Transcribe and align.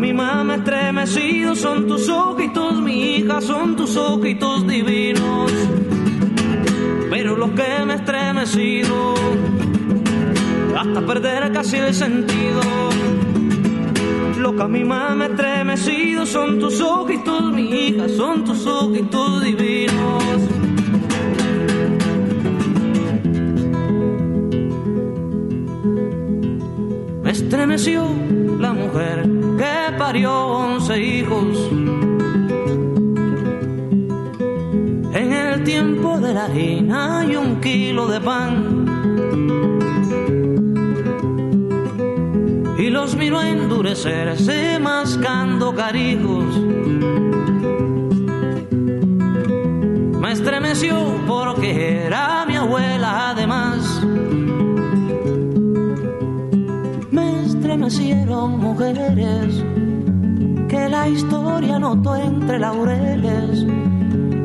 Me 0.00 0.22
ha 0.22 0.54
estremecido 0.54 1.54
son 1.54 1.86
tus 1.86 2.08
ojitos, 2.08 2.80
mi 2.80 3.16
hija, 3.16 3.38
son 3.42 3.76
tus 3.76 3.98
ojitos 3.98 4.66
divinos. 4.66 5.52
Pero 7.10 7.36
lo 7.36 7.54
que 7.54 7.84
me 7.84 7.94
estremecido, 7.96 9.14
hasta 10.74 11.06
perder 11.06 11.52
casi 11.52 11.76
el 11.76 11.92
sentido. 11.92 12.62
Lo 14.38 14.56
que 14.56 14.62
a 14.62 14.68
mí 14.68 14.84
más 14.84 15.14
me 15.14 15.24
ha 15.24 15.28
estremecido 15.28 16.24
son 16.24 16.58
tus 16.58 16.80
ojitos, 16.80 17.52
mi 17.52 17.70
hija, 17.70 18.08
son 18.08 18.42
tus 18.44 18.66
ojitos 18.66 19.44
divinos. 19.44 20.24
estremeció 27.30 28.19
y 36.48 37.36
un 37.36 37.60
kilo 37.60 38.06
de 38.06 38.20
pan. 38.20 38.86
Y 42.78 42.88
los 42.88 43.14
miró 43.14 43.42
endurecerse 43.42 44.78
mascando 44.78 45.74
carijos. 45.74 46.56
Me 50.20 50.32
estremeció 50.32 50.96
porque 51.26 52.06
era 52.06 52.46
mi 52.46 52.56
abuela 52.56 53.30
además 53.30 54.00
nacieron 57.80 58.60
mujeres 58.60 59.64
que 60.68 60.88
la 60.88 61.08
historia 61.08 61.78
notó 61.78 62.14
entre 62.14 62.58
laureles 62.58 63.64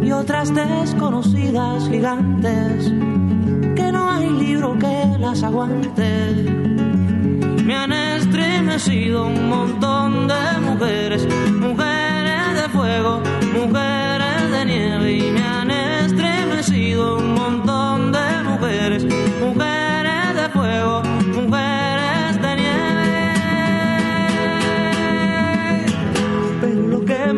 y 0.05 0.11
otras 0.11 0.53
desconocidas 0.53 1.89
gigantes 1.89 2.93
que 3.75 3.91
no 3.91 4.09
hay 4.09 4.29
libro 4.29 4.77
que 4.77 5.17
las 5.19 5.41
aguante. 5.41 6.31
Me 7.63 7.75
han 7.75 7.91
estremecido 7.91 9.25
un 9.25 9.49
montón 9.49 10.27
de 10.27 10.59
mujeres, 10.61 11.27
mujeres 11.59 12.61
de 12.61 12.69
fuego, 12.69 13.21
mujeres 13.53 14.51
de 14.51 14.65
nieve 14.65 15.11
y 15.13 15.31
me 15.31 15.43
han 15.43 15.71
estremecido 15.71 17.17
un 17.17 17.33
montón 17.33 18.11
de 18.11 18.43
mujeres, 18.43 19.03
mujeres 19.41 20.35
de 20.35 20.49
fuego, 20.49 21.01
mujeres 21.33 21.75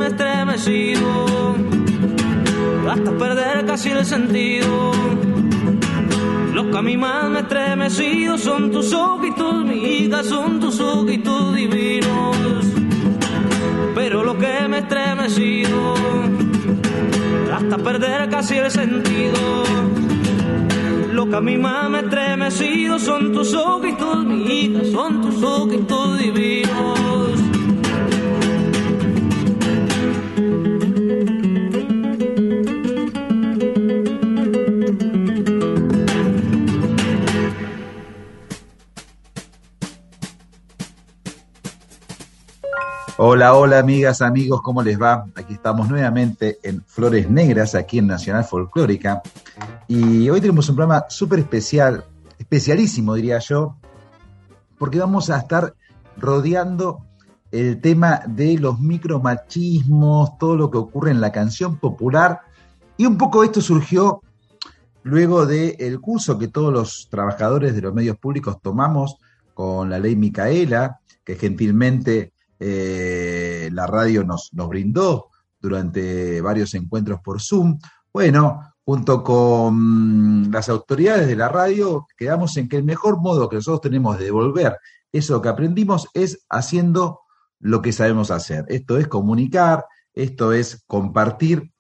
estremecido 0.08 1.27
hasta 2.98 3.12
perder 3.18 3.66
casi 3.66 3.90
el 3.92 4.06
sentido. 4.06 4.92
Los 6.54 6.66
que 6.68 6.78
a 6.78 6.82
mí 6.82 6.98
más 6.98 7.30
me 7.30 7.42
estremecido 7.42 8.38
son 8.38 8.72
tus 8.72 8.92
ojitos, 8.92 9.64
mi 9.64 9.76
hija, 9.86 10.24
son 10.24 10.60
tus 10.60 10.80
ojitos 10.80 11.56
divinos. 11.56 12.36
Pero 13.94 14.24
lo 14.24 14.38
que 14.38 14.68
me 14.68 14.80
estremecido 14.80 15.94
hasta 17.54 17.78
perder 17.78 18.30
casi 18.30 18.56
el 18.58 18.72
sentido. 18.72 19.64
Lo 21.12 21.28
que 21.28 21.36
a 21.36 21.42
mí 21.42 21.58
más 21.58 21.90
me 21.90 22.00
estremecido 22.00 23.00
son 23.00 23.34
tus 23.34 23.54
ojitos, 23.54 24.26
mi 24.26 24.44
hija, 24.44 24.84
son 24.92 25.22
tus 25.22 25.44
ojitos 25.44 26.20
divinos. 26.20 27.27
Hola, 43.30 43.56
hola 43.56 43.80
amigas, 43.80 44.22
amigos, 44.22 44.62
¿cómo 44.62 44.82
les 44.82 44.98
va? 44.98 45.26
Aquí 45.36 45.56
estamos 45.56 45.90
nuevamente 45.90 46.60
en 46.64 46.82
Flores 46.86 47.30
Negras, 47.30 47.76
aquí 47.76 48.00
en 48.00 48.08
Nacional 48.08 48.46
Folclórica. 48.46 49.22
Y 49.86 50.30
hoy 50.30 50.40
tenemos 50.40 50.70
un 50.70 50.78
programa 50.78 51.08
súper 51.10 51.40
especial, 51.40 52.06
especialísimo 52.40 53.16
diría 53.16 53.40
yo, 53.40 53.76
porque 54.78 55.00
vamos 55.00 55.30
a 55.30 55.40
estar 55.40 55.74
rodeando 56.16 57.02
el 57.52 57.82
tema 57.82 58.22
de 58.28 58.58
los 58.60 58.80
micromachismos, 58.80 60.38
todo 60.38 60.56
lo 60.56 60.72
que 60.72 60.78
ocurre 60.78 61.12
en 61.12 61.20
la 61.20 61.34
canción 61.34 61.76
popular. 61.76 62.40
Y 62.96 63.06
un 63.06 63.18
poco 63.18 63.44
esto 63.44 63.60
surgió 63.60 64.22
luego 65.04 65.46
del 65.46 66.00
curso 66.00 66.40
que 66.40 66.48
todos 66.48 66.72
los 66.72 67.10
trabajadores 67.12 67.76
de 67.76 67.82
los 67.82 67.94
medios 67.94 68.16
públicos 68.16 68.62
tomamos 68.62 69.18
con 69.54 69.90
la 69.90 70.00
ley 70.00 70.16
Micaela, 70.16 71.02
que 71.26 71.36
gentilmente 71.36 72.32
eh, 72.60 73.70
la 73.72 73.88
radio 73.88 74.24
nos, 74.24 74.54
nos 74.54 74.70
brindó 74.70 75.30
durante 75.60 76.42
varios 76.42 76.74
encuentros 76.74 77.20
por 77.22 77.42
Zoom. 77.42 77.80
Bueno, 78.14 78.74
junto 78.86 79.24
con 79.24 80.50
las 80.52 80.70
autoridades 80.70 81.28
de 81.28 81.36
la 81.36 81.50
radio, 81.50 82.08
quedamos 82.18 82.56
en 82.58 82.70
que 82.70 82.78
el 82.78 82.84
mejor 82.84 83.20
modo 83.20 83.50
que 83.50 83.58
nosotros 83.58 83.82
tenemos 83.82 84.18
de 84.18 84.26
devolver 84.26 84.78
eso 85.12 85.42
que 85.42 85.50
aprendimos 85.50 86.08
es 86.14 86.46
haciendo 86.50 87.22
lo 87.60 87.82
que 87.82 87.92
sabemos 87.92 88.32
hacer. 88.32 88.66
Esto 88.68 88.98
es 88.98 89.08
comunicar, 89.08 89.86
esto 90.14 90.54
es 90.54 90.84
compartir 90.86 91.72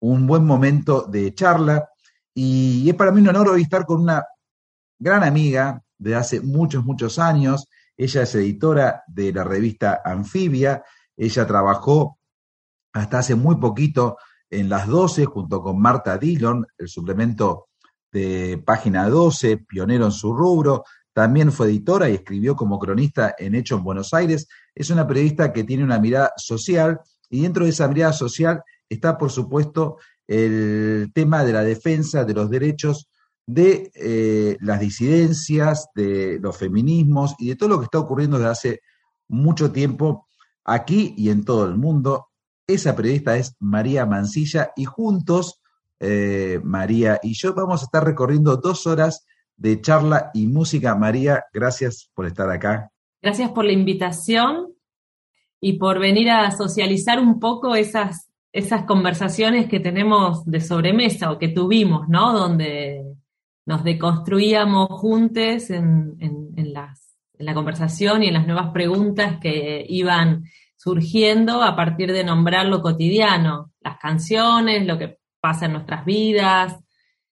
un 0.00 0.26
buen 0.26 0.44
momento 0.44 1.02
de 1.02 1.34
charla. 1.34 1.88
Y 2.34 2.88
es 2.88 2.94
para 2.94 3.12
mí 3.12 3.20
un 3.20 3.28
honor 3.28 3.48
hoy 3.48 3.62
estar 3.62 3.84
con 3.84 4.02
una 4.02 4.24
gran 4.98 5.24
amiga 5.24 5.82
de 5.98 6.14
hace 6.14 6.40
muchos, 6.40 6.84
muchos 6.84 7.18
años. 7.18 7.68
Ella 7.96 8.22
es 8.22 8.34
editora 8.34 9.04
de 9.06 9.32
la 9.32 9.44
revista 9.44 10.02
Anfibia. 10.04 10.82
Ella 11.16 11.46
trabajó 11.46 12.18
hasta 12.92 13.18
hace 13.18 13.34
muy 13.34 13.56
poquito 13.56 14.16
en 14.50 14.68
las 14.68 14.86
12 14.86 15.24
junto 15.26 15.62
con 15.62 15.80
Marta 15.80 16.18
Dillon, 16.18 16.66
el 16.78 16.88
suplemento 16.88 17.68
de 18.12 18.62
página 18.64 19.08
12, 19.08 19.58
pionero 19.58 20.06
en 20.06 20.12
su 20.12 20.34
rubro. 20.34 20.84
También 21.12 21.52
fue 21.52 21.68
editora 21.68 22.08
y 22.08 22.14
escribió 22.14 22.56
como 22.56 22.78
cronista 22.78 23.34
en 23.38 23.54
Hecho 23.54 23.76
en 23.76 23.84
Buenos 23.84 24.14
Aires. 24.14 24.48
Es 24.74 24.90
una 24.90 25.06
periodista 25.06 25.52
que 25.52 25.64
tiene 25.64 25.84
una 25.84 25.98
mirada 25.98 26.32
social 26.36 27.00
y 27.30 27.42
dentro 27.42 27.64
de 27.64 27.70
esa 27.70 27.88
mirada 27.88 28.12
social 28.12 28.62
está, 28.88 29.16
por 29.18 29.30
supuesto, 29.30 29.98
el 30.26 31.10
tema 31.12 31.44
de 31.44 31.52
la 31.52 31.62
defensa 31.62 32.24
de 32.24 32.34
los 32.34 32.50
derechos 32.50 33.08
de 33.46 33.92
eh, 33.94 34.56
las 34.60 34.80
disidencias, 34.80 35.88
de 35.94 36.38
los 36.40 36.56
feminismos 36.56 37.34
y 37.38 37.48
de 37.48 37.56
todo 37.56 37.68
lo 37.70 37.78
que 37.78 37.84
está 37.84 37.98
ocurriendo 37.98 38.38
desde 38.38 38.50
hace 38.50 38.80
mucho 39.28 39.70
tiempo 39.70 40.28
aquí 40.64 41.14
y 41.16 41.30
en 41.30 41.44
todo 41.44 41.66
el 41.66 41.76
mundo. 41.76 42.28
Esa 42.66 42.96
periodista 42.96 43.36
es 43.36 43.54
María 43.60 44.06
Mancilla 44.06 44.70
y 44.76 44.86
juntos, 44.86 45.60
eh, 46.00 46.60
María 46.62 47.20
y 47.22 47.34
yo, 47.34 47.54
vamos 47.54 47.82
a 47.82 47.84
estar 47.84 48.04
recorriendo 48.04 48.56
dos 48.56 48.86
horas 48.86 49.26
de 49.56 49.80
charla 49.80 50.30
y 50.32 50.46
música. 50.46 50.94
María, 50.94 51.44
gracias 51.52 52.10
por 52.14 52.26
estar 52.26 52.50
acá. 52.50 52.90
Gracias 53.22 53.50
por 53.50 53.64
la 53.64 53.72
invitación 53.72 54.74
y 55.60 55.78
por 55.78 55.98
venir 55.98 56.30
a 56.30 56.50
socializar 56.50 57.20
un 57.20 57.38
poco 57.40 57.74
esas, 57.74 58.30
esas 58.52 58.84
conversaciones 58.84 59.68
que 59.68 59.80
tenemos 59.80 60.44
de 60.44 60.60
sobremesa 60.60 61.30
o 61.30 61.38
que 61.38 61.48
tuvimos, 61.48 62.08
¿no? 62.08 62.32
Donde 62.32 63.03
nos 63.66 63.84
deconstruíamos 63.84 64.88
juntos 64.88 65.70
en, 65.70 66.16
en, 66.20 66.72
las, 66.72 67.16
en 67.38 67.46
la 67.46 67.54
conversación 67.54 68.22
y 68.22 68.28
en 68.28 68.34
las 68.34 68.46
nuevas 68.46 68.72
preguntas 68.72 69.38
que 69.40 69.84
iban 69.88 70.44
surgiendo 70.76 71.62
a 71.62 71.74
partir 71.74 72.12
de 72.12 72.24
nombrar 72.24 72.66
lo 72.66 72.82
cotidiano, 72.82 73.72
las 73.80 73.98
canciones, 73.98 74.86
lo 74.86 74.98
que 74.98 75.18
pasa 75.40 75.66
en 75.66 75.72
nuestras 75.72 76.04
vidas, 76.04 76.78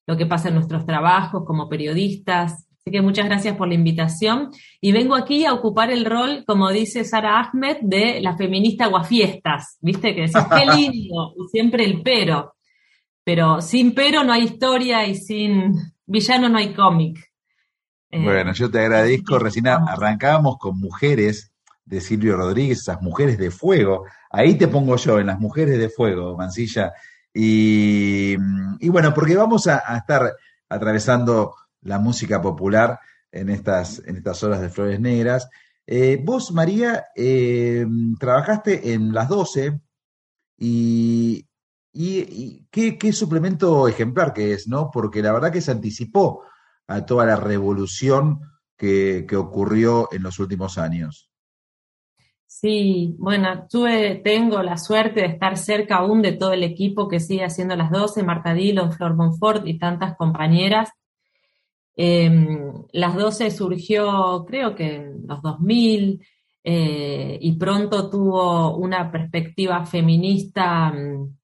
lo 0.06 0.17
que 0.17 0.26
pasa 0.26 0.49
en 0.49 0.55
nuestros 0.55 0.87
trabajos 0.87 1.44
como 1.46 1.69
periodistas. 1.69 2.67
Así 2.78 2.90
que 2.90 3.02
muchas 3.02 3.26
gracias 3.26 3.56
por 3.56 3.69
la 3.69 3.75
invitación. 3.75 4.50
Y 4.81 4.93
vengo 4.93 5.14
aquí 5.14 5.44
a 5.44 5.52
ocupar 5.52 5.90
el 5.90 6.05
rol, 6.05 6.44
como 6.46 6.70
dice 6.70 7.05
Sara 7.05 7.40
Ahmed, 7.40 7.76
de 7.82 8.20
la 8.20 8.37
feminista 8.37 8.87
guafiestas. 8.87 9.78
¿Viste? 9.81 10.14
Que 10.14 10.23
decís, 10.23 10.46
qué 10.50 10.67
lindo, 10.76 11.35
siempre 11.50 11.85
el 11.85 12.02
pero. 12.02 12.55
Pero 13.25 13.61
sin 13.61 13.94
pero 13.94 14.25
no 14.25 14.32
hay 14.32 14.44
historia 14.44 15.06
y 15.06 15.14
sin 15.14 15.75
villano 16.12 16.49
no 16.49 16.59
hay 16.59 16.73
cómic. 16.75 17.32
Eh, 18.11 18.23
bueno, 18.23 18.53
yo 18.53 18.70
te 18.70 18.81
agradezco. 18.81 19.38
Recién 19.38 19.67
arrancábamos 19.67 20.59
con 20.59 20.79
mujeres 20.79 21.53
de 21.85 22.00
Silvio 22.00 22.37
Rodríguez, 22.37 22.81
esas 22.81 23.03
mujeres 23.03 23.38
de 23.38 23.50
fuego. 23.50 24.05
Ahí 24.31 24.56
te 24.56 24.69
pongo 24.69 24.97
yo, 24.97 25.19
en 25.19 25.26
las 25.26 25.41
mujeres 25.41 25.79
de 25.79 25.88
fuego, 25.88 26.37
Mancilla. 26.37 26.93
Y, 27.35 28.37
bueno, 28.88 29.14
porque 29.14 29.35
vamos 29.35 29.67
a, 29.67 29.79
estar 29.97 30.35
atravesando 30.69 31.55
la 31.81 31.99
música 31.99 32.41
popular 32.41 33.00
en 33.31 33.49
estas, 33.49 34.03
en 34.06 34.17
estas 34.17 34.43
horas 34.43 34.61
de 34.61 34.69
Flores 34.69 35.00
Negras. 35.00 35.49
Eh, 35.87 36.20
vos, 36.23 36.53
María, 36.53 37.06
eh, 37.17 37.87
trabajaste 38.20 38.93
en 38.93 39.12
las 39.12 39.29
12 39.29 39.81
y, 40.59 41.47
y, 41.93 42.67
qué, 42.71 43.12
suplemento 43.12 43.87
ejemplar 43.89 44.33
que 44.33 44.53
es, 44.53 44.67
¿no? 44.69 44.91
Porque 44.91 45.23
la 45.23 45.33
verdad 45.33 45.53
que 45.53 45.61
se 45.61 45.73
anticipó 45.73 46.44
a 46.87 47.05
toda 47.05 47.27
la 47.27 47.37
revolución 47.37 48.41
que 48.77 49.37
ocurrió 49.37 50.09
en 50.12 50.25
los 50.25 50.41
últimos 50.41 50.77
años. 50.77 51.33
Sí, 52.55 53.17
bueno, 53.19 53.67
tuve, 53.69 54.17
tengo 54.23 54.62
la 54.62 54.77
suerte 54.77 55.21
de 55.23 55.27
estar 55.27 55.56
cerca 55.56 55.97
aún 55.97 56.21
de 56.21 56.33
todo 56.33 56.53
el 56.53 56.62
equipo 56.62 57.09
que 57.09 57.19
sigue 57.19 57.44
haciendo 57.44 57.75
las 57.75 57.91
12, 57.91 58.23
Marta 58.23 58.53
Dillon, 58.53 58.93
Flor 58.93 59.17
Monfort 59.17 59.67
y 59.67 59.79
tantas 59.79 60.17
compañeras. 60.17 60.91
Em, 61.97 62.85
las 62.93 63.17
12 63.17 63.50
surgió, 63.50 64.45
creo 64.47 64.75
que 64.75 64.97
en 64.97 65.27
los 65.27 65.41
2000, 65.43 66.21
eh, 66.62 67.38
y 67.41 67.53
pronto 67.56 68.11
tuvo 68.11 68.77
una 68.77 69.11
perspectiva 69.11 69.85
feminista, 69.87 70.93
mm, 70.93 71.35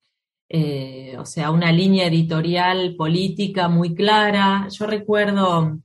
eh, 0.51 1.15
o 1.19 1.27
sea, 1.27 1.51
una 1.51 1.71
línea 1.73 2.07
editorial 2.07 2.95
política 2.97 3.69
muy 3.69 3.95
clara. 3.95 4.69
Yo 4.71 4.87
recuerdo 4.87 5.79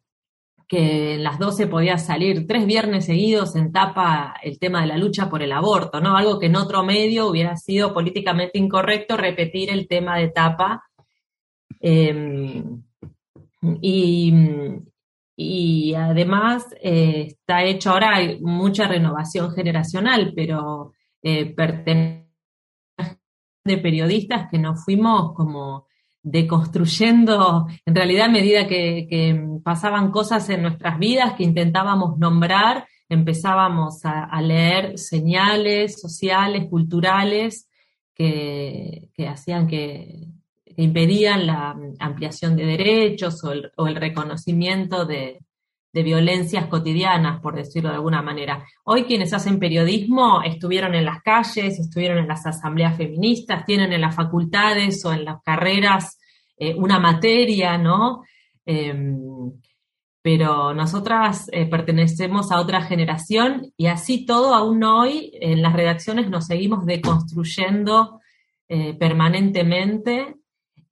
que 0.67 1.15
en 1.15 1.23
las 1.23 1.37
12 1.37 1.67
podía 1.67 1.97
salir 1.97 2.47
tres 2.47 2.65
viernes 2.65 3.05
seguidos 3.05 3.55
en 3.55 3.71
tapa 3.71 4.35
el 4.41 4.57
tema 4.59 4.81
de 4.81 4.87
la 4.87 4.97
lucha 4.97 5.29
por 5.29 5.43
el 5.43 5.51
aborto, 5.51 5.99
¿no? 5.99 6.15
Algo 6.15 6.39
que 6.39 6.45
en 6.47 6.55
otro 6.55 6.83
medio 6.83 7.27
hubiera 7.27 7.57
sido 7.57 7.93
políticamente 7.93 8.57
incorrecto 8.57 9.17
repetir 9.17 9.69
el 9.69 9.87
tema 9.87 10.17
de 10.17 10.29
tapa. 10.29 10.83
Em, 11.81 12.81
y, 13.81 14.33
además 15.95 16.65
eh, 16.81 17.27
está 17.27 17.63
hecho 17.63 17.91
ahora, 17.91 18.19
mucha 18.41 18.87
renovación 18.87 19.51
generacional, 19.53 20.33
pero 20.35 20.93
eh, 21.21 21.53
pertenece 21.53 22.22
de 23.63 23.77
periodistas 23.77 24.49
que 24.49 24.59
nos 24.59 24.83
fuimos 24.83 25.33
como 25.33 25.87
deconstruyendo, 26.21 27.67
en 27.85 27.95
realidad 27.95 28.25
a 28.25 28.31
medida 28.31 28.67
que, 28.67 29.45
pasaban 29.63 30.11
cosas 30.11 30.49
en 30.49 30.61
nuestras 30.61 30.97
vidas 30.97 31.33
que 31.33 31.43
intentábamos 31.43 32.17
nombrar, 32.17 32.87
empezábamos 33.09 34.05
a, 34.05 34.41
leer 34.41 34.97
señales 34.97 35.99
sociales, 35.99 36.67
culturales, 36.69 37.69
que, 38.13 39.09
hacían 39.27 39.67
que, 39.67 40.27
impedían 40.75 41.45
la 41.45 41.77
ampliación 41.99 42.55
de 42.55 42.65
derechos 42.65 43.43
o 43.43 43.87
el, 43.87 43.95
reconocimiento 43.95 45.05
de, 45.05 45.39
de 45.93 46.03
violencias 46.03 46.65
cotidianas, 46.65 47.39
por 47.39 47.55
decirlo 47.55 47.89
de 47.89 47.95
alguna 47.95 48.23
manera. 48.23 48.65
Hoy 48.83 49.03
quienes 49.03 49.31
hacen 49.31 49.59
periodismo 49.59 50.41
estuvieron 50.41 50.95
en 50.95 51.05
las 51.05 51.21
calles, 51.21 51.79
estuvieron 51.79 52.17
en 52.17 52.27
las 52.27 52.45
asambleas 52.47 52.97
feministas, 52.97 53.65
tienen 53.65 53.93
en 53.93 54.01
las 54.01 54.15
facultades 54.15 55.05
o 55.05 55.13
en 55.13 55.23
las 55.23 55.41
carreras 55.43 56.17
eh, 56.57 56.73
una 56.75 56.99
materia, 56.99 57.77
¿no? 57.77 58.23
Em, 58.65 59.51
pero 60.23 60.73
nosotras 60.73 61.47
eh, 61.51 61.65
pertenecemos 61.65 62.51
a 62.51 62.59
otra 62.59 62.81
generación 62.81 63.71
y 63.77 63.87
así 63.87 64.25
todo, 64.25 64.55
aún 64.55 64.83
hoy, 64.83 65.31
en 65.41 65.61
las 65.61 65.73
redacciones 65.73 66.29
nos 66.29 66.47
seguimos 66.47 66.85
deconstruyendo 66.85 68.19
eh, 68.67 68.95
permanentemente 68.95 70.37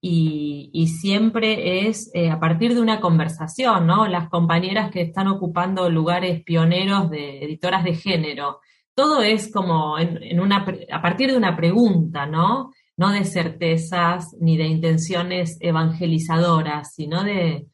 y, 0.03 0.88
siempre 1.00 1.88
es 1.88 2.10
eh, 2.15 2.31
a 2.31 2.39
partir 2.39 2.74
de 2.74 2.81
una 2.81 3.00
conversación, 3.00 3.86
¿no? 3.86 4.08
Las 4.08 4.29
compañeras 4.29 4.89
que 4.89 5.01
están 5.01 5.27
ocupando 5.27 5.89
lugares 5.91 6.43
pioneros 6.43 7.12
de 7.12 7.43
editoras 7.43 7.84
de 7.84 7.93
género. 7.93 8.60
Todo 8.96 9.22
es 9.22 9.51
como 9.51 10.00
en, 10.00 10.39
una, 10.39 10.65
a 10.91 11.01
partir 11.01 11.29
de 11.29 11.38
una 11.38 11.55
pregunta, 11.55 12.25
¿no? 12.25 12.72
No 12.98 13.12
de 13.12 13.25
certezas 13.25 14.36
ni 14.39 14.58
de 14.58 14.65
intenciones 14.65 15.58
evangelizadoras, 15.60 16.93
sino 16.96 17.24
de, 17.24 17.67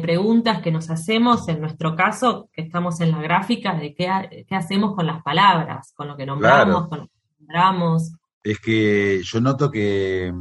preguntas 0.00 0.62
que 0.62 0.72
nos 0.72 0.90
hacemos, 0.90 1.48
en 1.48 1.60
nuestro 1.60 1.96
caso, 1.96 2.48
que 2.52 2.62
estamos 2.62 3.00
en 3.00 3.10
la 3.10 3.20
gráfica, 3.20 3.74
de 3.74 3.94
qué, 3.94 4.44
qué 4.48 4.54
hacemos 4.54 4.94
con 4.94 5.06
las 5.06 5.22
palabras, 5.22 5.92
con 5.94 6.08
lo 6.08 6.16
que 6.16 6.26
nombramos, 6.26 6.88
con 6.88 7.00
lo 7.00 7.06
que 7.06 7.12
nombramos. 7.40 8.12
Es 8.42 8.58
que 8.58 9.20
yo 9.22 9.40
noto 9.40 9.70
que 9.70 10.32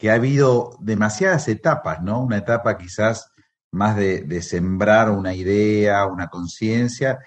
que 0.00 0.10
ha 0.10 0.14
habido 0.14 0.78
demasiadas 0.80 1.46
etapas, 1.48 2.02
¿no? 2.02 2.22
Una 2.22 2.38
etapa 2.38 2.78
quizás 2.78 3.30
más 3.70 3.96
de, 3.96 4.40
sembrar 4.40 5.10
una 5.10 5.34
idea, 5.34 6.06
una 6.06 6.28
conciencia. 6.28 7.18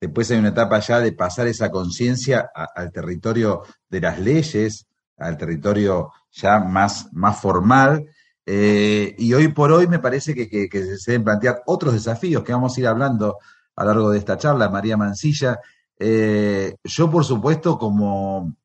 Después 0.00 0.30
hay 0.30 0.38
una 0.38 0.48
etapa 0.48 0.80
ya 0.80 0.98
de 1.00 1.12
pasar 1.12 1.46
esa 1.46 1.70
conciencia 1.70 2.50
al 2.74 2.90
territorio 2.90 3.64
de 3.90 4.00
las 4.00 4.18
leyes, 4.18 4.86
al 5.18 5.36
territorio 5.36 6.10
ya 6.30 6.58
más, 6.58 7.12
más 7.12 7.38
formal. 7.38 8.06
Eh, 8.46 9.14
y 9.18 9.34
hoy 9.34 9.48
por 9.48 9.70
hoy 9.70 9.86
me 9.86 9.98
parece 9.98 10.34
que, 10.34 10.68
se 10.98 11.12
deben 11.12 11.24
plantear 11.24 11.62
otros 11.66 11.92
desafíos 11.92 12.42
que 12.42 12.52
vamos 12.52 12.74
a 12.74 12.80
ir 12.80 12.86
hablando 12.86 13.36
a 13.76 13.84
lo 13.84 13.90
largo 13.90 14.10
de 14.10 14.18
esta 14.18 14.38
charla, 14.38 14.70
María 14.70 14.96
Mancilla. 14.96 15.60
Eh, 15.98 16.76
yo, 16.82 17.10
por 17.10 17.26
supuesto, 17.26 17.78
como, 17.78 18.56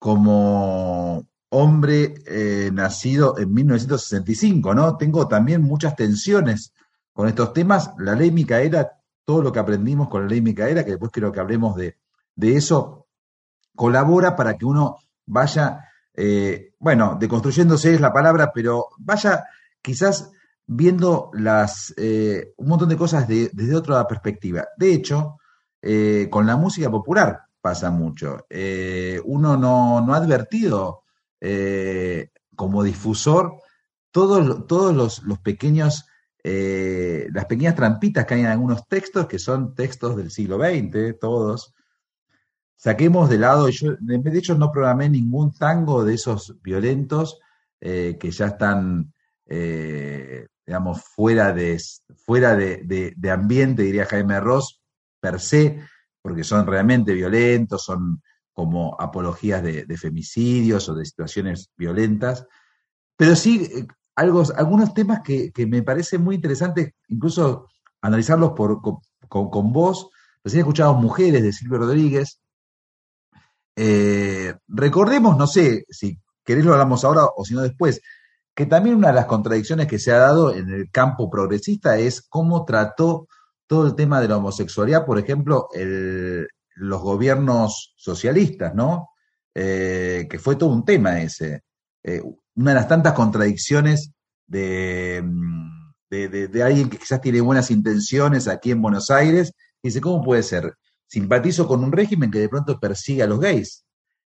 como 0.00 1.24
hombre 1.58 2.14
eh, 2.26 2.70
nacido 2.70 3.38
en 3.38 3.52
1965, 3.54 4.74
¿no? 4.74 4.96
Tengo 4.98 5.26
también 5.26 5.62
muchas 5.62 5.96
tensiones 5.96 6.74
con 7.14 7.28
estos 7.28 7.54
temas. 7.54 7.92
La 7.98 8.14
ley 8.14 8.30
Micaela, 8.30 8.92
todo 9.24 9.40
lo 9.42 9.52
que 9.52 9.58
aprendimos 9.58 10.08
con 10.08 10.22
la 10.22 10.28
ley 10.28 10.42
Micaela, 10.42 10.84
que 10.84 10.90
después 10.90 11.10
quiero 11.10 11.32
que 11.32 11.40
hablemos 11.40 11.74
de, 11.74 11.96
eso, 12.36 13.06
colabora 13.74 14.36
para 14.36 14.58
que 14.58 14.66
uno 14.66 14.98
vaya, 15.24 15.80
eh, 16.14 16.74
bueno, 16.78 17.16
deconstruyéndose 17.18 17.94
es 17.94 18.02
la 18.02 18.12
palabra, 18.12 18.50
pero 18.54 18.88
vaya 18.98 19.44
quizás 19.80 20.30
viendo 20.66 21.30
las, 21.32 21.94
eh, 21.96 22.52
un 22.58 22.68
montón 22.68 22.90
de 22.90 22.98
cosas 22.98 23.26
desde 23.26 23.74
otra 23.74 24.06
perspectiva. 24.06 24.66
De 24.76 24.92
hecho, 24.92 25.38
con 26.30 26.46
la 26.46 26.56
música 26.56 26.90
popular 26.90 27.42
pasa 27.62 27.90
mucho. 27.90 28.44
uno 29.24 29.56
no, 29.56 30.00
no 30.02 30.12
ha 30.14 30.16
advertido 30.16 31.04
eh, 31.40 32.30
como 32.54 32.82
difusor 32.82 33.60
todos, 34.10 34.66
todos 34.66 34.94
los, 35.22 35.38
pequeños, 35.40 36.06
eh, 36.42 37.28
las 37.32 37.44
pequeñas 37.44 37.74
trampitas 37.74 38.24
que 38.24 38.34
hay 38.34 38.40
en 38.40 38.46
algunos 38.46 38.88
textos, 38.88 39.26
que 39.26 39.38
son 39.38 39.74
textos 39.74 40.16
del 40.16 40.30
siglo 40.30 40.58
XX, 40.58 41.18
todos. 41.20 41.74
Saquemos 42.76 43.28
de 43.28 43.38
lado, 43.38 43.68
yo 43.68 43.96
de 44.00 44.38
hecho 44.38 44.56
no 44.56 44.72
programé 44.72 45.08
ningún 45.08 45.52
tango 45.52 46.04
de 46.04 46.14
esos 46.14 46.60
violentos 46.62 47.38
eh, 47.80 48.16
que 48.18 48.30
ya 48.30 48.46
están, 48.46 49.12
digamos, 49.46 51.02
fuera, 51.02 51.52
de, 51.52 51.80
fuera 52.24 52.56
de, 52.56 53.14
de 53.16 53.30
ambiente, 53.30 53.82
diría 53.82 54.06
Jaime 54.06 54.40
Ross, 54.40 54.80
per 55.20 55.40
se, 55.40 55.80
porque 56.22 56.44
son 56.44 56.66
realmente 56.66 57.12
violentos, 57.12 57.84
son 57.84 58.22
como 58.56 58.96
apologías 58.98 59.62
de, 59.62 59.98
femicidios 59.98 60.88
o 60.88 60.94
de 60.94 61.04
situaciones 61.04 61.68
violentas, 61.76 62.46
pero 63.14 63.36
sí 63.36 63.68
eh, 63.70 63.86
algunos 64.14 64.94
temas 64.94 65.20
que, 65.20 65.52
me 65.68 65.82
parece 65.82 66.16
muy 66.16 66.36
interesante, 66.36 66.94
incluso 67.08 67.68
analizarlos 68.00 68.52
por, 68.52 68.80
con, 69.28 69.72
vos. 69.74 70.08
Recién 70.42 70.60
escuchado 70.60 70.94
Mujeres 70.94 71.42
de 71.42 71.52
Silvio 71.52 71.76
Rodríguez. 71.76 72.40
Eh, 73.76 74.54
recordemos, 74.68 75.36
no 75.36 75.46
sé 75.46 75.84
si 75.90 76.18
querés 76.42 76.64
lo 76.64 76.72
hablamos 76.72 77.04
ahora 77.04 77.26
o 77.36 77.44
si 77.44 77.52
no 77.52 77.60
después, 77.60 78.00
que 78.54 78.64
también 78.64 78.96
una 78.96 79.08
de 79.08 79.16
las 79.16 79.26
contradicciones 79.26 79.86
que 79.86 79.98
se 79.98 80.12
ha 80.12 80.18
dado 80.18 80.54
en 80.54 80.70
el 80.70 80.90
campo 80.90 81.28
progresista 81.28 81.98
es 81.98 82.22
cómo 82.22 82.64
trató 82.64 83.28
todo 83.66 83.86
el 83.86 83.94
tema 83.94 84.18
de 84.22 84.28
la 84.28 84.38
homosexualidad, 84.38 85.04
por 85.04 85.18
ejemplo, 85.18 85.68
el, 85.74 86.48
los 86.76 87.00
gobiernos 87.00 87.94
socialistas, 87.96 88.74
¿no? 88.74 89.10
Eh, 89.54 90.26
que 90.30 90.38
fue 90.38 90.56
todo 90.56 90.70
un 90.70 90.84
tema 90.84 91.20
ese. 91.20 91.62
Eh, 92.02 92.22
una 92.54 92.70
de 92.70 92.74
las 92.74 92.88
tantas 92.88 93.14
contradicciones 93.14 94.12
mm, 94.48 95.92
de, 96.10 96.48
de, 96.48 96.62
alguien 96.62 96.88
que 96.88 96.98
quizás 96.98 97.20
tiene 97.20 97.40
buenas 97.40 97.70
intenciones 97.70 98.48
aquí 98.48 98.70
en 98.70 98.82
Buenos 98.82 99.10
Aires, 99.10 99.52
dice, 99.82 100.00
¿cómo 100.00 100.22
puede 100.22 100.42
ser? 100.42 100.74
Simpatizo 101.06 101.66
con 101.66 101.82
un 101.82 101.92
régimen 101.92 102.30
que 102.30 102.38
de 102.38 102.48
pronto 102.48 102.78
persigue 102.78 103.22
a 103.22 103.26
los 103.26 103.40
gays. 103.40 103.84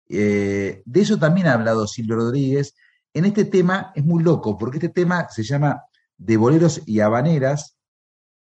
Eh, 0.09 0.83
de 0.85 1.01
eso 1.01 1.17
también 1.17 1.47
ha 1.47 1.53
hablado 1.53 1.87
Silvio 1.87 2.15
Rodríguez. 2.17 2.75
En 3.13 3.25
este 3.25 3.45
tema 3.45 3.91
es 3.95 4.03
muy 4.03 4.23
loco, 4.23 4.57
porque 4.57 4.77
este 4.77 4.89
tema 4.89 5.27
se 5.29 5.43
llama 5.43 5.83
De 6.17 6.37
boleros 6.37 6.81
y 6.85 6.99
habaneras. 6.99 7.77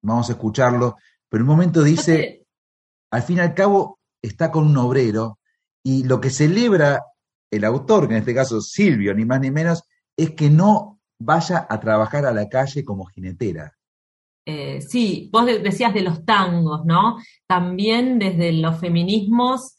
Vamos 0.02 0.28
a 0.28 0.32
escucharlo, 0.32 0.96
pero 1.28 1.42
en 1.42 1.50
un 1.50 1.56
momento 1.56 1.82
dice 1.82 2.39
al 3.10 3.22
fin 3.22 3.38
y 3.38 3.40
al 3.40 3.54
cabo 3.54 3.98
está 4.22 4.50
con 4.50 4.66
un 4.66 4.76
obrero 4.76 5.38
y 5.82 6.04
lo 6.04 6.20
que 6.20 6.30
celebra 6.30 7.02
el 7.50 7.64
autor, 7.64 8.06
que 8.06 8.14
en 8.14 8.20
este 8.20 8.34
caso 8.34 8.60
Silvio, 8.60 9.14
ni 9.14 9.24
más 9.24 9.40
ni 9.40 9.50
menos, 9.50 9.82
es 10.16 10.30
que 10.32 10.50
no 10.50 11.00
vaya 11.18 11.66
a 11.68 11.80
trabajar 11.80 12.24
a 12.26 12.32
la 12.32 12.48
calle 12.48 12.84
como 12.84 13.06
jinetera. 13.06 13.72
Eh, 14.46 14.80
sí, 14.80 15.28
vos 15.32 15.46
decías 15.46 15.92
de 15.92 16.02
los 16.02 16.24
tangos, 16.24 16.84
¿no? 16.84 17.18
También 17.46 18.18
desde 18.18 18.52
los 18.52 18.78
feminismos 18.78 19.76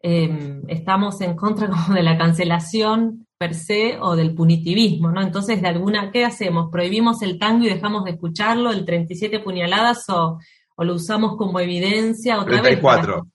em, 0.00 0.62
estamos 0.68 1.20
en 1.20 1.34
contra 1.34 1.68
como 1.70 1.94
de 1.94 2.02
la 2.02 2.18
cancelación 2.18 3.26
per 3.38 3.54
se 3.54 3.98
o 4.00 4.14
del 4.14 4.34
punitivismo, 4.34 5.10
¿no? 5.10 5.22
Entonces, 5.22 5.62
de 5.62 5.68
alguna, 5.68 6.10
¿qué 6.12 6.24
hacemos? 6.24 6.70
¿Prohibimos 6.70 7.22
el 7.22 7.38
tango 7.38 7.64
y 7.64 7.70
dejamos 7.70 8.04
de 8.04 8.12
escucharlo, 8.12 8.70
el 8.70 8.84
37 8.84 9.40
puñaladas 9.40 10.08
o 10.10 10.38
o 10.82 10.84
lo 10.84 10.94
usamos 10.94 11.36
como 11.36 11.60
evidencia 11.60 12.40
otra 12.40 12.60
34. 12.60 13.22
vez. 13.22 13.32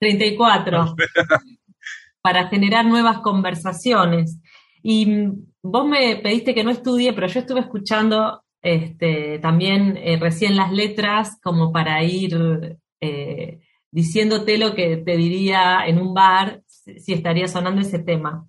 34. 0.00 0.94
para 2.22 2.48
generar 2.48 2.84
nuevas 2.84 3.18
conversaciones. 3.18 4.38
Y 4.82 5.28
vos 5.62 5.86
me 5.86 6.16
pediste 6.16 6.54
que 6.54 6.64
no 6.64 6.70
estudie, 6.70 7.12
pero 7.12 7.26
yo 7.26 7.40
estuve 7.40 7.60
escuchando 7.60 8.42
este, 8.62 9.38
también 9.38 9.96
eh, 9.96 10.18
recién 10.18 10.56
las 10.56 10.72
letras 10.72 11.38
como 11.42 11.72
para 11.72 12.02
ir 12.02 12.78
eh, 13.00 13.60
diciéndote 13.90 14.58
lo 14.58 14.74
que 14.74 14.96
te 14.98 15.16
diría 15.16 15.86
en 15.86 15.98
un 15.98 16.14
bar 16.14 16.62
si 16.66 17.12
estaría 17.12 17.48
sonando 17.48 17.82
ese 17.82 17.98
tema. 17.98 18.46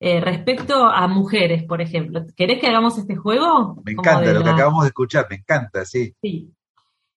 Eh, 0.00 0.20
respecto 0.20 0.84
a 0.84 1.08
mujeres, 1.08 1.64
por 1.64 1.80
ejemplo, 1.80 2.24
¿querés 2.36 2.60
que 2.60 2.68
hagamos 2.68 2.98
este 2.98 3.16
juego? 3.16 3.82
Me 3.84 3.92
encanta 3.92 4.32
lo 4.32 4.44
que 4.44 4.50
acabamos 4.50 4.84
de 4.84 4.88
escuchar, 4.88 5.26
me 5.28 5.36
encanta, 5.36 5.84
sí. 5.84 6.14
Sí, 6.22 6.52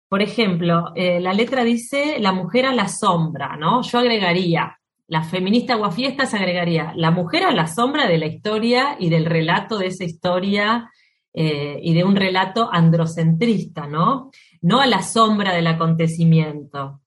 por 0.08 0.22
ejemplo, 0.22 0.92
eh, 0.94 1.20
la 1.20 1.34
letra 1.34 1.64
dice 1.64 2.16
la 2.18 2.32
mujer 2.32 2.64
a 2.64 2.74
la 2.74 2.88
sombra, 2.88 3.56
¿no? 3.56 3.82
Yo 3.82 3.98
agregaría, 3.98 4.78
la 5.06 5.22
feminista 5.22 5.74
guafiestas 5.74 6.32
agregaría 6.32 6.92
la 6.96 7.10
mujer 7.10 7.44
a 7.44 7.52
la 7.52 7.66
sombra 7.66 8.06
de 8.06 8.18
la 8.18 8.26
historia 8.26 8.96
y 8.98 9.10
del 9.10 9.26
relato 9.26 9.78
de 9.78 9.88
esa 9.88 10.04
historia 10.04 10.90
eh, 11.34 11.78
y 11.82 11.92
de 11.92 12.04
un 12.04 12.16
relato 12.16 12.70
androcentrista, 12.72 13.86
¿no? 13.86 14.30
No 14.62 14.80
a 14.80 14.86
la 14.86 15.02
sombra 15.02 15.52
del 15.54 15.66
acontecimiento. 15.66 17.02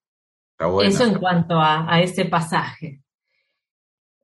Eso 0.84 1.06
en 1.06 1.16
cuanto 1.16 1.60
a, 1.60 2.00
ese 2.02 2.26
pasaje. 2.26 3.02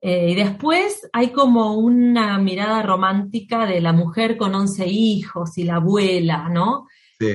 Eh, 0.00 0.30
y 0.30 0.34
después 0.36 1.08
hay 1.12 1.30
como 1.30 1.74
una 1.74 2.38
mirada 2.38 2.82
romántica 2.82 3.66
de 3.66 3.80
la 3.80 3.92
mujer 3.92 4.36
con 4.36 4.54
once 4.54 4.86
hijos 4.86 5.58
y 5.58 5.64
la 5.64 5.76
abuela, 5.76 6.48
¿no? 6.48 6.86
Sí. 7.18 7.34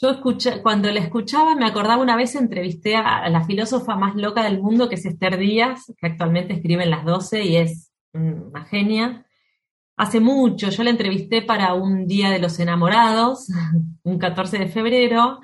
Yo 0.00 0.10
escuché, 0.10 0.62
cuando 0.62 0.90
la 0.92 1.00
escuchaba 1.00 1.56
me 1.56 1.66
acordaba 1.66 2.00
una 2.00 2.14
vez 2.14 2.36
entrevisté 2.36 2.94
a 2.94 3.28
la 3.28 3.44
filósofa 3.44 3.96
más 3.96 4.14
loca 4.14 4.44
del 4.44 4.60
mundo, 4.60 4.88
que 4.88 4.94
es 4.94 5.04
Esther 5.04 5.38
Díaz, 5.38 5.92
que 5.98 6.06
actualmente 6.06 6.52
escribe 6.52 6.84
en 6.84 6.90
las 6.90 7.04
12 7.04 7.44
y 7.44 7.56
es 7.56 7.92
una 8.12 8.64
genia. 8.64 9.26
Hace 9.96 10.20
mucho, 10.20 10.70
yo 10.70 10.84
la 10.84 10.90
entrevisté 10.90 11.42
para 11.42 11.74
un 11.74 12.06
Día 12.06 12.30
de 12.30 12.38
los 12.38 12.60
Enamorados, 12.60 13.48
un 14.04 14.18
14 14.18 14.58
de 14.58 14.68
febrero, 14.68 15.40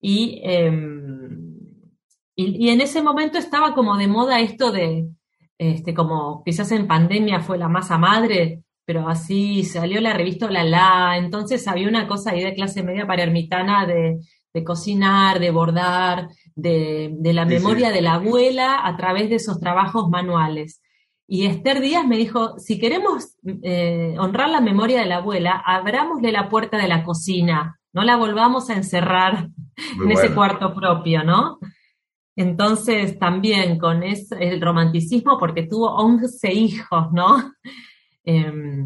em, 0.00 1.56
y, 2.36 2.66
y, 2.66 2.68
en 2.70 2.80
ese 2.80 3.02
momento 3.02 3.38
estaba 3.38 3.74
como 3.74 3.96
de 3.96 4.06
moda 4.06 4.38
esto 4.38 4.70
de, 4.70 5.08
este, 5.58 5.92
como 5.92 6.44
quizás 6.44 6.70
en 6.70 6.86
pandemia 6.86 7.40
fue 7.40 7.58
la 7.58 7.68
masa 7.68 7.98
madre, 7.98 8.62
pero 8.88 9.06
así 9.06 9.64
salió 9.64 10.00
la 10.00 10.14
revista 10.14 10.50
La 10.50 10.64
La, 10.64 11.18
entonces 11.18 11.68
había 11.68 11.90
una 11.90 12.08
cosa 12.08 12.30
ahí 12.30 12.42
de 12.42 12.54
clase 12.54 12.82
media 12.82 13.06
para 13.06 13.22
ermitana 13.22 13.84
de, 13.84 14.18
cocinar, 14.64 15.40
de 15.40 15.50
bordar, 15.50 16.30
de, 16.56 17.14
la 17.22 17.44
memoria 17.44 17.90
de 17.90 18.00
la 18.00 18.14
abuela 18.14 18.80
a 18.82 18.96
través 18.96 19.28
de 19.28 19.34
esos 19.34 19.60
trabajos 19.60 20.08
manuales. 20.08 20.80
Y 21.26 21.44
Esther 21.44 21.82
Díaz 21.82 22.06
me 22.06 22.16
dijo, 22.16 22.58
si 22.58 22.80
queremos 22.80 23.36
eh, 23.62 24.14
honrar 24.18 24.48
la 24.48 24.62
memoria 24.62 25.00
de 25.00 25.06
la 25.06 25.16
abuela, 25.16 25.62
abrámosle 25.66 26.32
la 26.32 26.48
puerta 26.48 26.78
de 26.78 26.88
la 26.88 27.04
cocina, 27.04 27.78
no 27.92 28.04
la 28.04 28.16
volvamos 28.16 28.70
a 28.70 28.74
encerrar 28.74 29.50
en 30.02 30.10
ese 30.10 30.34
cuarto 30.34 30.74
propio, 30.74 31.24
¿no? 31.24 31.58
Entonces 32.34 33.18
también 33.18 33.78
con 33.78 34.02
el 34.02 34.62
romanticismo, 34.62 35.36
porque 35.38 35.64
tuvo 35.64 35.94
11 35.94 36.54
hijos, 36.54 37.12
¿no? 37.12 37.52
Em, 38.30 38.77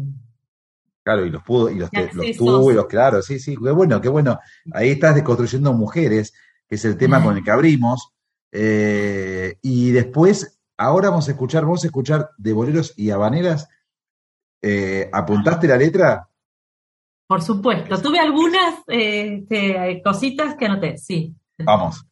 claro, 1.03 1.25
y 1.25 1.29
los 1.29 1.43
pudo, 1.43 1.69
y 1.69 1.75
los, 1.75 1.89
tuvo, 2.37 2.71
y 2.71 2.75
los, 2.75 2.87
claro, 2.87 3.21
sí, 3.21 3.39
sí, 3.39 3.55
qué 3.55 3.71
bueno, 3.71 4.01
qué 4.01 4.09
bueno. 4.09 4.39
Ahí 4.71 4.91
estás 4.91 5.15
desconstruyendo 5.15 5.73
mujeres, 5.73 6.33
que 6.67 6.75
es 6.75 6.85
el 6.85 6.97
tema 6.97 7.23
con 7.23 7.37
el 7.37 7.43
que 7.43 7.51
abrimos. 7.51 8.13
Eh, 8.51 9.57
y 9.61 9.91
después, 9.91 10.59
ahora 10.77 11.09
vamos 11.09 11.27
a 11.27 11.31
escuchar, 11.31 11.63
vamos 11.63 11.83
a 11.83 11.87
escuchar 11.87 12.29
de 12.37 12.53
boleros 12.53 12.93
y 12.97 13.09
habaneras. 13.09 13.67
Eh, 14.61 15.09
¿Apuntaste 15.11 15.67
la 15.67 15.77
letra? 15.77 16.29
Por 17.27 17.41
supuesto. 17.41 18.01
Tuve 18.01 18.19
algunas 18.19 18.75
este, 18.87 20.01
cositas 20.03 20.55
que 20.55 20.65
anoté, 20.65 20.97
sí. 20.97 21.35
Vamos. 21.57 22.05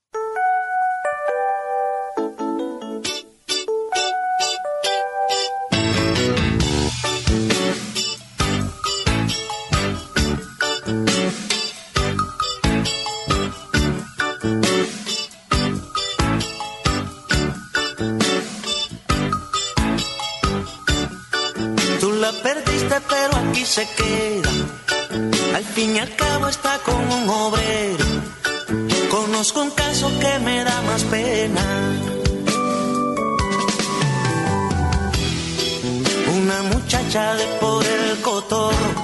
Por 37.59 37.85
el 37.85 38.21
cotorro, 38.21 39.03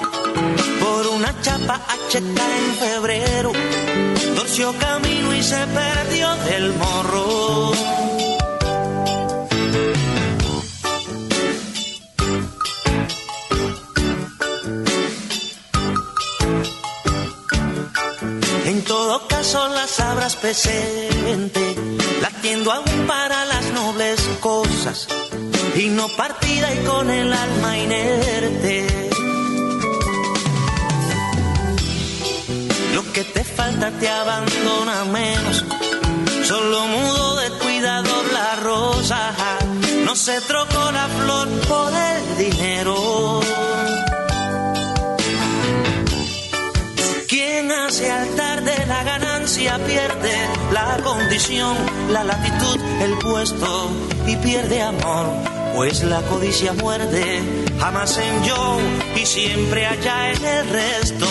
por 0.80 1.06
una 1.08 1.38
chapa 1.42 1.78
HK 2.08 2.14
en 2.16 2.74
febrero, 2.80 3.52
torció 4.34 4.72
camino 4.78 5.34
y 5.34 5.42
se 5.42 5.66
perdió 5.66 6.34
del 6.36 6.72
morro. 6.72 7.72
son 19.42 19.72
las 19.72 19.90
sabrás 19.90 20.36
presente, 20.36 21.74
latiendo 22.20 22.70
aún 22.70 23.06
para 23.06 23.44
las 23.46 23.64
nobles 23.72 24.20
cosas, 24.40 25.08
y 25.78 25.90
no 25.90 26.08
partida 26.08 26.74
y 26.74 26.84
con 26.84 27.08
el 27.08 27.32
alma 27.32 27.78
inerte. 27.78 28.86
Lo 32.94 33.12
que 33.12 33.22
te 33.22 33.44
falta 33.44 33.92
te 33.92 34.08
abandona 34.08 35.04
menos, 35.04 35.64
solo 36.44 36.86
mudo 36.86 37.36
de 37.36 37.50
cuidado 37.58 38.10
la 38.32 38.56
rosa, 38.56 39.34
no 40.04 40.16
se 40.16 40.40
trocó 40.40 40.90
la 40.90 41.06
flor 41.08 41.48
por 41.68 41.92
el 41.94 42.38
dinero. 42.38 43.40
Quien 47.28 47.70
hace 47.70 48.10
altar 48.10 48.64
de 48.64 48.86
la 48.86 49.04
ganancia 49.04 49.78
pierde 49.86 50.34
la 50.72 50.98
condición, 51.04 51.76
la 52.10 52.24
latitud, 52.24 52.80
el 53.00 53.16
puesto 53.18 53.90
y 54.26 54.34
pierde 54.36 54.82
amor. 54.82 55.57
Pues 55.74 56.02
la 56.02 56.20
codicia 56.22 56.72
muerde, 56.72 57.40
jamás 57.78 58.18
en 58.18 58.44
yo 58.44 58.78
y 59.16 59.24
siempre 59.24 59.86
allá 59.86 60.32
en 60.32 60.44
el 60.44 60.68
resto. 60.68 61.26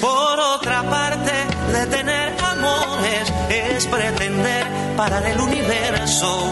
Por 0.00 0.40
otra 0.40 0.82
parte, 0.90 1.32
de 1.72 1.86
tener 1.86 2.36
amores 2.42 3.32
es 3.48 3.86
pretender 3.86 4.66
parar 4.96 5.24
el 5.26 5.40
universo. 5.40 6.42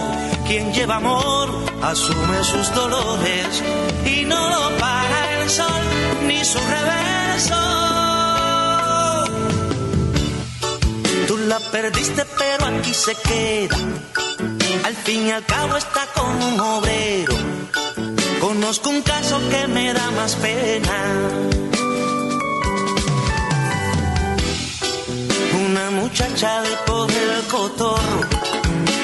Quien 0.47 0.73
lleva 0.73 0.97
amor 0.97 1.49
asume 1.83 2.45
sus 2.45 2.73
dolores 2.75 3.63
y 4.05 4.25
no 4.25 4.49
lo 4.49 4.77
para 4.79 5.49
sol 5.49 5.83
ni 6.27 6.45
su 6.45 6.59
reverso. 6.59 7.86
La 11.49 11.61
perdiste, 11.61 12.25
pero 12.39 12.67
aquí 12.67 12.93
se 12.93 13.15
queda. 13.15 13.77
Al 14.85 14.95
fin 14.95 15.27
y 15.27 15.31
al 15.31 15.45
cabo 15.45 15.77
está 15.77 16.07
como 16.15 16.49
un 16.49 16.61
obrero. 16.61 17.35
Conozco 18.41 18.91
un 18.91 19.03
caso 19.03 19.41
que 19.51 19.67
me 19.69 19.93
da 19.93 20.11
más 20.13 20.35
pena. 20.37 20.99
Una 25.69 25.91
muchacha 25.91 26.63
de 26.63 26.77
poder 26.87 27.29
el 27.39 27.45
cotorro 27.47 28.21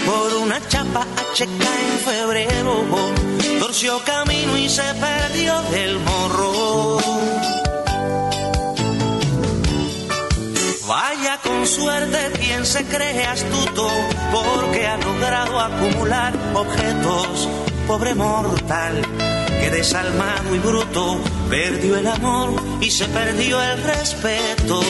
por 0.06 0.34
una 0.34 0.58
chapa 0.68 1.06
HK 1.34 1.62
en 1.90 1.98
febrero 2.04 2.84
torció 3.60 4.02
camino 4.04 4.56
y 4.56 4.68
se 4.68 4.82
perdió 4.94 5.62
del 5.70 5.98
morro. 6.00 7.61
Vaya 10.86 11.38
con 11.42 11.66
suerte 11.66 12.32
quien 12.40 12.66
se 12.66 12.84
cree 12.84 13.24
astuto 13.24 13.88
porque 14.32 14.86
ha 14.86 14.96
logrado 14.96 15.60
acumular 15.60 16.32
objetos, 16.54 17.48
pobre 17.86 18.14
mortal 18.14 19.02
que 19.60 19.70
desalmado 19.70 20.54
y 20.54 20.58
bruto 20.58 21.20
perdió 21.48 21.96
el 21.96 22.06
amor 22.08 22.60
y 22.80 22.90
se 22.90 23.06
perdió 23.06 23.62
el 23.62 23.82
respeto. 23.84 24.82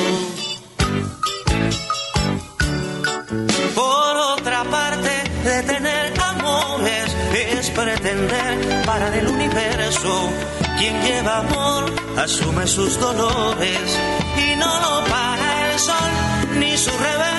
Por 3.75 4.17
otra 4.17 4.65
parte, 4.65 5.23
de 5.45 5.63
tener 5.65 6.15
amores 6.21 7.17
es 7.35 7.71
pretender 7.71 8.85
para 8.87 9.15
el 9.19 9.27
universo. 9.27 10.31
Quien 10.79 11.03
lleva 11.03 11.39
amor 11.39 11.93
asume 12.17 12.67
sus 12.67 12.99
dolores 12.99 13.99
y 14.37 14.57
no 14.57 14.81
lo 14.81 15.05
para 15.11 15.32
sol 15.79 16.11
ni 16.59 16.77
su 16.77 16.91
reverso. 16.91 17.33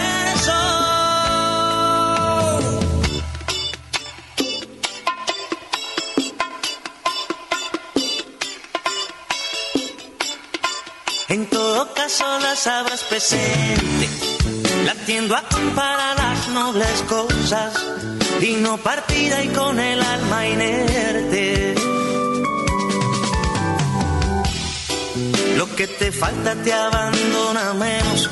En 11.30 11.48
todo 11.48 11.94
caso 11.94 12.26
las 12.40 12.60
sabrás 12.60 13.04
presente, 13.04 14.08
latiendo 14.86 15.36
a 15.36 15.42
para 15.76 16.14
las 16.14 16.48
nobles 16.50 17.04
cosas 17.10 17.74
y 18.42 18.54
no 18.58 18.78
partida 18.78 19.44
y 19.44 19.48
con 19.50 19.80
el 19.80 20.02
alma 20.02 20.48
inerte. 20.48 21.83
Lo 25.64 25.74
que 25.78 25.88
te 25.88 26.12
falta 26.12 26.56
te 26.56 26.74
abandona 26.74 27.74
menos, 27.74 28.30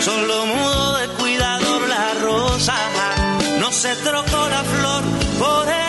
solo 0.00 0.46
mudo 0.46 0.96
de 0.96 1.08
cuidado 1.08 1.86
la 1.86 2.14
rosa, 2.14 2.74
no 3.60 3.70
se 3.70 3.94
trocó 3.96 4.48
la 4.48 4.64
flor 4.64 5.02
por 5.38 5.68
él. 5.68 5.86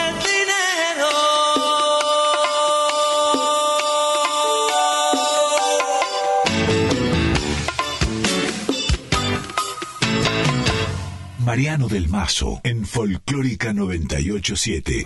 Mariano 11.46 11.88
del 11.88 12.10
Mazo 12.10 12.60
en 12.66 12.86
Folclórica 12.86 13.72
987. 13.72 15.06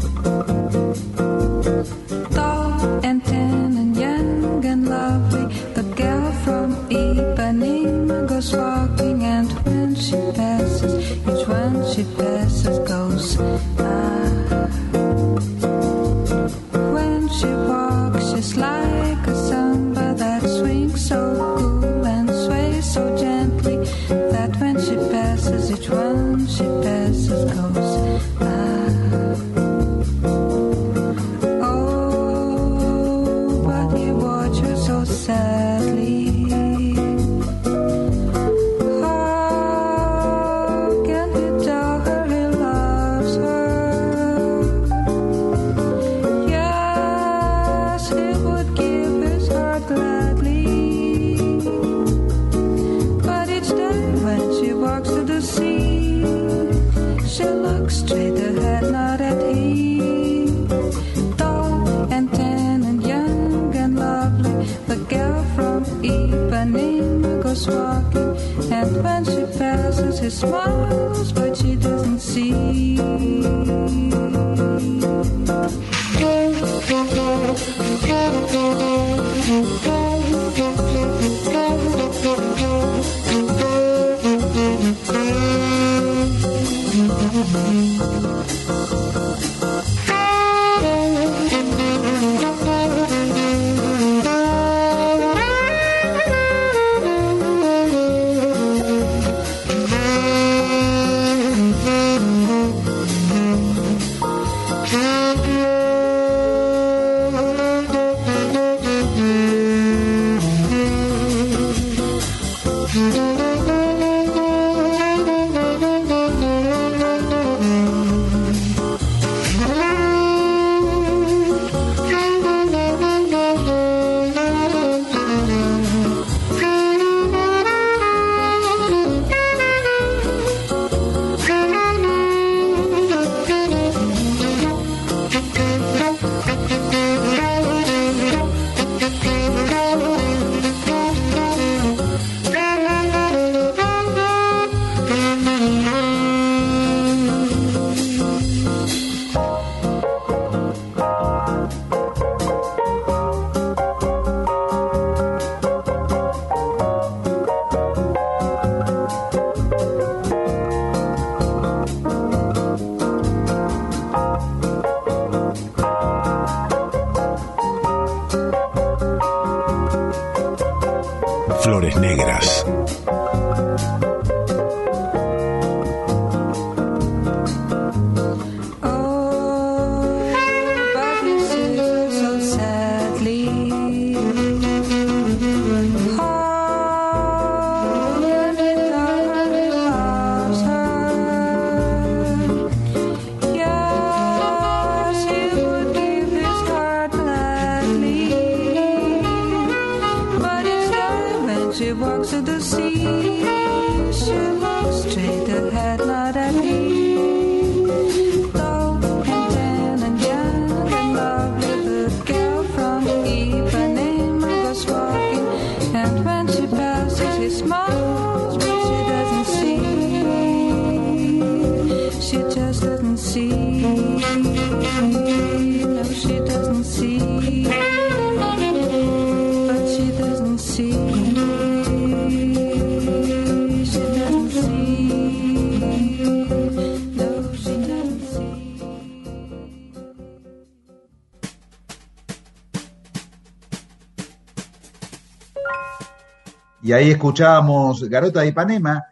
Ahí 247.01 247.11
escuchábamos 247.11 248.07
Garota 248.07 248.41
de 248.41 248.49
Ipanema 248.49 249.07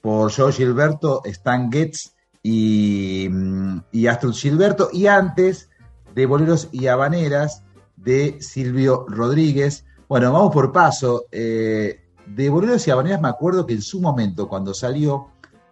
por 0.00 0.32
Joe 0.32 0.52
Gilberto, 0.52 1.22
Stan 1.24 1.70
Getz 1.70 2.14
y, 2.42 3.28
y 3.90 4.06
Astrid 4.06 4.32
Gilberto. 4.34 4.88
Y 4.92 5.08
antes 5.08 5.68
de 6.14 6.26
Boleros 6.26 6.68
y 6.70 6.86
Habaneras 6.86 7.64
de 7.96 8.40
Silvio 8.40 9.04
Rodríguez. 9.08 9.84
Bueno, 10.08 10.32
vamos 10.32 10.52
por 10.52 10.70
paso. 10.70 11.24
Eh, 11.32 12.02
de 12.24 12.48
Boleros 12.48 12.86
y 12.86 12.92
Habaneras 12.92 13.20
me 13.20 13.28
acuerdo 13.28 13.66
que 13.66 13.74
en 13.74 13.82
su 13.82 14.00
momento, 14.00 14.48
cuando 14.48 14.72
salió, 14.72 15.30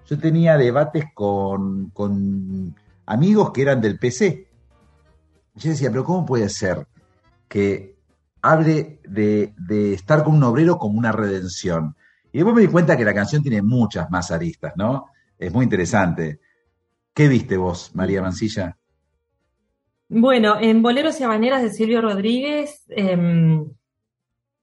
yo 0.08 0.18
tenía 0.18 0.56
debates 0.56 1.04
con, 1.14 1.90
con 1.90 2.74
amigos 3.06 3.52
que 3.52 3.62
eran 3.62 3.80
del 3.80 4.00
PC. 4.00 4.48
Yo 5.54 5.70
decía, 5.70 5.90
pero 5.90 6.04
¿cómo 6.04 6.26
puede 6.26 6.48
ser 6.48 6.88
que 7.46 7.94
hable 8.42 9.00
de, 9.04 9.54
estar 9.94 10.24
con 10.24 10.34
un 10.34 10.42
obrero 10.42 10.76
como 10.76 10.98
una 10.98 11.12
redención. 11.12 11.96
Y 12.32 12.38
después 12.38 12.56
me 12.56 12.62
di 12.62 12.68
cuenta 12.68 12.96
que 12.96 13.04
la 13.04 13.14
canción 13.14 13.42
tiene 13.42 13.62
muchas 13.62 14.10
más 14.10 14.30
aristas, 14.30 14.72
¿no? 14.76 15.06
es 15.38 15.52
muy 15.52 15.64
interesante. 15.64 16.40
¿Qué 17.14 17.28
viste 17.28 17.56
vos, 17.56 17.94
María 17.94 18.22
Mancilla? 18.22 18.76
Bueno, 20.08 20.56
en 20.60 20.82
Boleros 20.82 21.20
y 21.20 21.24
Habaneras 21.24 21.62
de 21.62 21.70
Silvio 21.70 22.00
Rodríguez 22.00 22.84
em, 22.88 23.64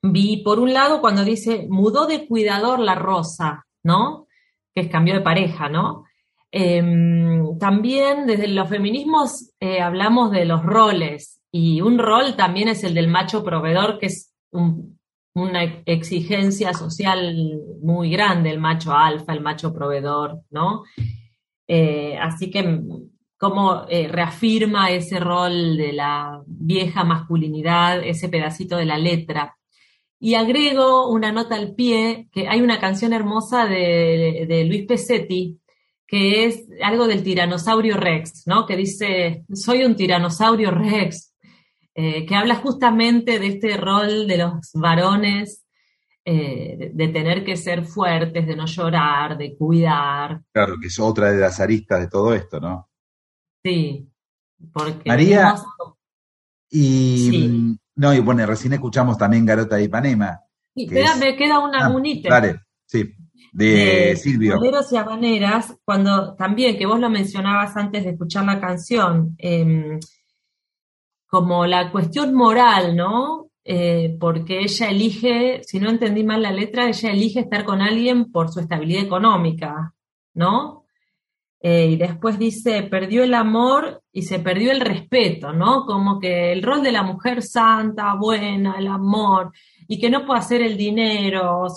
vi, 0.01 0.41
por 0.43 0.59
un 0.59 0.73
lado, 0.73 1.01
cuando 1.01 1.23
dice, 1.23 1.67
mudó 1.69 2.07
de 2.07 2.27
cuidador 2.27 2.79
la 2.79 2.95
rosa, 2.95 3.65
¿no? 3.83 4.27
Que 4.73 4.81
es 4.81 4.87
cambio 4.89 5.15
de 5.15 5.21
pareja, 5.21 5.67
¿no? 5.69 6.05
Em, 6.51 7.57
también 7.59 8.25
desde 8.25 8.47
los 8.47 8.69
feminismos 8.69 9.51
eh, 9.59 9.81
hablamos 9.81 10.31
de 10.31 10.45
los 10.45 10.63
roles 10.63 11.38
y 11.51 11.81
un 11.81 11.97
rol 11.97 12.35
también 12.35 12.67
es 12.67 12.83
el 12.83 12.93
del 12.93 13.07
macho 13.07 13.43
proveedor, 13.43 13.99
que 13.99 14.07
es 14.07 14.33
una 15.33 15.63
exigencia 15.85 16.73
social 16.73 17.61
muy 17.81 18.11
grande, 18.11 18.49
el 18.49 18.59
macho 18.59 18.93
alfa, 18.93 19.33
el 19.33 19.41
macho 19.41 19.73
proveedor, 19.73 20.41
¿no? 20.49 20.83
Eh, 21.67 22.17
así 22.19 22.49
que 22.49 22.81
cómo 23.39 23.85
eh, 23.89 24.07
reafirma 24.09 24.91
ese 24.91 25.19
rol 25.19 25.77
de 25.77 25.93
la 25.93 26.43
vieja 26.45 27.05
masculinidad, 27.05 28.03
ese 28.03 28.27
pedacito 28.27 28.75
de 28.75 28.85
la 28.85 28.97
letra. 28.97 29.55
Y 30.19 30.35
agrego 30.35 31.09
una 31.09 31.31
nota 31.31 31.55
al 31.55 31.73
pie, 31.73 32.27
que 32.33 32.49
hay 32.49 32.59
una 32.59 32.79
canción 32.79 33.13
hermosa 33.13 33.65
de, 33.65 34.65
Luis 34.67 34.85
Pesetti, 34.85 35.57
que 36.05 36.45
es 36.45 36.67
algo 36.83 37.07
del 37.07 37.23
tiranosaurio 37.23 37.95
Rex, 37.95 38.43
¿no? 38.45 38.65
Que 38.65 38.75
dice, 38.75 39.45
soy 39.53 39.85
un 39.85 39.95
tiranosaurio 39.95 40.71
Rex, 40.71 41.28
eh, 41.95 42.25
que 42.25 42.35
habla 42.35 42.55
justamente 42.55 43.39
de 43.39 43.47
este 43.47 43.77
rol 43.77 44.27
de 44.27 44.37
los 44.37 44.71
varones, 44.73 45.65
eh, 46.23 46.91
de, 46.93 47.07
tener 47.07 47.43
que 47.43 47.57
ser 47.57 47.85
fuertes, 47.85 48.45
de 48.45 48.55
no 48.55 48.65
llorar, 48.65 49.37
de 49.37 49.55
cuidar. 49.55 50.41
Claro, 50.51 50.75
que 50.79 50.87
es 50.87 50.99
otra 50.99 51.31
de 51.31 51.39
las 51.39 51.59
aristas 51.59 51.99
de 51.99 52.07
todo 52.07 52.33
esto, 52.33 52.59
¿no? 52.59 52.89
Sí, 53.63 54.07
porque... 54.71 55.09
María, 55.09 55.55
y 56.69 57.77
no, 57.95 58.13
y 58.13 58.19
bueno, 58.19 58.45
recién 58.45 58.73
escuchamos 58.73 59.17
también 59.17 59.45
Garota 59.45 59.75
de 59.75 59.83
Ipanema. 59.83 60.39
Sí, 60.73 60.87
me 61.19 61.35
queda 61.35 61.59
una 61.59 61.87
ah, 61.87 62.01
Dale, 62.29 62.61
sí, 62.85 63.13
de, 63.51 64.15
Silvio. 64.15 64.57
Boleros 64.57 64.91
y 64.93 64.97
Habaneras, 64.97 65.75
cuando 65.83 66.35
también, 66.35 66.77
que 66.77 66.85
vos 66.85 66.99
lo 66.99 67.09
mencionabas 67.09 67.75
antes 67.75 68.03
de 68.03 68.11
escuchar 68.11 68.45
la 68.45 68.61
canción, 68.61 69.35
em, 69.37 69.99
como 71.29 71.67
la 71.67 71.91
cuestión 71.91 72.33
moral, 72.33 72.95
¿no? 72.95 73.51
Eh, 73.63 74.17
porque 74.19 74.61
ella 74.61 74.89
elige, 74.89 75.61
si 75.63 75.79
no 75.79 75.91
entendí 75.91 76.23
mal 76.23 76.41
la 76.41 76.51
letra, 76.51 76.87
ella 76.87 77.11
elige 77.11 77.41
estar 77.41 77.65
con 77.65 77.81
alguien 77.81 78.31
por 78.31 78.49
su 78.51 78.59
estabilidad 78.59 79.03
económica, 79.03 79.93
¿no? 80.33 80.85
Eh, 81.61 81.87
y 81.91 81.97
después 81.97 82.39
dice, 82.39 82.83
perdió 82.83 83.23
el 83.23 83.33
amor 83.35 84.01
y 84.11 84.23
se 84.23 84.39
perdió 84.39 84.71
el 84.71 84.79
respeto, 84.79 85.53
¿no? 85.53 85.85
Como 85.85 86.19
que 86.19 86.51
el 86.51 86.63
rol 86.63 86.81
de 86.81 86.91
la 86.91 87.03
mujer 87.03 87.43
santa, 87.43 88.15
buena, 88.15 88.79
el 88.79 88.87
amor, 88.87 89.51
y 89.87 89.99
que 89.99 90.09
no 90.09 90.25
puede 90.25 90.39
hacer 90.39 90.61
el 90.63 90.77
dinero, 90.77 91.67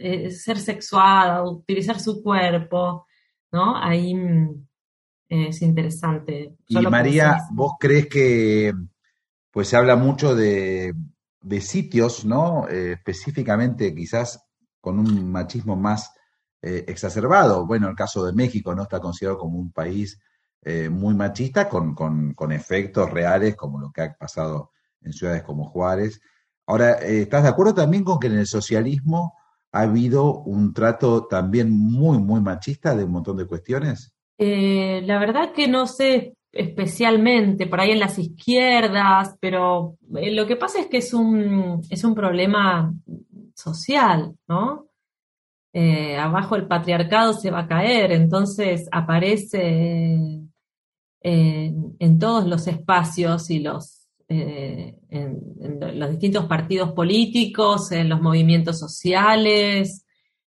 eh, 0.00 0.30
ser 0.30 0.58
sexuada, 0.58 1.44
utilizar 1.44 1.98
su 1.98 2.22
cuerpo, 2.22 3.06
¿no? 3.52 3.74
Ahí 3.76 4.14
mm, 4.14 4.66
es 5.32 5.62
interesante. 5.62 6.56
y 6.68 6.76
María, 6.76 7.38
¿vos 7.52 7.72
crees 7.80 8.06
que 8.06 8.74
pues 9.50 9.68
se 9.68 9.76
habla 9.76 9.96
mucho 9.96 10.34
de, 10.34 10.94
de 11.40 11.60
sitios, 11.62 12.24
¿no? 12.26 12.68
Eh, 12.68 12.92
específicamente 12.92 13.94
quizás 13.94 14.44
con 14.80 14.98
un 14.98 15.30
machismo 15.30 15.74
más 15.74 16.12
eh, 16.60 16.84
exacerbado. 16.86 17.66
Bueno, 17.66 17.88
el 17.88 17.96
caso 17.96 18.26
de 18.26 18.32
México 18.34 18.74
no 18.74 18.82
está 18.82 19.00
considerado 19.00 19.38
como 19.38 19.58
un 19.58 19.72
país 19.72 20.18
eh, 20.62 20.90
muy 20.90 21.14
machista, 21.14 21.66
con, 21.68 21.94
con, 21.94 22.52
efectos 22.52 23.10
reales 23.10 23.56
como 23.56 23.80
lo 23.80 23.90
que 23.90 24.02
ha 24.02 24.14
pasado 24.14 24.70
en 25.00 25.12
ciudades 25.12 25.42
como 25.42 25.64
Juárez. 25.64 26.20
Ahora, 26.66 26.92
¿estás 26.92 27.44
de 27.44 27.48
acuerdo 27.48 27.74
también 27.74 28.04
con 28.04 28.18
que 28.18 28.26
en 28.26 28.38
el 28.38 28.46
socialismo 28.46 29.34
ha 29.72 29.80
habido 29.80 30.40
un 30.42 30.74
trato 30.74 31.26
también 31.26 31.70
muy, 31.70 32.18
muy 32.18 32.40
machista 32.40 32.94
de 32.94 33.04
un 33.04 33.12
montón 33.12 33.38
de 33.38 33.46
cuestiones? 33.46 34.14
La 34.38 35.18
verdad 35.18 35.52
que 35.52 35.68
no 35.68 35.86
sé 35.86 36.34
especialmente 36.52 37.66
por 37.66 37.80
ahí 37.80 37.92
en 37.92 38.00
las 38.00 38.18
izquierdas, 38.18 39.36
pero 39.40 39.96
lo 40.10 40.46
que 40.46 40.56
pasa 40.56 40.80
es 40.80 40.86
que 40.86 40.98
es 40.98 41.14
un, 41.14 41.80
es 41.88 42.04
un 42.04 42.14
problema 42.14 42.92
social, 43.54 44.34
¿no? 44.46 44.88
Eh, 45.74 46.18
abajo 46.18 46.54
el 46.54 46.66
patriarcado 46.66 47.32
se 47.32 47.50
va 47.50 47.60
a 47.60 47.68
caer, 47.68 48.12
entonces 48.12 48.86
aparece 48.92 50.42
en, 51.22 52.18
todos 52.18 52.46
los 52.46 52.66
espacios 52.66 53.48
y 53.48 53.60
los, 53.60 54.06
eh, 54.28 54.98
en, 55.08 55.98
los 55.98 56.10
distintos 56.10 56.44
partidos 56.44 56.92
políticos, 56.92 57.90
en 57.92 58.10
los 58.10 58.20
movimientos 58.20 58.78
sociales, 58.78 60.01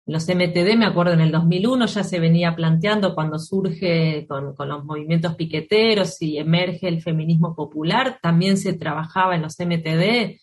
los 0.09 0.27
MTD, 0.27 0.75
me 0.75 0.85
acuerdo 0.85 1.13
en 1.13 1.21
el 1.21 1.31
2001 1.31 1.85
ya 1.85 2.03
se 2.03 2.19
venía 2.19 2.55
planteando 2.55 3.13
cuando 3.13 3.37
surge 3.37 4.25
con, 4.27 4.55
con, 4.55 4.67
los 4.67 4.83
movimientos 4.83 5.35
piqueteros 5.35 6.19
y 6.21 6.39
emerge 6.39 6.87
el 6.87 7.01
feminismo 7.01 7.55
popular, 7.55 8.17
también 8.21 8.57
se 8.57 8.73
trabajaba 8.73 9.35
en 9.35 9.43
los 9.43 9.55
MTD, 9.59 10.39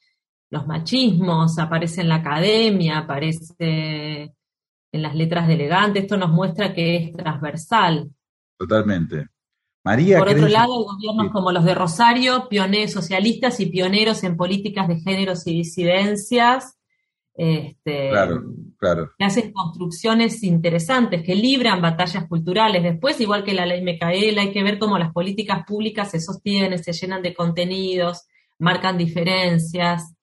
los 0.50 0.66
machismos, 0.68 1.58
aparece 1.58 2.02
en 2.02 2.08
la 2.08 2.16
academia, 2.16 2.98
aparece 2.98 4.32
en 4.92 5.02
las 5.02 5.14
letras 5.14 5.48
de 5.48 5.54
elegante. 5.54 5.98
Esto 5.98 6.16
nos 6.16 6.30
muestra 6.30 6.72
que 6.72 6.96
es 6.96 7.12
transversal. 7.12 8.08
Totalmente. 8.56 9.26
María, 9.84 10.18
Por 10.18 10.28
otro 10.28 10.48
lado, 10.48 10.84
gobiernos 10.84 11.32
como 11.32 11.52
los 11.52 11.64
de 11.64 11.74
Rosario, 11.74 12.48
pioneros 12.48 12.92
socialistas 12.92 13.60
y 13.60 13.66
pioneros 13.66 14.24
en 14.24 14.36
políticas 14.36 14.88
de 14.88 15.00
géneros 15.00 15.46
y 15.46 15.54
disidencias, 15.54 16.75
este, 17.38 18.08
claro, 18.08 18.44
claro. 18.78 19.10
que 19.18 19.24
hacen 19.24 19.52
construcciones 19.52 20.42
interesantes, 20.42 21.22
que 21.22 21.34
libran 21.34 21.82
batallas 21.82 22.26
culturales. 22.26 22.82
Después, 22.82 23.20
igual 23.20 23.44
que 23.44 23.52
la 23.52 23.66
ley 23.66 23.82
Mecaela, 23.82 24.42
hay 24.42 24.52
que 24.52 24.62
ver 24.62 24.78
cómo 24.78 24.98
las 24.98 25.12
políticas 25.12 25.64
públicas 25.66 26.10
se 26.10 26.20
sostienen, 26.20 26.82
se 26.82 26.92
llenan 26.92 27.22
de 27.22 27.34
contenidos, 27.34 28.26
marcan 28.58 28.96
diferencias. 28.96 30.14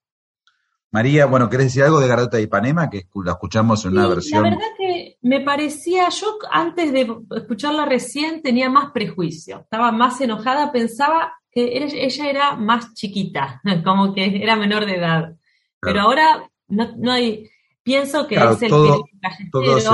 María, 0.89 1.25
bueno, 1.27 1.49
¿querés 1.49 1.67
decir 1.67 1.83
algo 1.83 1.99
de 1.99 2.07
Garota 2.07 2.37
de 2.37 2.43
Ipanema? 2.43 2.89
Que 2.89 3.07
la 3.23 3.31
escuchamos 3.31 3.85
en 3.85 3.91
una 3.91 4.07
versión. 4.07 4.43
La 4.43 4.49
verdad 4.49 4.67
que 4.77 5.17
me 5.21 5.41
parecía, 5.41 6.09
yo 6.09 6.37
antes 6.51 6.91
de 6.91 7.15
escucharla 7.35 7.85
recién 7.85 8.41
tenía 8.41 8.69
más 8.69 8.91
prejuicio, 8.91 9.61
estaba 9.61 9.91
más 9.91 10.19
enojada, 10.21 10.71
pensaba 10.71 11.33
que 11.51 11.83
ella 11.83 12.29
era 12.29 12.55
más 12.55 12.93
chiquita, 12.95 13.61
como 13.83 14.13
que 14.15 14.41
era 14.41 14.55
menor 14.55 14.85
de 14.85 14.95
edad. 14.95 15.35
Pero 15.79 16.01
ahora 16.01 16.49
no, 16.67 17.11
hay, 17.11 17.49
pienso 17.83 18.27
que 18.27 18.35
es 18.35 18.61
el 18.61 18.69
todo, 18.69 19.05
todo 19.51 19.79
se, 19.79 19.89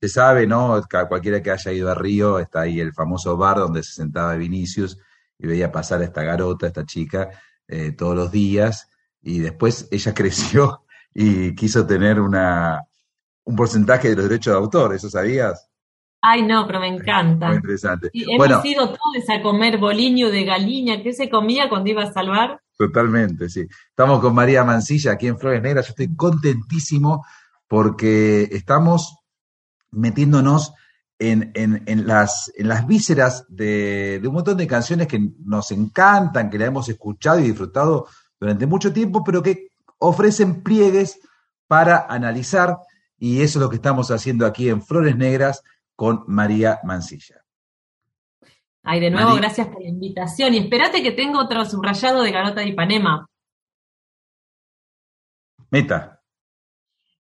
se, 0.00 0.08
sabe, 0.08 0.46
¿no? 0.46 0.82
Cualquiera 1.08 1.42
que 1.42 1.50
haya 1.50 1.72
ido 1.72 1.90
a 1.90 1.94
Río, 1.94 2.38
está 2.38 2.62
ahí 2.62 2.80
el 2.80 2.92
famoso 2.92 3.36
bar 3.36 3.58
donde 3.58 3.82
se 3.82 3.92
sentaba 3.92 4.36
Vinicius 4.36 4.98
y 5.38 5.46
veía 5.46 5.72
pasar 5.72 6.00
a 6.00 6.04
esta 6.04 6.22
garota, 6.22 6.66
a 6.66 6.68
esta 6.68 6.86
chica, 6.86 7.30
eh, 7.68 7.92
todos 7.92 8.14
los 8.14 8.30
días 8.30 8.88
y 9.22 9.38
después 9.38 9.88
ella 9.90 10.14
creció 10.14 10.84
y 11.14 11.54
quiso 11.54 11.86
tener 11.86 12.20
una, 12.20 12.82
un 13.44 13.56
porcentaje 13.56 14.10
de 14.10 14.16
los 14.16 14.28
derechos 14.28 14.52
de 14.52 14.58
autor, 14.58 14.94
¿eso 14.94 15.10
sabías? 15.10 15.68
Ay, 16.24 16.42
no, 16.42 16.66
pero 16.66 16.78
me 16.78 16.86
encanta. 16.86 17.48
Muy 17.48 17.56
interesante. 17.56 18.08
Y 18.12 18.32
hemos 18.32 18.64
ido 18.64 18.86
todos 18.86 19.28
a 19.28 19.42
comer 19.42 19.78
boliño 19.78 20.30
de 20.30 20.44
galiña, 20.44 21.02
¿qué 21.02 21.12
se 21.12 21.28
comía 21.28 21.68
cuando 21.68 21.90
iba 21.90 22.04
a 22.04 22.12
salvar? 22.12 22.60
Totalmente, 22.76 23.48
sí. 23.48 23.66
Estamos 23.90 24.20
con 24.20 24.34
María 24.34 24.64
Mancilla 24.64 25.12
aquí 25.12 25.28
en 25.28 25.38
Flores 25.38 25.62
Negras. 25.62 25.86
Yo 25.86 25.90
estoy 25.90 26.14
contentísimo 26.16 27.24
porque 27.68 28.48
estamos 28.52 29.16
metiéndonos 29.90 30.72
en, 31.18 31.52
en, 31.54 31.82
en, 31.86 32.06
las, 32.06 32.50
en 32.56 32.68
las 32.68 32.86
vísceras 32.86 33.44
de, 33.48 34.18
de, 34.20 34.28
un 34.28 34.34
montón 34.34 34.56
de 34.56 34.66
canciones 34.66 35.06
que 35.06 35.30
nos 35.44 35.70
encantan, 35.70 36.50
que 36.50 36.58
la 36.58 36.66
hemos 36.66 36.88
escuchado 36.88 37.38
y 37.38 37.44
disfrutado 37.44 38.08
durante 38.40 38.66
mucho 38.66 38.92
tiempo, 38.92 39.22
pero 39.22 39.42
que 39.42 39.68
ofrecen 39.98 40.62
pliegues 40.62 41.20
para 41.68 42.06
analizar, 42.08 42.76
y 43.16 43.40
eso 43.40 43.58
es 43.58 43.62
lo 43.62 43.70
que 43.70 43.76
estamos 43.76 44.10
haciendo 44.10 44.44
aquí 44.44 44.68
en 44.68 44.82
Flores 44.82 45.16
Negras 45.16 45.62
con 45.94 46.24
María 46.26 46.80
Mancilla. 46.82 47.41
Ay, 48.84 48.98
de 49.00 49.10
nuevo, 49.10 49.36
gracias 49.36 49.68
por 49.68 49.80
la 49.80 49.88
invitación. 49.88 50.54
Y 50.54 50.58
espérate 50.58 51.02
que 51.02 51.12
tengo 51.12 51.38
otro 51.38 51.64
subrayado 51.64 52.22
de 52.22 52.32
Garota 52.32 52.62
de 52.62 52.68
Ipanema. 52.68 53.26
Meta. 55.70 56.20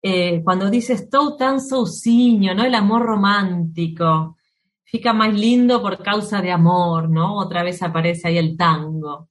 Eh, 0.01 0.41
cuando 0.43 0.69
dices 0.69 1.09
todo 1.09 1.37
tan 1.37 1.61
souciño, 1.61 2.55
¿no? 2.55 2.65
El 2.65 2.75
amor 2.75 3.03
romántico. 3.03 4.37
Fica 4.83 5.13
más 5.13 5.33
lindo 5.33 5.81
por 5.81 6.03
causa 6.03 6.41
de 6.41 6.51
amor, 6.51 7.09
¿no? 7.09 7.37
Otra 7.37 7.63
vez 7.63 7.81
aparece 7.83 8.27
ahí 8.27 8.37
el 8.37 8.57
tango. 8.57 9.29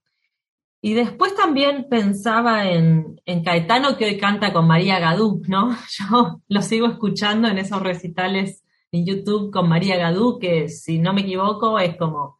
Y 0.80 0.94
después 0.94 1.34
también 1.36 1.88
pensaba 1.88 2.68
en, 2.68 3.20
en, 3.24 3.44
Caetano, 3.44 3.96
que 3.96 4.06
hoy 4.06 4.18
canta 4.18 4.52
con 4.52 4.66
María 4.66 4.98
Gadú, 4.98 5.42
¿no? 5.46 5.76
Yo 5.98 6.40
lo 6.48 6.62
sigo 6.62 6.86
escuchando 6.86 7.48
en 7.48 7.58
esos 7.58 7.82
recitales 7.82 8.62
en 8.92 9.06
YouTube 9.06 9.50
con 9.50 9.68
María 9.68 9.96
Gadú, 9.96 10.38
que 10.38 10.68
si 10.68 10.98
no 10.98 11.14
me 11.14 11.22
equivoco 11.22 11.78
es 11.78 11.96
como 11.96 12.38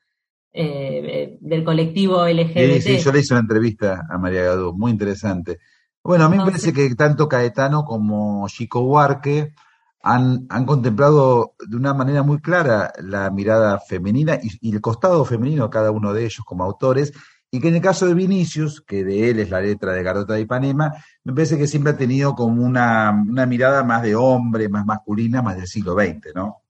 eh, 0.52 1.38
del 1.40 1.64
colectivo 1.64 2.26
LGBT. 2.28 2.80
Sí, 2.80 2.80
sí, 2.80 2.98
yo 2.98 3.10
le 3.10 3.20
hice 3.20 3.32
una 3.32 3.40
entrevista 3.40 4.06
a 4.08 4.18
María 4.18 4.42
Gadú, 4.42 4.74
muy 4.76 4.92
interesante. 4.92 5.58
Bueno, 6.04 6.26
a 6.26 6.28
mí 6.28 6.36
me 6.36 6.44
parece 6.44 6.72
que 6.72 6.94
tanto 6.94 7.26
Caetano 7.26 7.84
como 7.84 8.46
Chico 8.48 8.80
Huarque 8.80 9.54
han, 10.02 10.46
han, 10.50 10.66
contemplado 10.66 11.54
de 11.66 11.76
una 11.76 11.94
manera 11.94 12.22
muy 12.22 12.40
clara 12.40 12.92
la 13.00 13.30
mirada 13.30 13.78
femenina 13.78 14.38
y, 14.42 14.50
y, 14.60 14.74
el 14.74 14.80
costado 14.80 15.24
femenino 15.24 15.64
de 15.64 15.70
cada 15.70 15.90
uno 15.90 16.12
de 16.12 16.24
ellos 16.24 16.44
como 16.44 16.64
autores, 16.64 17.12
y 17.54 17.60
que 17.60 17.68
en 17.68 17.74
el 17.74 17.82
caso 17.82 18.06
de 18.06 18.14
Vinicius, 18.14 18.80
que 18.80 19.04
de 19.04 19.28
él 19.28 19.38
es 19.38 19.50
la 19.50 19.60
letra 19.60 19.92
de 19.92 20.02
Garota 20.02 20.32
de 20.32 20.40
Ipanema, 20.40 20.90
me 21.22 21.34
parece 21.34 21.58
que 21.58 21.66
siempre 21.66 21.92
ha 21.92 21.96
tenido 21.98 22.34
como 22.34 22.64
una, 22.64 23.10
una 23.28 23.44
mirada 23.44 23.84
más 23.84 24.02
de 24.02 24.14
hombre, 24.14 24.70
más 24.70 24.86
masculina, 24.86 25.42
más 25.42 25.56
del 25.56 25.66
siglo 25.66 25.92
XX, 25.92 26.34
¿no? 26.34 26.62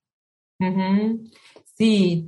Sí. 1.78 2.26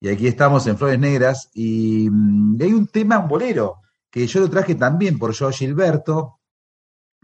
Y 0.00 0.08
aquí 0.08 0.26
estamos 0.26 0.66
en 0.66 0.78
Flores 0.78 0.98
Negras 0.98 1.50
y, 1.52 2.06
y, 2.06 2.62
hay 2.62 2.72
un 2.72 2.86
tema, 2.86 3.18
un 3.18 3.28
bolero, 3.28 3.82
que 4.10 4.26
yo 4.26 4.40
lo 4.40 4.48
traje 4.48 4.74
también 4.74 5.18
por 5.18 5.36
Joe 5.36 5.52
Gilberto, 5.52 6.40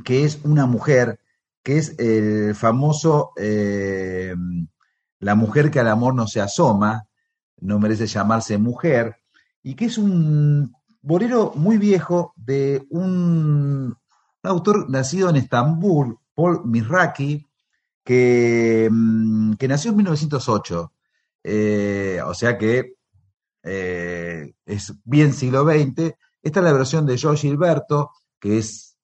que 0.05 0.25
es 0.25 0.39
una 0.45 0.67
mujer, 0.67 1.19
que 1.63 1.79
es 1.79 1.99
el 1.99 2.55
famoso 2.55 3.33
eh, 3.39 4.35
La 5.19 5.35
mujer 5.35 5.71
que 5.71 5.81
al 5.81 5.89
amor 5.89 6.15
no 6.15 6.27
se 6.27 6.43
asoma, 6.43 7.09
no 7.59 7.79
merece 7.79 8.07
llamarse 8.07 8.59
mujer, 8.59 9.22
y 9.63 9.75
que 9.75 9.87
es 9.87 9.99
un 9.99 10.75
bolero 11.01 11.53
muy 11.55 11.79
viejo 11.79 12.33
de 12.37 12.87
un, 12.91 13.97
autor 14.43 14.91
nacido 14.91 15.31
en 15.31 15.37
Estambul, 15.37 16.19
Paul 16.35 16.63
Mirraki, 16.65 17.47
que, 18.05 18.89
mm, 18.91 19.55
que 19.55 19.69
nació 19.69 19.91
en 19.91 19.97
1908. 19.99 20.93
Eh, 21.45 22.21
o 22.25 22.35
sea 22.35 22.59
que 22.59 22.95
eh, 23.63 24.55
es 24.67 24.95
bien 25.05 25.33
siglo 25.33 25.65
XX. 25.65 26.15
Esta 26.43 26.61
es 26.61 26.65
la 26.65 26.73
versión 26.73 27.07
de 27.07 27.19
Joe 27.19 27.37
Gilberto, 27.37 28.11
que 28.41 28.59
es, 28.59 28.97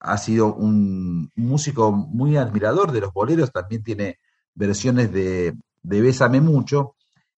ha 0.00 0.18
sido 0.18 0.54
un 0.54 1.30
músico 1.34 1.92
muy 1.92 2.36
admirador 2.36 2.92
de 2.92 3.00
los 3.00 3.12
boleros, 3.12 3.52
también 3.52 3.82
tiene 3.82 4.18
versiones 4.54 5.12
de, 5.12 5.56
de 5.82 6.00
Bésame 6.00 6.40
Mucho. 6.40 6.93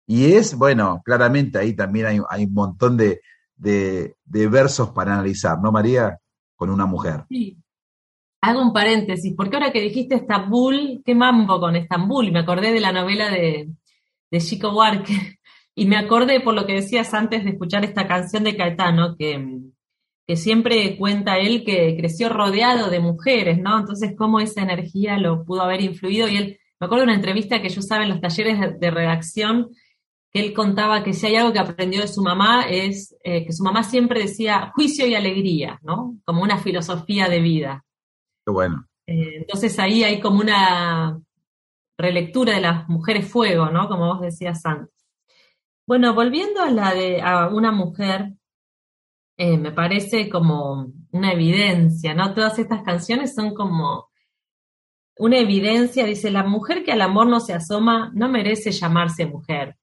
Y 0.06 0.32
es, 0.32 0.56
bueno, 0.56 1.02
claramente 1.04 1.58
ahí 1.58 1.74
también 1.74 2.06
hay, 2.06 2.20
hay 2.28 2.44
un 2.44 2.54
montón 2.54 2.96
de, 2.96 3.20
de, 3.56 4.48
versos 4.48 4.90
para 4.90 5.14
analizar, 5.14 5.58
¿no, 5.60 5.72
María? 5.72 6.18
Con 6.54 6.70
una 6.70 6.86
mujer. 6.86 7.24
Sí. 7.28 7.56
Hago 8.40 8.62
un 8.62 8.72
paréntesis, 8.72 9.34
porque 9.36 9.56
ahora 9.56 9.72
que 9.72 9.80
dijiste 9.80 10.14
Estambul, 10.14 11.02
qué 11.04 11.14
mambo 11.14 11.58
con 11.58 11.74
Estambul, 11.74 12.30
me 12.30 12.40
acordé 12.40 12.72
de 12.72 12.80
la 12.80 12.92
novela 12.92 13.30
de, 13.30 13.70
de 14.30 14.40
Chico 14.40 14.70
Buarque, 14.70 15.38
y 15.74 15.86
me 15.86 15.96
acordé 15.96 16.40
por 16.40 16.54
lo 16.54 16.66
que 16.66 16.74
decías 16.74 17.12
antes 17.12 17.44
de 17.44 17.50
escuchar 17.50 17.84
esta 17.84 18.06
canción 18.06 18.44
de 18.44 18.56
Caetano, 18.56 19.16
que, 19.16 19.58
que 20.26 20.36
siempre 20.36 20.96
cuenta 20.96 21.38
él 21.38 21.64
que 21.64 21.96
creció 21.98 22.28
rodeado 22.28 22.88
de 22.88 23.00
mujeres, 23.00 23.58
¿no? 23.58 23.78
Entonces, 23.78 24.14
cómo 24.16 24.38
esa 24.38 24.62
energía 24.62 25.18
lo 25.18 25.44
pudo 25.44 25.62
haber 25.62 25.80
influido, 25.80 26.28
y 26.28 26.36
él, 26.36 26.58
me 26.78 26.86
acuerdo 26.86 27.04
de 27.04 27.10
una 27.10 27.16
entrevista 27.16 27.60
que 27.60 27.68
yo 27.70 27.80
usaba 27.80 28.04
en 28.04 28.10
los 28.10 28.20
talleres 28.20 28.58
de 28.78 28.90
redacción, 28.90 29.70
él 30.38 30.52
contaba 30.52 31.02
que 31.02 31.12
si 31.12 31.26
hay 31.26 31.36
algo 31.36 31.52
que 31.52 31.58
aprendió 31.58 32.00
de 32.00 32.08
su 32.08 32.22
mamá 32.22 32.66
es 32.68 33.16
eh, 33.22 33.44
que 33.44 33.52
su 33.52 33.62
mamá 33.62 33.82
siempre 33.82 34.20
decía 34.20 34.72
juicio 34.74 35.06
y 35.06 35.14
alegría, 35.14 35.78
¿no? 35.82 36.16
Como 36.24 36.42
una 36.42 36.58
filosofía 36.58 37.28
de 37.28 37.40
vida. 37.40 37.84
Qué 38.44 38.52
bueno. 38.52 38.86
Eh, 39.06 39.36
entonces 39.36 39.78
ahí 39.78 40.02
hay 40.04 40.20
como 40.20 40.40
una 40.40 41.20
relectura 41.98 42.54
de 42.54 42.60
las 42.60 42.88
mujeres 42.88 43.30
fuego, 43.30 43.70
¿no? 43.70 43.88
Como 43.88 44.06
vos 44.06 44.20
decías 44.20 44.64
antes. 44.66 44.94
Bueno, 45.86 46.14
volviendo 46.14 46.62
a 46.62 46.70
la 46.70 46.92
de 46.92 47.22
a 47.22 47.48
una 47.48 47.70
mujer, 47.70 48.32
eh, 49.38 49.56
me 49.56 49.70
parece 49.70 50.28
como 50.28 50.92
una 51.12 51.32
evidencia, 51.32 52.14
¿no? 52.14 52.34
Todas 52.34 52.58
estas 52.58 52.82
canciones 52.82 53.34
son 53.34 53.54
como 53.54 54.08
una 55.18 55.38
evidencia, 55.38 56.04
dice, 56.04 56.30
la 56.30 56.42
mujer 56.42 56.84
que 56.84 56.92
al 56.92 57.00
amor 57.00 57.26
no 57.26 57.40
se 57.40 57.54
asoma 57.54 58.10
no 58.14 58.28
merece 58.28 58.72
llamarse 58.72 59.26
mujer. 59.26 59.76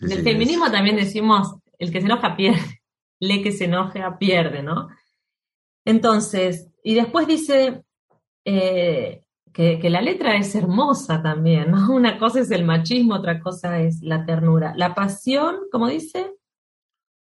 Sí, 0.00 0.06
Del 0.06 0.18
sí, 0.18 0.24
feminismo 0.24 0.66
es. 0.66 0.72
también 0.72 0.96
decimos, 0.96 1.56
el 1.78 1.92
que 1.92 2.00
se 2.00 2.06
enoja 2.06 2.34
pierde, 2.36 2.80
le 3.20 3.42
que 3.42 3.52
se 3.52 3.66
enoja 3.66 4.18
pierde, 4.18 4.62
¿no? 4.62 4.88
Entonces, 5.84 6.70
y 6.82 6.94
después 6.94 7.26
dice 7.26 7.84
eh, 8.44 9.22
que, 9.52 9.78
que, 9.78 9.90
la 9.90 10.00
letra 10.00 10.36
es 10.36 10.54
hermosa 10.54 11.22
también, 11.22 11.70
¿no? 11.70 11.90
Una 11.94 12.18
cosa 12.18 12.40
es 12.40 12.50
el 12.50 12.64
machismo, 12.64 13.16
otra 13.16 13.40
cosa 13.40 13.80
es 13.80 14.00
la 14.02 14.24
ternura. 14.24 14.72
La 14.76 14.94
pasión, 14.94 15.56
como 15.70 15.88
dice, 15.88 16.34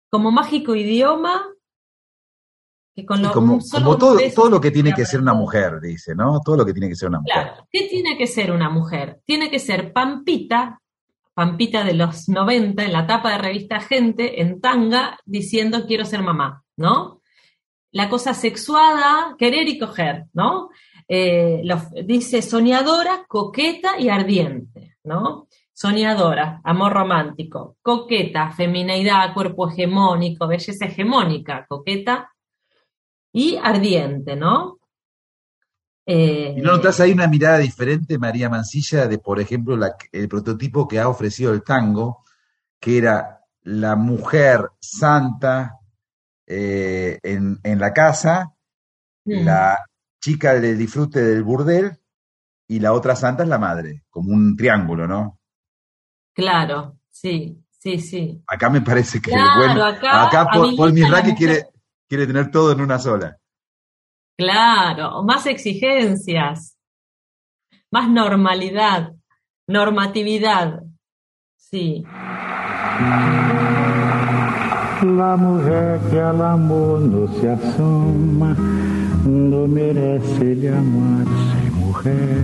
como 0.10 0.32
mágico 0.32 0.76
idioma, 0.76 1.54
que 2.95 3.06
con 3.06 3.21
lo, 3.21 3.32
como, 3.32 3.60
como 3.60 3.97
todo, 3.97 4.19
todo 4.34 4.49
lo 4.49 4.62
que 4.62 4.71
tiene 4.71 4.93
que 4.93 5.06
ser 5.06 5.19
una 5.19 5.34
mujer, 5.34 5.82
dice, 5.82 6.15
¿no? 6.15 6.39
Todo 6.39 6.58
lo 6.58 6.65
que 6.65 6.73
tiene 6.73 6.88
que 6.88 6.95
ser 6.95 7.10
una 7.10 7.19
mujer. 7.19 7.34
Claro, 7.34 7.67
¿qué 7.71 7.88
tiene 7.89 8.17
que 8.17 8.28
ser 8.28 8.52
una 8.52 8.69
mujer? 8.69 9.19
Tiene 9.26 9.49
que 9.49 9.60
ser 9.60 9.91
pampita, 9.91 10.80
Pampita 11.34 11.84
de 11.84 11.93
los 11.93 12.30
90 12.30 12.86
en 12.86 12.93
la 12.93 13.08
tapa 13.08 13.32
de 13.32 13.38
revista 13.39 13.80
Gente 13.80 14.41
en 14.41 14.62
tanga 14.62 15.19
diciendo 15.26 15.86
quiero 15.88 16.06
ser 16.06 16.22
mamá, 16.22 16.63
¿no? 16.78 17.22
La 17.91 18.10
cosa 18.10 18.34
sexuada, 18.34 19.36
querer 19.38 19.67
y 19.67 19.78
coger, 19.78 20.26
¿no? 20.34 20.69
Eh, 21.08 21.62
lo, 21.63 21.82
dice 22.06 22.41
soñadora, 22.41 23.26
coqueta 23.28 24.00
y 24.00 24.10
ardiente, 24.10 24.98
¿no? 25.04 25.48
Soñadora, 25.74 26.62
amor 26.63 26.93
romántico, 26.93 27.78
coqueta, 27.82 28.52
femineidad, 28.52 29.34
cuerpo 29.34 29.69
hegemónico, 29.69 30.48
belleza 30.48 30.86
hegemónica, 30.86 31.65
coqueta 31.67 32.32
y 33.32 33.58
ardiente, 33.58 34.36
¿no? 34.36 34.80
Eh, 36.06 36.56
¿Y 36.58 36.62
no 36.62 36.74
notas 36.74 37.00
ahí 37.00 37.13
una 37.13 37.28
mirada 37.28 37.60
diferente, 37.60 38.18
María 38.18 38.50
Mancilla, 38.50 39.08
de, 39.08 39.20
por 39.20 39.39
ejemplo, 39.39 39.78
la, 39.78 39.96
el 40.12 40.28
prototipo 40.28 40.88
que 40.88 41.00
ha 41.00 41.08
ofrecido 41.08 41.54
el 41.54 41.63
tango, 41.63 42.24
que 42.80 42.98
era 42.98 43.39
la 43.62 43.96
mujer 43.96 44.70
santa 44.80 45.80
eh, 46.46 47.20
en, 47.24 47.60
en, 47.63 47.80
la 47.80 47.94
casa, 47.94 48.54
mm. 49.24 49.46
la 49.46 49.80
chica 50.20 50.54
del 50.60 50.78
disfrute 50.78 51.24
del 51.24 51.44
burdel 51.44 51.98
y 52.68 52.80
la 52.80 52.94
otra 52.94 53.16
santa 53.16 53.44
es 53.44 53.50
la 53.50 53.58
madre, 53.58 54.04
como 54.10 54.34
un 54.34 54.58
triángulo, 54.58 55.08
¿no? 55.08 55.39
Claro, 56.34 56.98
sí, 57.10 57.63
sí, 57.70 58.00
sí. 58.00 58.44
Acá 58.48 58.70
me 58.70 58.82
parece 58.82 59.22
que, 59.22 59.32
claro, 59.32 59.66
bueno, 59.66 59.86
acá, 59.86 60.28
acá 60.28 60.48
Paul, 60.52 60.76
Paul 60.76 60.94
quiere, 61.38 61.68
quiere 62.08 62.28
tener 62.28 62.52
todo 62.52 62.72
en 62.72 62.82
una 62.82 63.00
sola. 63.00 63.38
Claro, 64.38 65.24
más 65.24 65.46
exigencias, 65.46 66.76
más 67.91 68.10
normalidad, 68.10 69.13
normatividad. 69.67 70.82
Sí. 71.56 72.04
La 75.04 75.36
mujer 75.38 76.00
que 76.10 76.19
al 76.19 76.41
amor 76.41 77.02
no 77.02 77.28
se 77.39 77.50
asoma, 77.52 78.56
no 79.26 79.67
merece 79.67 80.56
llamarse 80.56 81.72
mujer. 81.76 82.41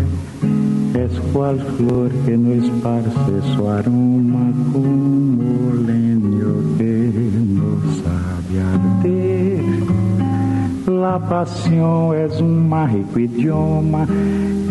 Es 0.94 1.20
cual 1.32 1.60
flor 1.78 2.12
que 2.26 2.38
no 2.38 2.54
esparce 2.54 3.56
su 3.56 3.70
aroma 3.70 4.52
como 4.72 5.74
leño 5.88 6.09
La 11.02 11.18
pasión 11.18 12.14
es 12.18 12.42
un 12.42 12.68
mágico 12.68 13.20
idioma 13.20 14.06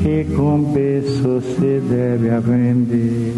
que 0.02 0.26
con 0.36 0.74
besos 0.74 1.42
se 1.58 1.80
debe 1.80 2.34
aprender. 2.34 3.32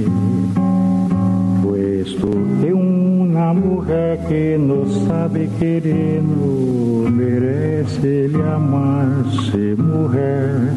Puesto 1.63 2.31
que 2.61 2.73
una 2.73 3.53
mujer 3.53 4.19
que 4.29 4.59
no 4.59 4.87
sabe 5.07 5.49
querer 5.61 6.21
no 6.25 7.09
merece 7.11 8.29
llamarse 8.29 9.77
mujer. 9.77 10.73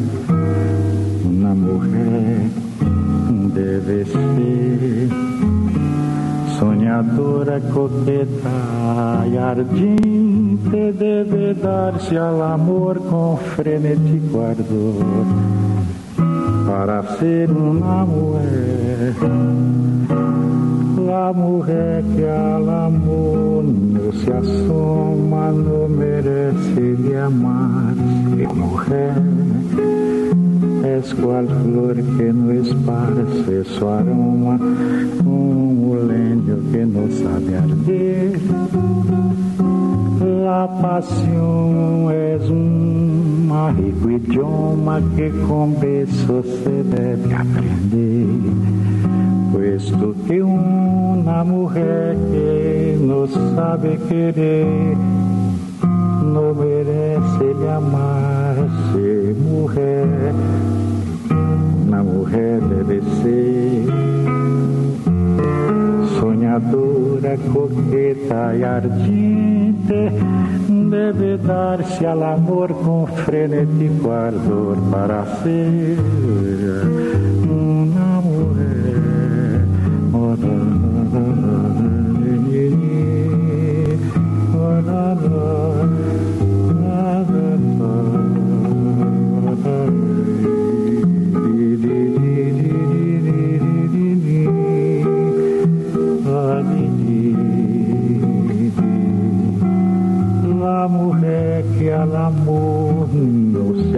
Una 1.28 1.52
mujer 1.54 2.42
debe 3.54 4.04
ser 4.04 5.33
soñadora, 6.94 7.60
coqueta 7.72 9.26
y 9.26 9.36
ardiente 9.36 10.92
debe 10.92 11.54
darse 11.54 12.16
al 12.16 12.40
amor 12.42 13.00
con 13.04 13.36
frenético 13.38 14.42
ardor 14.42 15.04
para 16.66 17.02
ser 17.18 17.50
una 17.50 18.04
mujer. 18.04 19.14
La 21.06 21.32
mujer 21.32 22.04
que 22.16 22.30
al 22.30 22.68
amor 22.68 23.64
no 23.64 24.12
se 24.12 24.32
asoma 24.32 25.50
no 25.50 25.88
merece 25.88 26.96
llamarse 27.02 28.46
mujer. 28.54 29.14
Es 30.84 31.14
cual 31.14 31.48
flor 31.48 31.94
que 31.94 32.32
no 32.32 32.52
esparce 32.52 33.64
su 33.64 33.88
aroma, 33.88 34.58
como 35.22 35.96
leño 35.96 36.56
que 36.70 36.84
no 36.84 37.08
sabe 37.10 37.56
arder. 37.56 38.38
La 40.44 40.68
pasión 40.82 42.10
es 42.12 42.50
un 42.50 43.48
mágico 43.48 44.10
idioma 44.10 45.00
que 45.16 45.30
con 45.48 45.80
besos 45.80 46.46
se 46.62 46.82
debe 46.84 47.34
aprender, 47.34 48.26
puesto 49.52 50.14
que 50.26 50.42
una 50.42 51.44
mujer 51.44 52.16
que 52.30 52.98
no 53.00 53.26
sabe 53.26 53.98
querer 54.08 55.23
no 56.24 56.54
merece 56.54 57.54
llamarse 57.62 59.34
mujer. 59.38 60.32
Una 61.86 62.02
mujer 62.02 62.60
debe 62.62 63.00
ser 63.22 63.84
soñadora, 66.18 67.36
coqueta 67.52 68.56
y 68.56 68.62
ardiente, 68.62 70.12
debe 70.68 71.38
darse 71.38 72.06
al 72.06 72.22
amor 72.22 72.74
con 72.82 73.06
frenético 73.06 74.12
ardor 74.12 74.78
para 74.90 75.24
ser 75.42 75.98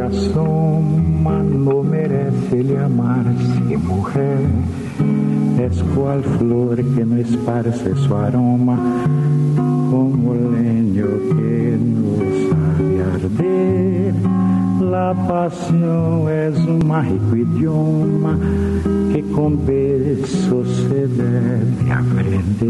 no 0.06 0.12
se 0.12 0.30
asoma 0.30 1.42
no 1.42 1.82
merece 1.82 2.64
llamarse 2.64 3.76
mujer. 3.76 4.38
Es 5.60 5.82
cual 5.94 6.22
flor 6.22 6.76
que 6.76 7.04
no 7.04 7.16
esparce 7.16 7.94
su 7.96 8.14
aroma 8.14 8.78
como 9.90 10.34
leño 10.34 11.06
que 11.06 11.78
no 11.80 12.18
sabe 12.50 13.02
arder. 13.02 14.14
La 14.80 15.14
pasión 15.26 16.28
es 16.30 16.58
un 16.58 16.86
mágico 16.86 17.36
idioma 17.36 18.38
que 19.16 19.22
con 19.30 19.64
besos 19.64 20.68
se 20.68 21.06
debe 21.08 21.90
aprender, 21.90 22.68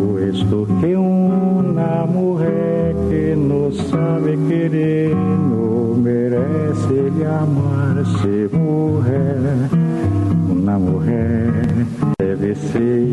puesto 0.00 0.66
que 0.80 0.96
una 0.96 2.06
mujer 2.06 2.96
que 3.10 3.36
no 3.36 3.70
sabe 3.70 4.38
querer 4.48 5.14
no 5.14 5.94
merece 6.02 7.12
llamarse 7.18 8.48
mujer. 8.56 9.36
Una 10.50 10.78
mujer 10.78 11.52
debe 12.18 12.54
ser 12.54 13.08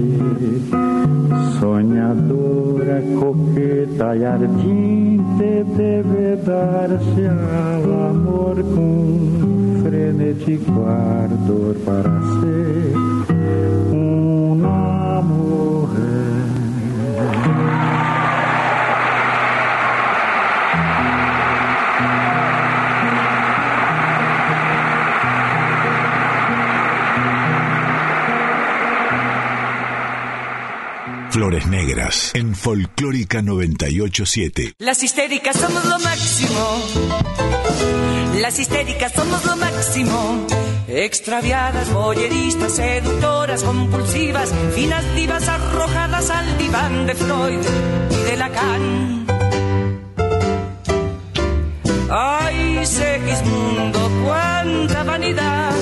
soñadora, 1.59 3.01
coqueta 3.19 4.15
y 4.15 4.23
ardiente, 4.23 5.65
debe 5.75 6.37
darse 6.37 7.27
al 7.27 8.09
amor 8.11 8.63
con 8.73 9.58
frenético 9.89 10.87
ardor 10.87 11.75
para 11.79 12.21
ser 12.41 12.95
una 13.91 15.21
mujer. 15.21 16.19
Flores 31.31 31.67
Negras 31.67 32.31
en 32.35 32.53
Folclórica 32.53 33.41
987. 33.41 34.73
Las 34.77 35.01
histéricas 35.01 35.57
somos 35.57 35.83
lo 35.85 35.97
máximo. 35.99 38.18
Las 38.35 38.59
histéricas 38.59 39.11
somos 39.13 39.43
lo 39.45 39.55
máximo. 39.57 40.47
Extraviadas, 40.87 41.91
boyeristas, 41.91 42.73
seductoras, 42.73 43.63
compulsivas, 43.63 44.51
finas 44.73 45.03
divas 45.15 45.47
arrojadas 45.47 46.29
al 46.29 46.57
diván 46.57 47.05
de 47.05 47.15
Freud 47.15 47.61
y 48.11 48.23
de 48.23 48.37
Lacan. 48.37 49.25
Ay, 52.11 52.85
Segismundo, 52.85 54.09
cuánta 54.25 55.03
vanidad, 55.03 55.75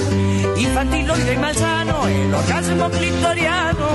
infantiloide 0.57 1.33
y 1.33 1.37
malsano, 1.37 2.07
el 2.07 2.33
orgasmo 2.33 2.89
clitoriano. 2.89 3.87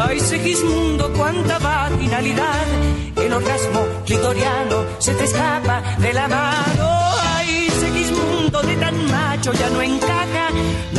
Ay, 0.00 0.20
Segismundo, 0.20 1.12
cuánta 1.12 1.58
vaginalidad, 1.58 2.66
el 3.16 3.32
orgasmo 3.32 3.86
clitoriano 4.06 4.84
se 4.98 5.12
te 5.14 5.24
escapa 5.24 5.82
de 5.98 6.12
la 6.14 6.28
mano. 6.28 6.89
De 8.66 8.76
tan 8.76 9.10
macho 9.10 9.52
ya 9.52 9.70
no 9.70 9.80
encaja, 9.80 10.48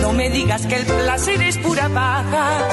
no 0.01 0.14
me 0.14 0.30
digas 0.30 0.66
que 0.66 0.76
el 0.78 0.86
placer 0.86 1.41
es 1.43 1.57
pura 1.59 1.88
paja. 1.89 2.68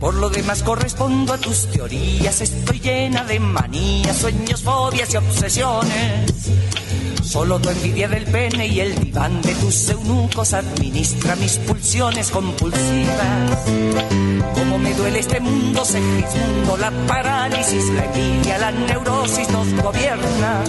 Por 0.00 0.14
lo 0.14 0.28
demás 0.28 0.62
correspondo 0.62 1.32
a 1.32 1.38
tus 1.38 1.68
teorías, 1.68 2.40
estoy 2.40 2.80
llena 2.80 3.24
de 3.24 3.38
manías, 3.38 4.16
sueños, 4.16 4.62
fobias 4.62 5.12
y 5.14 5.16
obsesiones. 5.16 6.50
Solo 7.28 7.58
tu 7.60 7.68
envidia 7.68 8.08
del 8.08 8.24
pene 8.24 8.68
y 8.68 8.80
el 8.80 8.94
diván 8.98 9.42
de 9.42 9.54
tus 9.56 9.90
eunucos 9.90 10.54
administra 10.54 11.36
mis 11.36 11.58
pulsiones 11.58 12.30
compulsivas. 12.30 13.66
Como 14.54 14.78
me 14.78 14.94
duele 14.94 15.18
este 15.18 15.38
mundo, 15.38 15.84
Segismundo, 15.84 16.78
la 16.78 16.90
parálisis, 17.06 17.84
la 17.90 18.06
envidia, 18.06 18.58
la 18.58 18.70
neurosis 18.70 19.50
nos 19.50 19.70
gobierna. 19.74 20.64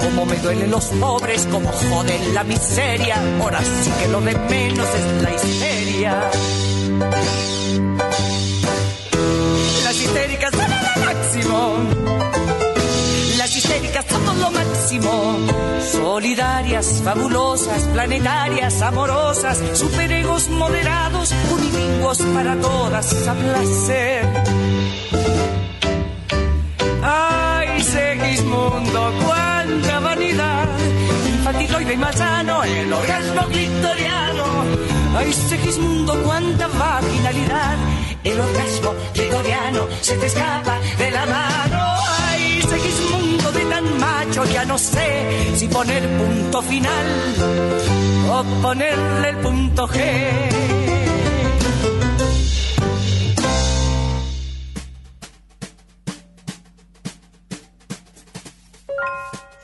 Como 0.00 0.26
me 0.26 0.36
duelen 0.36 0.70
los 0.70 0.84
pobres, 0.84 1.44
como 1.50 1.72
joden 1.72 2.34
la 2.34 2.44
miseria, 2.44 3.16
ahora 3.40 3.60
sí 3.60 3.90
que 3.98 4.08
lo 4.12 4.20
de 4.20 4.38
menos 4.38 4.86
es 4.86 5.22
la 5.24 5.34
histeria. 5.34 6.30
Fabulosas, 16.78 17.82
planetarias, 17.92 18.80
amorosas, 18.82 19.58
superegos 19.74 20.48
moderados, 20.48 21.34
unilingüos 21.50 22.18
para 22.32 22.54
todas 22.54 23.26
a 23.26 23.34
placer. 23.34 24.24
Ay, 27.02 27.82
Segismundo, 27.82 29.12
cuánta 29.26 29.98
vanidad. 29.98 30.68
Infantiloide 31.26 31.94
y 31.94 31.96
malsano, 31.96 32.62
el 32.62 32.92
orgasmo 32.92 33.42
clitoriano. 33.48 34.44
Ay, 35.16 35.32
Segismundo, 35.32 36.22
cuánta 36.22 36.68
vaginalidad. 36.68 37.76
El 38.22 38.40
orgasmo 38.40 38.94
clitoriano 39.14 39.88
se 40.00 40.16
te 40.16 40.26
escapa 40.26 40.78
de 40.96 41.10
la 41.10 41.26
mano. 41.26 41.96
Ay, 42.28 42.62
Segismundo 42.62 43.17
macho, 43.80 44.44
ya 44.44 44.64
no 44.64 44.78
sé 44.78 45.56
si 45.56 45.68
poner 45.68 46.02
punto 46.18 46.62
final 46.62 47.06
o 48.30 48.44
ponerle 48.62 49.28
el 49.30 49.36
punto 49.38 49.88
G. 49.88 50.68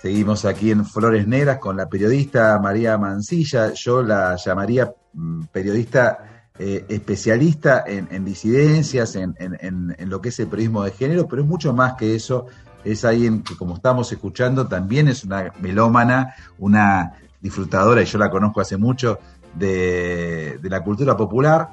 Seguimos 0.05 0.45
aquí 0.45 0.71
en 0.71 0.85
Flores 0.85 1.27
Negras 1.27 1.59
con 1.59 1.79
la 1.79 1.89
periodista 1.89 2.59
María 2.59 2.99
Mancilla. 2.99 3.73
Yo 3.73 4.03
la 4.03 4.37
llamaría 4.37 4.93
mm, 5.15 5.45
periodista 5.45 6.51
eh, 6.59 6.85
especialista 6.89 7.83
en, 7.87 8.09
en 8.11 8.25
disidencias, 8.25 9.17
en, 9.17 9.35
en, 9.39 9.57
en, 9.99 10.11
lo 10.11 10.21
que 10.21 10.29
es 10.29 10.39
el 10.39 10.47
periodismo 10.47 10.85
de 10.85 10.93
género, 10.93 11.27
pero 11.27 11.41
es 11.41 11.49
mucho 11.49 11.73
más 11.73 11.95
que 11.95 12.15
eso. 12.15 12.47
Es 12.85 13.05
alguien 13.05 13.43
que, 13.43 13.57
como 13.57 13.75
estamos 13.75 14.11
escuchando, 14.13 14.67
también 14.67 15.09
es 15.09 15.25
una 15.25 15.53
melómana, 15.61 16.35
una 16.59 17.15
disfrutadora, 17.41 18.03
y 18.03 18.07
yo 18.07 18.19
la 18.19 18.31
conozco 18.31 18.61
hace 18.61 18.77
mucho, 18.77 19.19
de, 19.55 20.59
de 20.61 20.71
la 20.71 20.83
cultura 20.83 21.17
popular. 21.17 21.71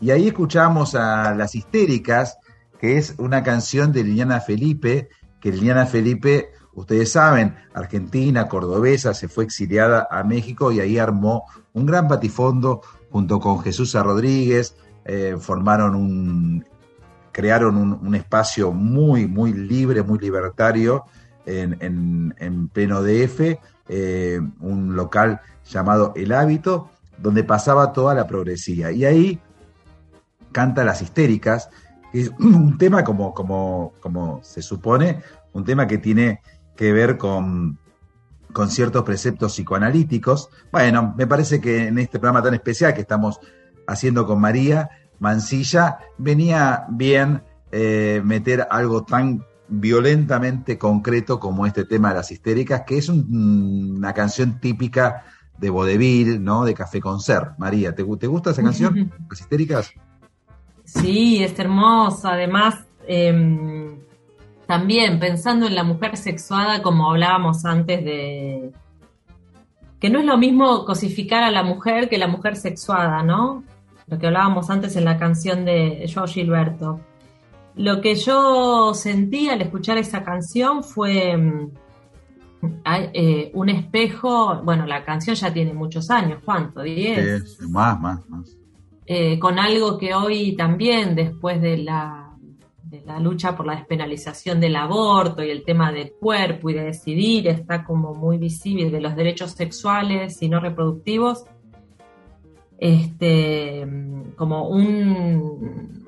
Y 0.00 0.10
ahí 0.10 0.28
escuchamos 0.28 0.94
a 0.94 1.34
Las 1.34 1.54
Histéricas, 1.54 2.38
que 2.80 2.96
es 2.96 3.14
una 3.18 3.42
canción 3.42 3.92
de 3.92 4.04
Liliana 4.04 4.40
Felipe, 4.40 5.08
que 5.40 5.52
Liliana 5.52 5.86
Felipe 5.86 6.50
ustedes 6.74 7.12
saben, 7.12 7.54
argentina, 7.74 8.48
cordobesa, 8.48 9.14
se 9.14 9.28
fue 9.28 9.44
exiliada 9.44 10.08
a 10.10 10.24
México 10.24 10.72
y 10.72 10.80
ahí 10.80 10.98
armó 10.98 11.44
un 11.72 11.86
gran 11.86 12.08
batifondo 12.08 12.82
junto 13.10 13.40
con 13.40 13.60
Jesús 13.60 13.94
Rodríguez, 13.94 14.74
eh, 15.04 15.36
formaron 15.38 15.94
un, 15.94 16.64
crearon 17.32 17.76
un, 17.76 18.14
espacio 18.14 18.72
muy, 18.72 19.26
muy 19.26 19.52
libre, 19.52 20.02
muy 20.02 20.18
libertario 20.18 21.04
en, 21.46 22.34
en, 22.38 22.68
pleno 22.68 23.02
DF, 23.02 23.58
eh, 23.88 24.40
un 24.60 24.94
local 24.94 25.40
llamado 25.68 26.12
El 26.14 26.32
Hábito, 26.32 26.90
donde 27.18 27.42
pasaba 27.42 27.92
toda 27.92 28.14
la 28.14 28.26
progresía. 28.26 28.92
Y 28.92 29.04
ahí 29.04 29.40
canta 30.52 30.84
Las 30.84 31.02
Histéricas, 31.02 31.70
que 32.12 32.20
es 32.20 32.30
un 32.38 32.78
tema 32.78 33.02
como, 33.02 33.34
como, 33.34 33.94
como 34.00 34.40
se 34.44 34.62
supone, 34.62 35.22
un 35.52 35.64
tema 35.64 35.86
que 35.86 35.98
tiene 35.98 36.40
que 36.76 36.92
ver 36.92 37.16
con, 37.16 37.78
con 38.52 38.70
ciertos 38.70 39.02
preceptos 39.04 39.54
psicoanalíticos. 39.54 40.50
Bueno, 40.70 41.14
me 41.16 41.26
parece 41.26 41.60
que 41.60 41.88
en 41.88 41.98
este 41.98 42.18
programa 42.18 42.42
tan 42.42 42.54
especial 42.54 42.94
que 42.94 43.00
estamos 43.00 43.40
haciendo 43.86 44.26
con 44.26 44.40
María 44.40 44.90
Mancilla, 45.22 45.98
venía 46.18 46.84
bien 46.88 47.42
eh, 47.70 48.20
meter 48.24 48.66
algo 48.68 49.04
tan 49.04 49.44
violentamente 49.68 50.76
concreto 50.78 51.38
como 51.38 51.64
este 51.64 51.84
tema 51.84 52.08
de 52.08 52.16
las 52.16 52.32
histéricas, 52.32 52.82
que 52.84 52.98
es 52.98 53.08
una 53.08 54.12
canción 54.14 54.58
típica 54.58 55.22
de 55.56 55.70
vodevil, 55.70 56.42
¿no? 56.42 56.64
De 56.64 56.74
Café 56.74 57.00
Concert. 57.00 57.56
María, 57.56 57.94
¿te, 57.94 58.02
¿te 58.02 58.26
gusta 58.26 58.50
esa 58.50 58.64
canción? 58.64 59.12
Las 59.30 59.40
histéricas. 59.40 59.92
Sí, 60.84 61.42
es 61.44 61.56
hermosa. 61.56 62.32
Además, 62.32 62.84
em, 63.06 64.00
también 64.66 65.20
pensando 65.20 65.68
en 65.68 65.76
la 65.76 65.84
mujer 65.84 66.16
sexuada, 66.16 66.82
como 66.82 67.08
hablábamos 67.08 67.64
antes 67.64 68.04
de 68.04 68.72
que 70.00 70.10
no 70.10 70.18
es 70.18 70.24
lo 70.24 70.36
mismo 70.36 70.84
cosificar 70.84 71.44
a 71.44 71.52
la 71.52 71.62
mujer 71.62 72.08
que 72.08 72.18
la 72.18 72.26
mujer 72.26 72.56
sexuada, 72.56 73.22
¿no? 73.22 73.62
Lo 74.12 74.18
que 74.18 74.26
hablábamos 74.26 74.68
antes 74.68 74.94
en 74.96 75.06
la 75.06 75.16
canción 75.16 75.64
de 75.64 76.06
Joao 76.12 76.26
Gilberto. 76.26 77.00
Lo 77.76 78.02
que 78.02 78.14
yo 78.14 78.92
sentí 78.92 79.48
al 79.48 79.62
escuchar 79.62 79.96
esa 79.96 80.22
canción 80.22 80.84
fue 80.84 81.34
mm, 81.34 81.70
eh, 83.14 83.50
un 83.54 83.70
espejo, 83.70 84.60
bueno, 84.62 84.84
la 84.86 85.02
canción 85.02 85.34
ya 85.34 85.50
tiene 85.50 85.72
muchos 85.72 86.10
años, 86.10 86.40
¿cuánto? 86.44 86.82
¿Diez? 86.82 87.58
más, 87.70 87.98
más, 87.98 88.28
más. 88.28 88.54
Eh, 89.06 89.38
con 89.38 89.58
algo 89.58 89.96
que 89.96 90.12
hoy 90.12 90.54
también, 90.56 91.14
después 91.14 91.62
de 91.62 91.78
la, 91.78 92.36
de 92.84 93.00
la 93.06 93.18
lucha 93.18 93.56
por 93.56 93.64
la 93.64 93.76
despenalización 93.76 94.60
del 94.60 94.76
aborto 94.76 95.42
y 95.42 95.48
el 95.48 95.64
tema 95.64 95.90
del 95.90 96.12
cuerpo 96.20 96.68
y 96.68 96.74
de 96.74 96.84
decidir, 96.84 97.48
está 97.48 97.82
como 97.82 98.12
muy 98.12 98.36
visible 98.36 98.90
de 98.90 99.00
los 99.00 99.16
derechos 99.16 99.52
sexuales 99.52 100.42
y 100.42 100.50
no 100.50 100.60
reproductivos, 100.60 101.46
este, 102.84 103.86
como 104.34 104.68
un 104.68 106.02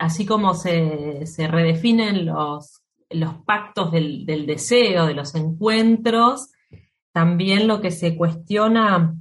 así 0.00 0.26
como 0.26 0.54
se, 0.54 1.24
redefinen 1.36 2.26
los, 2.26 2.82
los 3.10 3.34
pactos 3.44 3.92
del, 3.92 4.26
deseo, 4.46 5.06
de 5.06 5.14
los 5.14 5.36
encuentros, 5.36 6.50
también 7.12 7.68
lo 7.68 7.80
que 7.80 7.92
se 7.92 8.16
cuestiona 8.16 9.14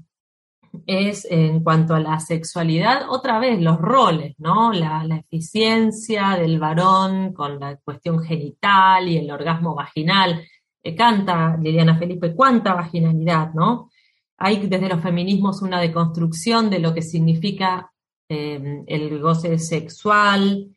es 0.88 1.28
en 1.30 1.64
cuanto 1.64 1.94
a 1.94 2.00
la 2.00 2.20
sexualidad, 2.20 3.10
otra 3.10 3.38
vez 3.38 3.62
los 3.62 3.78
roles, 3.78 4.34
¿no? 4.40 4.72
La, 4.74 5.06
eficiencia 5.18 6.36
del 6.36 6.60
varón 6.60 7.34
con 7.34 7.60
la 7.60 7.78
cuestión 7.78 8.24
genital 8.24 9.08
y 9.08 9.18
el 9.18 9.30
orgasmo 9.30 9.76
vaginal. 9.76 10.44
Eh, 10.82 10.96
canta 10.96 11.58
Liliana 11.62 11.96
Felipe, 11.96 12.34
cuánta 12.34 12.74
vaginalidad, 12.74 13.54
¿no? 13.54 13.92
Hay 14.38 14.68
desde 14.68 14.90
los 14.90 15.02
feminismos 15.02 15.62
una 15.62 15.82
deconstrucción 15.82 16.70
de 16.70 16.80
lo 16.80 16.94
que 16.94 17.02
significa 17.02 17.92
eh, 18.30 18.84
el 18.88 19.20
goce 19.20 19.58
sexual. 19.58 20.76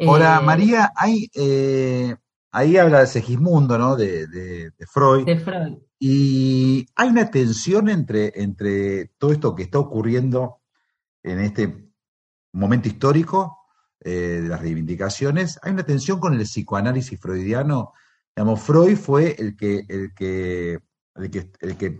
Ahora, 0.00 0.38
eh, 0.40 0.44
María, 0.44 0.92
hay, 0.96 1.30
eh, 1.34 2.16
ahí 2.50 2.76
habla 2.76 3.00
de 3.00 3.06
Segismundo, 3.06 3.78
¿no? 3.78 3.94
De, 3.94 4.72
Freud. 4.92 5.24
De 5.24 5.36
Freud. 5.38 5.78
Y 6.00 6.86
hay 6.96 7.08
una 7.08 7.30
tensión 7.30 7.88
entre, 7.88 8.32
entre 8.34 9.06
todo 9.18 9.32
esto 9.32 9.54
que 9.54 9.64
está 9.64 9.78
ocurriendo 9.78 10.60
en 11.22 11.40
este 11.40 11.90
momento 12.52 12.88
histórico 12.88 13.58
de 14.00 14.42
las 14.48 14.60
reivindicaciones. 14.60 15.58
Hay 15.62 15.72
una 15.72 15.84
tensión 15.84 16.20
con 16.20 16.32
el 16.34 16.42
psicoanálisis 16.42 17.20
freudiano. 17.20 17.92
Digamos, 18.34 18.60
Freud 18.60 18.96
fue 18.96 19.34
el 19.38 19.56
que, 19.56 19.84
el 19.88 20.14
que, 20.14 20.78
el 21.16 21.30
que, 21.30 21.50
el 21.60 21.76
que 21.76 21.98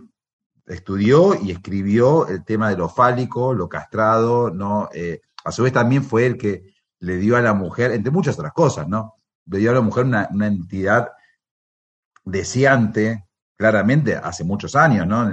estudió 0.69 1.35
y 1.41 1.51
escribió 1.51 2.27
el 2.27 2.45
tema 2.45 2.69
de 2.69 2.77
lo 2.77 2.89
fálico, 2.89 3.53
lo 3.53 3.67
castrado, 3.67 4.51
¿no? 4.51 4.87
Eh, 4.93 5.21
a 5.43 5.51
su 5.51 5.63
vez 5.63 5.73
también 5.73 6.03
fue 6.03 6.27
el 6.27 6.37
que 6.37 6.73
le 6.99 7.17
dio 7.17 7.35
a 7.37 7.41
la 7.41 7.53
mujer, 7.53 7.91
entre 7.91 8.11
muchas 8.11 8.37
otras 8.37 8.53
cosas, 8.53 8.87
¿no? 8.87 9.15
Le 9.47 9.57
dio 9.57 9.71
a 9.71 9.73
la 9.73 9.81
mujer 9.81 10.05
una, 10.05 10.29
entidad 10.41 11.09
deseante, 12.23 13.25
claramente, 13.57 14.15
hace 14.15 14.43
muchos 14.43 14.75
años, 14.75 15.07
¿no? 15.07 15.31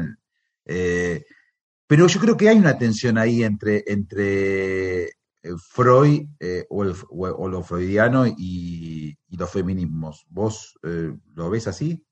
Eh, 0.65 1.25
pero 1.87 2.07
yo 2.07 2.19
creo 2.19 2.37
que 2.37 2.49
hay 2.49 2.59
una 2.59 2.79
tensión 2.79 3.19
ahí 3.19 3.45
entre, 3.45 3.85
entre 3.87 5.05
eh, 5.05 5.13
Freud 5.59 6.29
o, 6.71 6.85
lo 7.49 7.63
freudiano 7.63 8.27
y, 8.27 9.17
y, 9.29 9.37
los 9.37 9.51
feminismos. 9.51 10.25
¿Vos 10.31 10.79
lo 10.83 11.51
ves 11.51 11.69
así? 11.69 12.06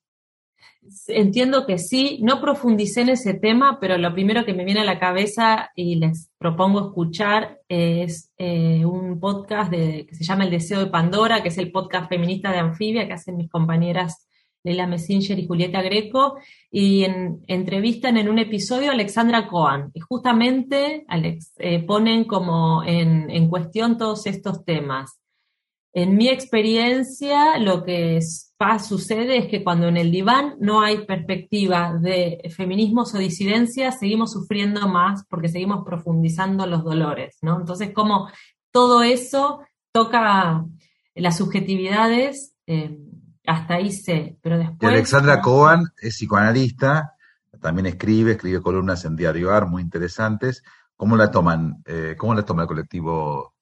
Entiendo 1.09 1.67
que 1.67 1.79
sí, 1.79 2.19
no 2.23 2.41
profundicé 2.41 3.03
en 3.03 3.11
ese 3.11 3.35
tema, 3.35 3.79
pero 3.81 3.97
lo 3.97 4.13
primero 4.13 4.45
que 4.45 4.55
me 4.55 4.65
viene 4.65 4.81
a 4.81 4.85
la 4.85 4.99
cabeza 4.99 5.71
y 5.75 5.97
les 5.97 6.31
propongo 6.39 6.89
escuchar 6.89 7.61
es 7.69 8.33
eh, 8.37 8.85
un 8.85 9.19
podcast 9.19 9.71
que 9.71 10.09
se 10.13 10.25
llama 10.25 10.45
El 10.45 10.51
Deseo 10.51 10.81
de 10.81 10.91
Pandora, 10.91 11.43
que 11.43 11.49
es 11.49 11.59
el 11.59 11.73
podcast 11.73 12.09
feminista 12.09 12.53
de 12.53 12.59
Anfibia 12.59 13.07
que 13.07 13.15
hacen 13.15 13.37
mis 13.37 13.51
compañeras 13.51 14.27
Leila 14.65 14.87
Messinger 14.87 15.39
y 15.39 15.47
Julieta 15.47 15.83
Greco, 15.83 16.39
y 16.71 17.05
entrevistan 17.47 18.17
en 18.17 18.29
un 18.31 18.39
episodio 18.39 18.91
a 18.91 18.95
Alexandra 18.95 19.47
Cohen, 19.47 19.91
y 19.93 20.01
justamente 20.01 21.05
Alex, 21.07 21.53
eh, 21.59 21.83
ponen 21.85 22.25
como 22.25 22.83
en, 22.83 23.31
en 23.31 23.49
cuestión 23.49 23.99
todos 23.99 24.27
estos 24.27 24.65
temas. 24.65 25.21
En 25.93 26.17
mi 26.17 26.29
experiencia, 26.29 27.59
lo 27.59 27.85
que 27.85 28.17
sucede 28.79 29.39
es 29.39 29.49
que 29.49 29.63
cuando 29.63 29.89
en 29.89 29.97
el 29.97 30.11
diván 30.11 30.57
no 30.61 30.83
hay 30.83 31.05
perspectiva 31.07 31.95
de 31.95 32.41
feminismos 32.55 33.15
o 33.15 33.19
disidencias, 33.19 33.99
seguimos 33.99 34.33
sufriendo 34.33 34.89
más 34.89 35.25
porque 35.29 35.49
seguimos 35.49 35.85
profundizando 35.85 36.67
los 36.67 36.85
dolores, 36.85 37.39
¿no? 37.43 37.59
Entonces, 37.59 37.93
como 37.93 38.29
todo 38.71 39.03
eso 39.03 39.61
toca 39.93 40.65
las 41.15 41.37
subjetividades, 41.37 42.55
eh, 42.67 42.99
hasta 43.47 43.75
ahí 43.75 43.93
sé, 43.93 44.39
pero 44.43 44.59
después... 44.59 44.93
Alexandra 44.93 45.41
Cohen 45.41 45.85
es 46.01 46.17
psicoanalista, 46.17 47.15
también 47.61 47.87
escribe, 47.87 48.33
escribe 48.33 48.61
columnas 48.61 49.05
en 49.05 49.17
Diario 49.17 49.53
AR 49.53 49.67
muy 49.67 49.83
interesantes. 49.83 50.63
¿Cómo 50.97 51.17
la 51.17 51.31
toman? 51.31 51.83
Eh, 51.87 52.15
¿Cómo 52.19 52.35
la 52.35 52.45
toma 52.45 52.63
el 52.63 52.69
colectivo 52.69 53.55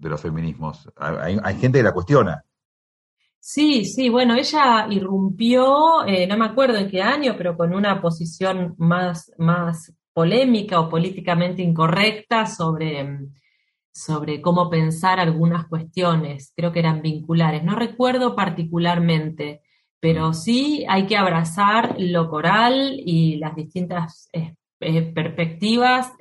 de 0.00 0.08
los 0.08 0.20
feminismos. 0.20 0.90
Hay, 0.96 1.58
gente 1.58 1.78
que 1.78 1.82
la 1.82 1.92
cuestiona. 1.92 2.44
Sí, 3.42 3.86
sí, 3.86 4.10
bueno, 4.10 4.34
ella 4.36 4.86
irrumpió, 4.90 6.04
eh, 6.06 6.26
no 6.26 6.36
me 6.36 6.44
acuerdo 6.44 6.76
en 6.76 6.90
qué 6.90 7.00
año, 7.00 7.34
pero 7.38 7.56
con 7.56 7.74
una 7.74 8.00
posición 8.02 8.74
más, 8.76 9.32
más 9.38 9.94
polémica 10.12 10.78
o 10.78 10.90
políticamente 10.90 11.62
incorrecta 11.62 12.44
sobre, 12.44 13.18
sobre 13.92 14.42
cómo 14.42 14.68
pensar 14.68 15.18
algunas 15.20 15.66
cuestiones, 15.68 16.52
creo 16.54 16.70
que 16.70 16.80
eran 16.80 17.00
vinculares. 17.00 17.64
No 17.64 17.76
recuerdo 17.76 18.36
particularmente, 18.36 19.62
pero 20.00 20.30
mm. 20.30 20.34
sí 20.34 20.84
hay 20.86 21.06
que 21.06 21.16
abrazar 21.16 21.96
lo 21.98 22.28
coral 22.28 23.00
y 23.04 23.36
las 23.36 23.56
distintas 23.56 24.28
eh, 24.34 24.54
eh, 24.80 25.02
perspectivas. 25.14 26.12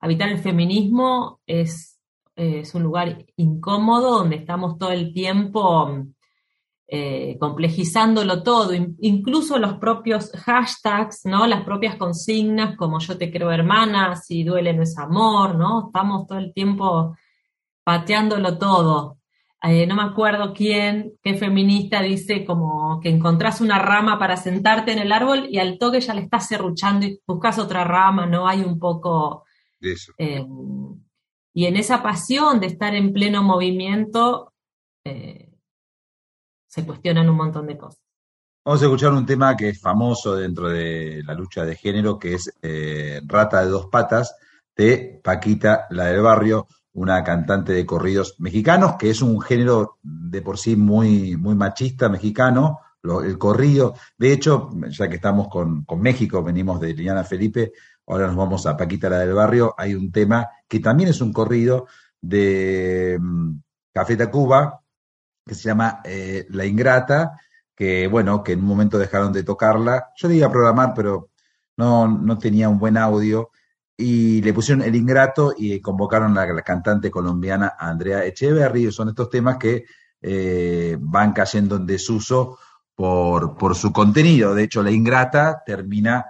habitar 0.00 0.28
el 0.28 0.38
feminismo 0.38 1.40
es 1.46 1.94
es 2.36 2.72
un 2.76 2.84
lugar 2.84 3.26
incómodo 3.34 4.18
donde 4.18 4.36
estamos 4.36 4.78
todo 4.78 4.92
el 4.92 5.12
tiempo 5.12 6.06
eh, 6.90 7.36
complejizándolo 7.38 8.42
todo, 8.42 8.72
incluso 8.72 9.58
los 9.58 9.74
propios 9.74 10.32
hashtags, 10.32 11.26
¿no? 11.26 11.46
Las 11.46 11.62
propias 11.62 11.96
consignas 11.96 12.76
como 12.76 12.98
yo 12.98 13.18
te 13.18 13.30
creo 13.30 13.52
hermana, 13.52 14.16
si 14.16 14.42
duele 14.42 14.72
no 14.72 14.84
es 14.84 14.96
amor, 14.96 15.54
¿no? 15.54 15.88
Estamos 15.88 16.26
todo 16.26 16.38
el 16.38 16.54
tiempo 16.54 17.14
pateándolo 17.84 18.56
todo. 18.56 19.18
Eh, 19.62 19.86
no 19.86 19.96
me 19.96 20.02
acuerdo 20.02 20.54
quién, 20.54 21.12
qué 21.22 21.34
feminista 21.34 22.00
dice 22.00 22.44
como 22.46 23.00
que 23.00 23.10
encontrás 23.10 23.60
una 23.60 23.78
rama 23.78 24.18
para 24.18 24.38
sentarte 24.38 24.92
en 24.92 25.00
el 25.00 25.12
árbol 25.12 25.46
y 25.50 25.58
al 25.58 25.78
toque 25.78 26.00
ya 26.00 26.14
le 26.14 26.22
estás 26.22 26.46
serruchando 26.46 27.04
y 27.04 27.20
buscas 27.26 27.58
otra 27.58 27.84
rama, 27.84 28.24
¿no? 28.24 28.48
Hay 28.48 28.62
un 28.62 28.78
poco... 28.78 29.44
eso. 29.80 30.12
Eh, 30.16 30.42
y 31.52 31.66
en 31.66 31.76
esa 31.76 32.02
pasión 32.02 32.60
de 32.60 32.68
estar 32.68 32.94
en 32.94 33.12
pleno 33.12 33.42
movimiento, 33.42 34.54
eh, 35.04 35.47
se 36.68 36.86
cuestionan 36.86 37.28
un 37.28 37.36
montón 37.36 37.66
de 37.66 37.76
cosas. 37.76 38.00
Vamos 38.64 38.82
a 38.82 38.84
escuchar 38.84 39.12
un 39.12 39.24
tema 39.24 39.56
que 39.56 39.70
es 39.70 39.80
famoso 39.80 40.36
dentro 40.36 40.68
de 40.68 41.22
la 41.24 41.34
lucha 41.34 41.64
de 41.64 41.74
género, 41.74 42.18
que 42.18 42.34
es 42.34 42.52
eh, 42.60 43.20
Rata 43.26 43.64
de 43.64 43.70
dos 43.70 43.86
patas, 43.86 44.36
de 44.76 45.20
Paquita, 45.24 45.86
la 45.90 46.04
del 46.04 46.20
barrio, 46.20 46.68
una 46.92 47.24
cantante 47.24 47.72
de 47.72 47.86
corridos 47.86 48.36
mexicanos, 48.38 48.96
que 48.98 49.10
es 49.10 49.22
un 49.22 49.40
género 49.40 49.98
de 50.02 50.42
por 50.42 50.58
sí 50.58 50.76
muy, 50.76 51.36
muy 51.36 51.54
machista 51.54 52.08
mexicano, 52.08 52.80
el 53.02 53.38
corrido. 53.38 53.94
De 54.18 54.32
hecho, 54.32 54.70
ya 54.90 55.08
que 55.08 55.16
estamos 55.16 55.48
con, 55.48 55.84
con 55.84 56.00
México, 56.00 56.42
venimos 56.42 56.80
de 56.80 56.88
Liliana 56.88 57.24
Felipe, 57.24 57.72
ahora 58.06 58.26
nos 58.26 58.36
vamos 58.36 58.66
a 58.66 58.76
Paquita, 58.76 59.08
la 59.08 59.20
del 59.20 59.32
barrio, 59.32 59.74
hay 59.78 59.94
un 59.94 60.12
tema 60.12 60.48
que 60.68 60.80
también 60.80 61.08
es 61.08 61.20
un 61.20 61.32
corrido 61.32 61.86
de 62.20 63.16
um, 63.18 63.60
Café 63.92 64.16
Tacuba, 64.16 64.80
que 65.48 65.56
se 65.56 65.68
llama 65.68 66.00
eh, 66.04 66.46
La 66.50 66.64
Ingrata, 66.64 67.40
que 67.74 68.06
bueno, 68.06 68.44
que 68.44 68.52
en 68.52 68.60
un 68.60 68.66
momento 68.66 68.98
dejaron 68.98 69.32
de 69.32 69.42
tocarla. 69.42 70.10
Yo 70.16 70.28
le 70.28 70.48
programar, 70.48 70.92
pero 70.94 71.30
no, 71.76 72.06
no 72.06 72.38
tenía 72.38 72.68
un 72.68 72.78
buen 72.78 72.96
audio. 72.96 73.50
Y 73.96 74.40
le 74.42 74.52
pusieron 74.52 74.84
el 74.84 74.94
ingrato 74.94 75.52
y 75.56 75.80
convocaron 75.80 76.38
a 76.38 76.46
la, 76.46 76.62
cantante 76.62 77.10
colombiana 77.10 77.74
Andrea 77.76 78.24
Echeverry. 78.24 78.92
Son 78.92 79.08
estos 79.08 79.28
temas 79.28 79.56
que 79.56 79.86
eh, 80.22 80.96
van 81.00 81.32
cayendo 81.32 81.74
en 81.76 81.86
desuso 81.86 82.58
por, 82.94 83.56
por 83.56 83.74
su 83.74 83.92
contenido. 83.92 84.54
De 84.54 84.64
hecho, 84.64 84.84
la 84.84 84.92
ingrata 84.92 85.62
termina 85.66 86.26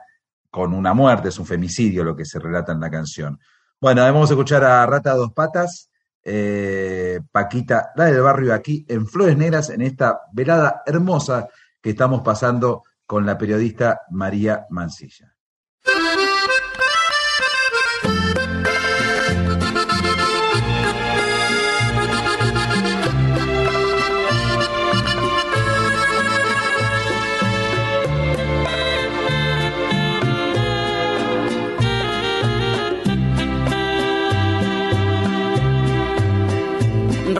con 0.51 0.73
una 0.73 0.95
muerte, 0.95 1.29
es 1.29 1.39
un 1.39 1.45
femicidio 1.45 2.05
lo 2.05 2.17
que 2.17 2.25
se 2.25 2.39
relata 2.39 2.73
en 2.73 2.81
la 2.81 2.91
canción. 2.91 3.39
Bueno, 3.81 4.03
vamos 4.03 4.31
a 4.31 4.33
escuchar 4.33 4.65
a 4.65 4.85
Rata 4.87 5.15
Dos 5.15 5.33
Patas 5.33 5.91
eh, 6.31 7.21
Paquita, 7.33 7.93
la 7.97 8.05
del 8.05 8.21
barrio 8.21 8.53
aquí 8.53 8.85
en 8.87 9.07
Flores 9.07 9.37
Negras, 9.37 9.71
en 9.71 9.81
esta 9.81 10.21
velada 10.33 10.83
hermosa 10.85 11.49
que 11.81 11.91
estamos 11.91 12.21
pasando 12.21 12.83
con 13.07 13.25
la 13.25 13.39
periodista 13.39 14.03
María 14.11 14.67
Mancilla. 14.69 15.35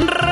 ¡Gracias! 0.00 0.31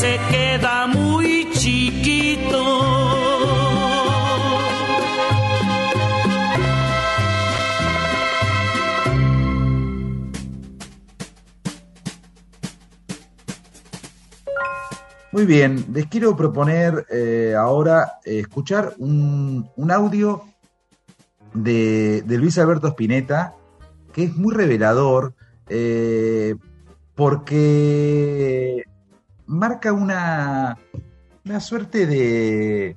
se 0.00 0.18
queda 0.30 0.86
muy 0.86 1.46
chiquito. 1.52 2.56
Muy 15.32 15.44
bien, 15.44 15.84
les 15.92 16.06
quiero 16.06 16.34
proponer 16.34 17.04
eh, 17.10 17.54
ahora 17.54 18.14
eh, 18.24 18.38
escuchar 18.38 18.94
un, 18.96 19.68
audio 19.90 20.44
de, 21.52 22.24
Luis 22.26 22.56
Alberto 22.56 22.88
Spinetta, 22.88 23.54
que 24.14 24.24
es 24.24 24.34
muy 24.34 24.54
revelador, 24.54 25.34
eh, 25.68 26.56
porque 27.14 28.86
marca 29.50 29.92
una, 29.92 30.78
una 31.44 31.60
suerte 31.60 32.06
de, 32.06 32.96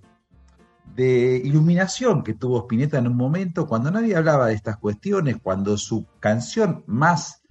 de 0.95 1.41
iluminación 1.43 2.23
que 2.23 2.35
tuvo 2.35 2.59
Spinetta 2.59 2.99
en 2.99 3.07
un 3.07 3.17
momento 3.17 3.65
cuando 3.67 3.89
nadie 3.89 4.15
hablaba 4.15 4.47
de 4.47 4.53
estas 4.53 4.77
cuestiones, 4.77 5.37
cuando 5.41 5.77
su 5.77 6.05
canción 6.19 6.83
más 6.85 7.41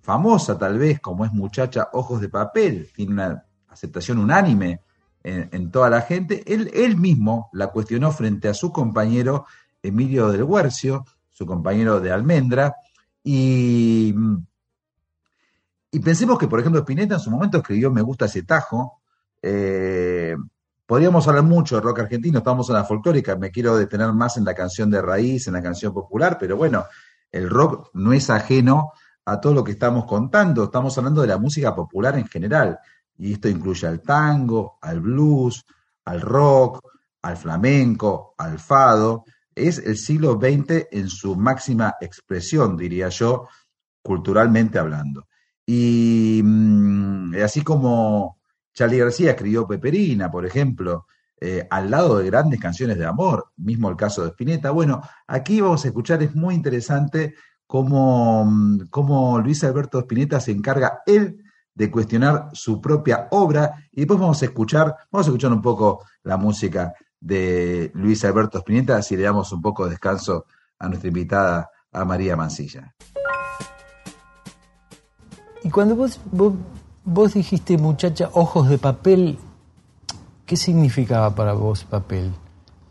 famosa 0.00 0.58
tal 0.58 0.78
vez, 0.78 0.98
como 1.00 1.24
es 1.24 1.32
Muchacha 1.32 1.88
Ojos 1.92 2.20
de 2.20 2.28
Papel, 2.28 2.90
tiene 2.94 3.12
una 3.12 3.44
aceptación 3.68 4.18
unánime 4.18 4.80
en, 5.22 5.70
toda 5.70 5.90
la 5.90 6.00
gente, 6.00 6.42
él, 6.52 6.70
él, 6.74 6.96
mismo 6.96 7.50
la 7.52 7.68
cuestionó 7.68 8.10
frente 8.12 8.48
a 8.48 8.54
su 8.54 8.72
compañero 8.72 9.44
Emilio 9.82 10.30
del 10.30 10.44
Huercio, 10.44 11.04
su 11.28 11.44
compañero 11.44 12.00
de 12.00 12.10
Almendra, 12.10 12.74
y, 13.22 14.14
y 15.90 16.00
pensemos 16.00 16.38
que, 16.38 16.48
por 16.48 16.60
ejemplo, 16.60 16.80
Spinetta 16.80 17.14
en 17.14 17.20
su 17.20 17.30
momento 17.30 17.58
escribió 17.58 17.90
Me 17.90 18.02
gusta 18.02 18.26
ese 18.26 18.42
tajo, 18.42 19.00
eh, 19.42 20.36
Podríamos 20.88 21.28
hablar 21.28 21.44
mucho 21.44 21.74
de 21.74 21.82
rock 21.82 21.98
argentino, 21.98 22.38
estamos 22.38 22.70
en 22.70 22.76
la 22.76 22.84
folclórica, 22.84 23.36
me 23.36 23.50
quiero 23.50 23.76
detener 23.76 24.10
más 24.14 24.38
en 24.38 24.46
la 24.46 24.54
canción 24.54 24.90
de 24.90 25.02
raíz, 25.02 25.46
en 25.46 25.52
la 25.52 25.62
canción 25.62 25.92
popular, 25.92 26.38
pero 26.40 26.56
bueno, 26.56 26.86
el 27.30 27.50
rock 27.50 27.90
no 27.92 28.14
es 28.14 28.30
ajeno 28.30 28.92
a 29.26 29.38
todo 29.38 29.52
lo 29.52 29.62
que 29.62 29.72
estamos 29.72 30.06
contando, 30.06 30.64
estamos 30.64 30.96
hablando 30.96 31.20
de 31.20 31.28
la 31.28 31.36
música 31.36 31.74
popular 31.74 32.16
en 32.16 32.26
general, 32.26 32.78
y 33.18 33.34
esto 33.34 33.50
incluye 33.50 33.86
al 33.86 34.00
tango, 34.00 34.78
al 34.80 35.00
blues, 35.00 35.62
al 36.06 36.22
rock, 36.22 36.80
al 37.20 37.36
flamenco, 37.36 38.34
al 38.38 38.58
fado, 38.58 39.26
es 39.54 39.76
el 39.76 39.98
siglo 39.98 40.40
XX 40.40 40.86
en 40.90 41.10
su 41.10 41.36
máxima 41.36 41.96
expresión, 42.00 42.78
diría 42.78 43.10
yo, 43.10 43.46
culturalmente 44.00 44.78
hablando. 44.78 45.27
Y 45.70 46.40
mm, 46.42 47.34
así 47.44 47.60
como 47.60 48.38
Charlie 48.72 49.00
García 49.00 49.32
escribió 49.32 49.66
Peperina, 49.66 50.30
por 50.30 50.46
ejemplo, 50.46 51.06
eh, 51.38 51.68
al 51.68 51.90
lado 51.90 52.16
de 52.16 52.24
grandes 52.24 52.58
canciones 52.58 52.96
de 52.96 53.04
amor, 53.04 53.52
mismo 53.58 53.90
el 53.90 53.96
caso 53.96 54.22
de 54.22 54.30
Spinetta. 54.30 54.70
Bueno, 54.70 55.02
aquí 55.26 55.60
vamos 55.60 55.84
a 55.84 55.88
escuchar, 55.88 56.22
es 56.22 56.34
muy 56.34 56.54
interesante 56.54 57.34
cómo, 57.66 58.46
mm, 58.46 58.88
cómo 58.88 59.38
Luis 59.40 59.62
Alberto 59.62 59.98
Spinetta 59.98 60.40
se 60.40 60.52
encarga 60.52 61.02
él 61.04 61.44
de 61.74 61.90
cuestionar 61.90 62.48
su 62.54 62.80
propia 62.80 63.28
obra 63.30 63.74
y 63.92 64.00
después 64.00 64.18
vamos 64.18 64.40
a 64.40 64.46
escuchar, 64.46 64.96
vamos 65.12 65.26
a 65.26 65.30
escuchar 65.30 65.52
un 65.52 65.60
poco 65.60 66.02
la 66.22 66.38
música 66.38 66.94
de 67.20 67.90
Luis 67.92 68.24
Alberto 68.24 68.56
Spinetta, 68.56 68.96
así 68.96 69.18
le 69.18 69.24
damos 69.24 69.52
un 69.52 69.60
poco 69.60 69.84
de 69.84 69.90
descanso 69.90 70.46
a 70.78 70.88
nuestra 70.88 71.08
invitada, 71.08 71.68
a 71.92 72.04
María 72.06 72.36
Mancilla. 72.36 72.94
Y 75.64 75.70
cuando 75.70 75.96
vos 75.96 76.20
Vos 77.10 77.32
dijiste, 77.32 77.78
muchacha, 77.78 78.28
ojos 78.34 78.68
de 78.68 78.76
papel. 78.76 79.38
¿Qué 80.44 80.58
significaba 80.58 81.34
para 81.34 81.54
vos 81.54 81.84
papel? 81.84 82.34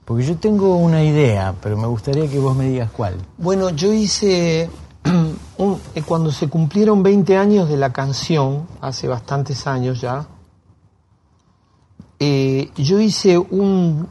Porque 0.03 0.26
yo 0.26 0.38
tengo 0.38 0.76
una 0.76 1.03
idea, 1.03 1.53
pero 1.61 1.78
me 1.78 1.86
gustaría 1.86 2.28
que 2.28 2.39
vos 2.39 2.57
me 2.57 2.68
digas 2.68 2.89
cuál. 2.89 3.15
Bueno, 3.38 3.70
yo 3.70 3.93
hice, 3.93 4.63
eh, 5.03 6.01
cuando 6.03 6.32
se 6.32 6.49
cumplieron 6.49 7.03
20 7.03 7.38
años 7.38 7.70
de 7.70 7.78
la 7.78 7.93
canción, 7.93 8.68
hace 8.82 9.07
bastantes 9.07 9.68
años 9.68 10.01
ya, 10.01 10.28
eh, 12.20 12.72
yo 12.76 12.99
hice 12.99 13.38
un, 13.38 14.07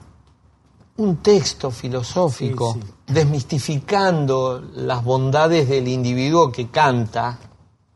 un 0.98 1.16
texto 1.16 1.72
filosófico 1.72 2.78
desmistificando 3.08 4.62
las 4.76 5.02
bondades 5.02 5.68
del 5.68 5.88
individuo 5.88 6.52
que 6.52 6.68
canta. 6.68 7.40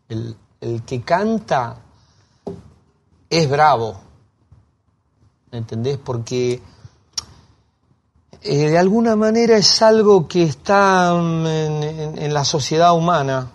El, 0.08 0.34
el 0.60 0.82
que 0.84 1.02
canta 1.02 1.78
es 3.28 3.48
bravo. 3.48 4.00
¿Entendés? 5.52 5.98
Porque 5.98 6.62
eh, 8.42 8.70
de 8.70 8.78
alguna 8.78 9.16
manera 9.16 9.56
es 9.56 9.82
algo 9.82 10.26
que 10.26 10.44
está 10.44 11.14
mm, 11.14 11.46
en, 11.46 12.34
la 12.34 12.44
sociedad 12.44 12.94
humana, 12.94 13.50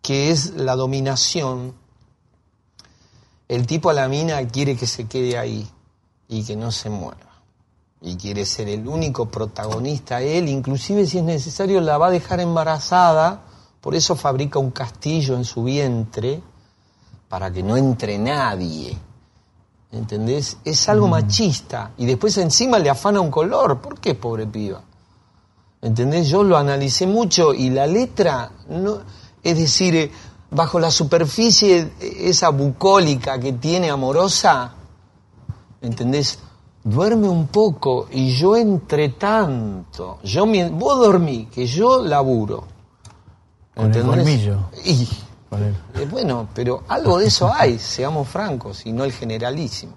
que 0.00 0.30
es 0.30 0.54
la 0.54 0.74
dominación. 0.74 1.74
El 3.48 3.66
tipo 3.66 3.90
a 3.90 3.92
la 3.92 4.08
mina 4.08 4.46
quiere 4.48 4.76
que 4.76 4.86
se 4.86 5.06
quede 5.06 5.36
ahí 5.36 5.68
y 6.28 6.44
que 6.44 6.56
no 6.56 6.72
se 6.72 6.88
mueva. 6.88 7.42
Y 8.00 8.16
quiere 8.16 8.46
ser 8.46 8.68
el 8.68 8.88
único 8.88 9.28
protagonista. 9.28 10.22
Él, 10.22 10.48
inclusive 10.48 11.06
si 11.06 11.18
es 11.18 11.24
necesario, 11.24 11.80
la 11.80 11.98
va 11.98 12.06
a 12.06 12.10
dejar 12.10 12.40
embarazada. 12.40 13.42
Por 13.82 13.94
eso 13.94 14.16
fabrica 14.16 14.58
un 14.58 14.70
castillo 14.70 15.34
en 15.36 15.44
su 15.44 15.64
vientre, 15.64 16.40
para 17.28 17.52
que 17.52 17.62
no 17.62 17.76
entre 17.76 18.16
nadie. 18.16 18.98
¿entendés? 19.92 20.56
Es 20.64 20.88
algo 20.88 21.06
machista. 21.06 21.92
Y 21.98 22.06
después 22.06 22.36
encima 22.38 22.78
le 22.78 22.90
afana 22.90 23.20
un 23.20 23.30
color. 23.30 23.80
¿Por 23.80 24.00
qué, 24.00 24.14
pobre 24.14 24.46
piba? 24.46 24.82
¿Entendés? 25.80 26.28
Yo 26.28 26.42
lo 26.42 26.56
analicé 26.56 27.06
mucho 27.06 27.52
y 27.52 27.70
la 27.70 27.86
letra, 27.86 28.50
no, 28.68 29.00
es 29.42 29.58
decir, 29.58 29.96
eh, 29.96 30.10
bajo 30.50 30.78
la 30.78 30.90
superficie, 30.90 31.92
esa 32.00 32.50
bucólica 32.50 33.38
que 33.38 33.54
tiene 33.54 33.90
amorosa, 33.90 34.74
¿entendés? 35.80 36.38
Duerme 36.84 37.28
un 37.28 37.48
poco 37.48 38.06
y 38.10 38.30
yo 38.30 38.56
entre 38.56 39.10
tanto, 39.10 40.18
yo, 40.22 40.46
vos 40.72 40.98
dormí, 40.98 41.46
que 41.46 41.66
yo 41.66 42.02
laburo. 42.02 42.64
¿Entendés? 43.76 44.48
y, 44.84 45.08
eh, 45.94 46.06
bueno, 46.10 46.48
pero 46.54 46.84
algo 46.88 47.18
de 47.18 47.26
eso 47.26 47.52
hay, 47.52 47.78
seamos 47.78 48.28
francos, 48.28 48.86
y 48.86 48.92
no 48.92 49.04
el 49.04 49.12
generalísimo. 49.12 49.94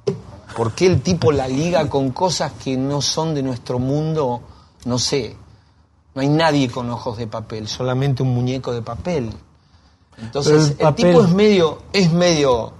¿Por 0.55 0.73
qué 0.73 0.87
el 0.87 1.01
tipo 1.01 1.31
la 1.31 1.47
liga 1.47 1.89
con 1.89 2.11
cosas 2.11 2.53
que 2.53 2.77
no 2.77 3.01
son 3.01 3.33
de 3.33 3.43
nuestro 3.43 3.79
mundo? 3.79 4.41
No 4.85 4.97
sé. 4.97 5.35
No 6.13 6.21
hay 6.21 6.29
nadie 6.29 6.69
con 6.69 6.89
ojos 6.89 7.17
de 7.17 7.27
papel, 7.27 7.67
solamente 7.67 8.23
un 8.23 8.33
muñeco 8.33 8.71
de 8.71 8.81
papel. 8.81 9.33
Entonces, 10.17 10.75
el, 10.79 10.95
tipo 10.95 11.21
es 11.21 11.29
medio, 11.31 11.79
es 11.91 12.11
medio, 12.13 12.71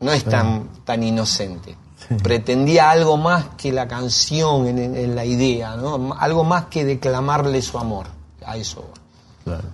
no 0.00 0.12
es 0.12 0.24
tan, 0.24 0.68
tan 0.84 1.02
inocente. 1.02 1.76
Pretendía 2.22 2.90
algo 2.90 3.18
más 3.18 3.48
que 3.58 3.72
la 3.72 3.86
canción 3.86 4.66
en, 4.66 5.14
la 5.14 5.26
idea, 5.26 5.76
¿no? 5.76 6.14
Algo 6.18 6.44
más 6.44 6.66
que 6.66 6.86
declamarle 6.86 7.60
su 7.60 7.78
amor. 7.78 8.06
A 8.46 8.56
eso. 8.56 8.86
Claro. 9.48 9.68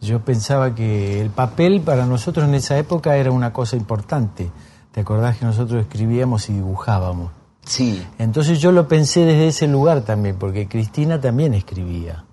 Yo 0.00 0.20
pensaba 0.20 0.74
que 0.74 1.20
el 1.20 1.30
papel 1.30 1.80
para 1.80 2.04
nosotros 2.04 2.46
en 2.46 2.54
esa 2.54 2.76
época 2.78 3.16
era 3.16 3.30
una 3.30 3.52
cosa 3.52 3.76
importante. 3.76 4.50
¿Te 4.92 5.00
acordás 5.00 5.38
que 5.38 5.46
nosotros 5.46 5.80
escribíamos 5.82 6.48
y 6.50 6.52
dibujábamos? 6.52 7.32
Sí. 7.64 8.06
Entonces 8.18 8.60
yo 8.60 8.70
lo 8.70 8.86
pensé 8.86 9.24
desde 9.24 9.48
ese 9.48 9.66
lugar 9.66 10.02
también, 10.02 10.36
porque 10.36 10.68
Cristina 10.68 11.20
también 11.20 11.54
escribía. 11.54 12.24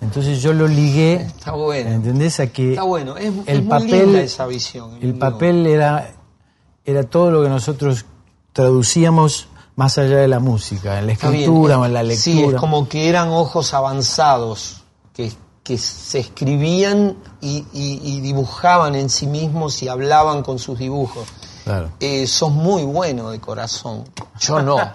Entonces 0.00 0.42
yo 0.42 0.52
lo 0.52 0.66
ligué. 0.66 1.16
Está 1.16 1.52
bueno. 1.52 1.90
¿Entendés? 1.90 2.40
A 2.40 2.46
que 2.48 2.70
Está 2.70 2.82
bueno. 2.82 3.16
Es, 3.16 3.32
el 3.46 3.64
papel, 3.64 4.16
esa 4.16 4.46
visión. 4.46 4.98
El 5.00 5.14
papel 5.14 5.66
era, 5.66 6.10
era 6.84 7.04
todo 7.04 7.30
lo 7.30 7.42
que 7.42 7.48
nosotros 7.48 8.06
traducíamos 8.52 9.48
más 9.76 9.98
allá 9.98 10.18
de 10.18 10.28
la 10.28 10.38
música, 10.38 10.98
en 10.98 11.06
la 11.06 11.12
escritura 11.12 11.78
o 11.78 11.84
en 11.84 11.94
la 11.94 12.02
lectura. 12.02 12.36
Sí, 12.36 12.44
es 12.44 12.54
como 12.54 12.88
que 12.88 13.08
eran 13.08 13.28
ojos 13.30 13.74
avanzados 13.74 14.82
que 15.12 15.32
que 15.64 15.78
se 15.78 16.20
escribían 16.20 17.16
y, 17.40 18.20
dibujaban 18.20 18.94
en 18.94 19.08
sí 19.08 19.26
mismos 19.26 19.82
y 19.82 19.88
hablaban 19.88 20.42
con 20.42 20.58
sus 20.58 20.78
dibujos. 20.78 21.26
Claro. 21.64 21.90
Eh, 21.98 22.26
sos 22.26 22.52
muy 22.52 22.84
bueno 22.84 23.30
de 23.30 23.40
corazón. 23.40 24.04
Yo 24.38 24.60
no. 24.60 24.76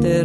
del 0.00 0.24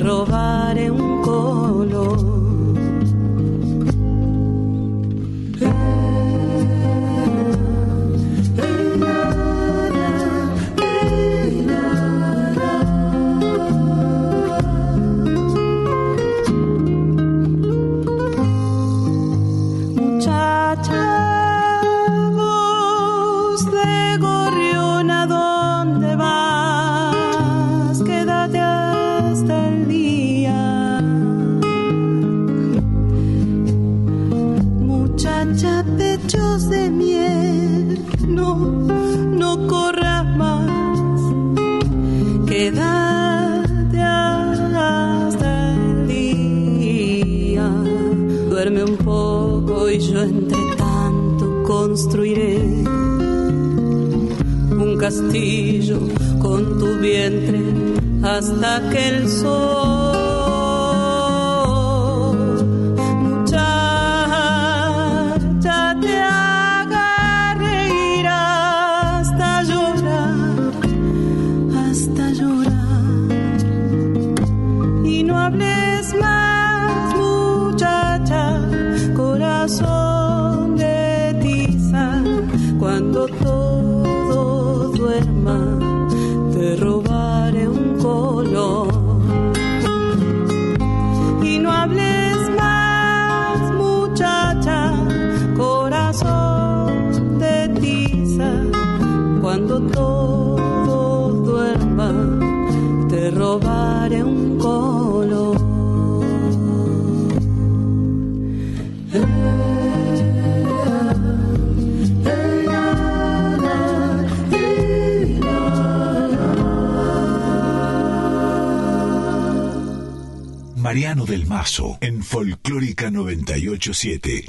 987. 123.95 124.44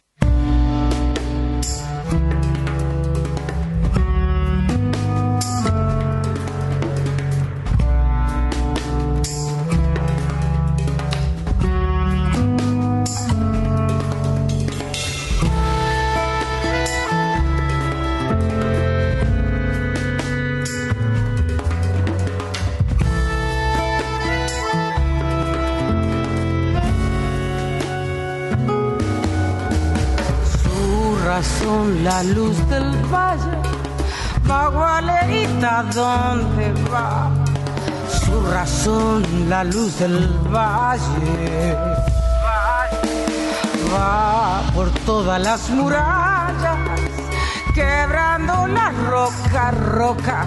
Del 39.99 40.29
valle, 40.53 41.77
va 43.93 44.63
por 44.75 44.91
todas 45.07 45.41
las 45.41 45.71
murallas, 45.71 46.79
quebrando 47.75 48.67
la 48.67 48.91
roca, 49.11 49.71
roca, 49.71 50.45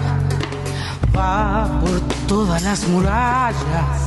va 1.16 1.68
por 1.80 2.00
todas 2.28 2.62
las 2.62 2.86
murallas, 2.88 3.98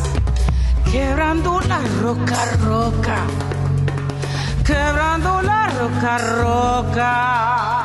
quebrando 0.91 1.59
la 1.61 1.79
roca, 2.01 2.37
roca. 2.63 3.17
Quebrando 4.63 5.41
la 5.41 5.67
roca, 5.67 6.17
roca. 6.17 7.82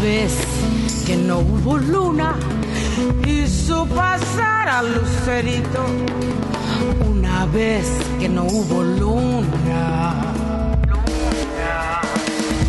Vez 0.00 0.32
que 1.06 1.16
no 1.16 1.40
hubo 1.40 1.76
luna, 1.76 2.34
hizo 3.26 3.86
pasar 3.86 4.68
al 4.68 4.94
lucerito 4.94 5.84
una 7.06 7.44
vez 7.46 7.86
que 8.18 8.28
no 8.28 8.44
hubo 8.44 8.82
luna. 8.82 10.14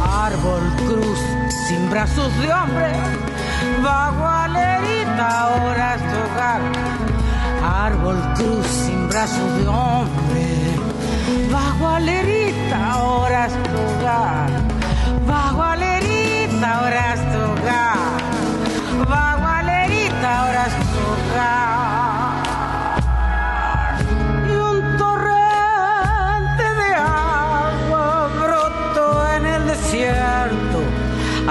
Árbol 0.03 0.61
cruz 0.77 1.19
sin 1.67 1.89
brazos 1.89 2.37
de 2.39 2.51
hombre, 2.51 2.91
vagualerita 3.81 5.41
ahora 5.41 5.95
es 5.95 6.01
tu 6.01 6.33
hogar. 6.33 6.61
Árbol 7.63 8.17
cruz 8.35 8.67
sin 8.67 9.07
brazos 9.07 9.57
de 9.57 9.67
hombre, 9.67 10.47
vagualerita 11.51 12.91
ahora 12.91 13.45
es 13.45 13.53
tu 13.53 13.99
hogar. 13.99 14.71
Vagualerita 16.61 16.77
ahora 16.77 17.13
es 17.13 17.21
tu 17.31 17.39
hogar. 17.39 17.97
Vagualerita 19.09 20.39
ahora 20.39 20.65
es 20.67 20.75
tu 20.91 20.99
hogar. 21.11 21.81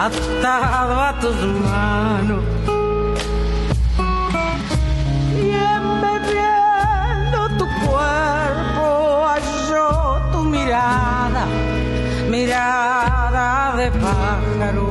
atado 0.01 1.01
a 1.01 1.19
tus 1.21 1.37
manos. 1.69 2.43
Y 5.37 5.51
embebiendo 5.77 7.39
tu 7.59 7.67
cuerpo 7.85 9.27
halló 9.27 10.21
tu 10.33 10.45
mirada, 10.45 11.45
mirada 12.31 13.77
de 13.77 13.91
pájaro. 13.91 14.90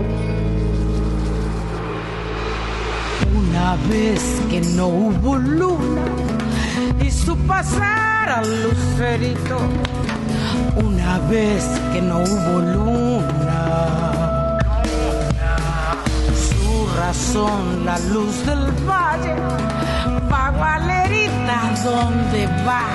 Una 3.69 3.87
vez 3.87 4.41
que 4.49 4.61
no 4.61 4.87
hubo 4.87 5.35
luna 5.35 6.01
y 6.99 7.11
su 7.11 7.37
pasar 7.45 8.23
era 8.23 8.41
lucerito. 8.41 9.59
Una 10.83 11.19
vez 11.29 11.63
que 11.93 12.01
no 12.01 12.17
hubo 12.17 12.61
luna, 12.61 14.57
su 16.33 16.87
razón, 16.97 17.85
la 17.85 17.99
luz 18.11 18.43
del 18.43 18.71
valle, 18.89 19.35
va 20.31 20.49
Valerita, 20.49 21.59
¿dónde 21.83 22.47
va? 22.67 22.85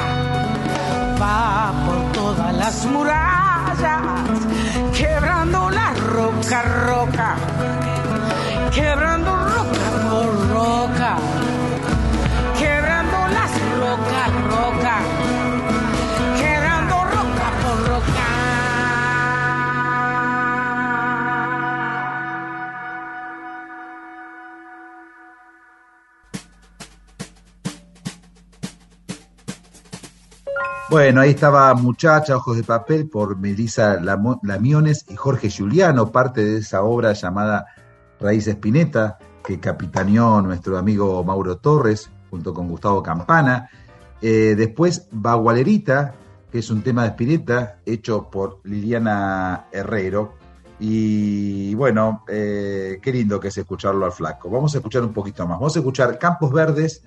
Va 1.22 1.72
por 1.86 2.12
todas 2.14 2.52
las 2.52 2.84
murallas, 2.86 4.02
quebrando 4.92 5.70
la 5.70 5.94
roca, 5.94 6.62
roca, 6.62 7.36
quebrando 8.74 9.30
roca 9.30 10.10
por 10.10 10.48
roca 10.50 11.18
quebrando 12.58 13.16
las 13.28 13.52
rocas, 13.78 14.30
roca, 14.44 14.96
quebrando 16.36 16.94
roca 17.04 17.46
por 17.62 17.88
roca. 17.88 18.26
Bueno, 30.90 31.20
ahí 31.20 31.30
estaba 31.30 31.74
Muchacha, 31.74 32.36
Ojos 32.36 32.56
de 32.56 32.62
Papel, 32.62 33.08
por 33.08 33.36
Melissa 33.36 33.98
Lamiones 34.00 35.06
y 35.08 35.16
Jorge 35.16 35.50
Giuliano, 35.50 36.12
parte 36.12 36.44
de 36.44 36.58
esa 36.58 36.82
obra 36.82 37.12
llamada 37.14 37.66
Raíz 38.24 38.46
Espineta, 38.46 39.18
que 39.44 39.60
capitaneó 39.60 40.40
nuestro 40.40 40.78
amigo 40.78 41.22
Mauro 41.22 41.58
Torres, 41.58 42.10
junto 42.30 42.54
con 42.54 42.68
Gustavo 42.68 43.02
Campana. 43.02 43.68
Eh, 44.22 44.54
después, 44.56 45.08
Bagualerita, 45.10 46.14
que 46.50 46.60
es 46.60 46.70
un 46.70 46.80
tema 46.80 47.02
de 47.02 47.10
Spinetta, 47.10 47.80
hecho 47.84 48.30
por 48.30 48.60
Liliana 48.64 49.66
Herrero. 49.70 50.36
Y 50.80 51.74
bueno, 51.74 52.24
eh, 52.26 52.98
qué 53.02 53.12
lindo 53.12 53.38
que 53.38 53.48
es 53.48 53.58
escucharlo 53.58 54.06
al 54.06 54.12
flaco. 54.12 54.48
Vamos 54.48 54.74
a 54.74 54.78
escuchar 54.78 55.02
un 55.02 55.12
poquito 55.12 55.46
más. 55.46 55.58
Vamos 55.58 55.76
a 55.76 55.80
escuchar 55.80 56.18
Campos 56.18 56.50
Verdes, 56.50 57.04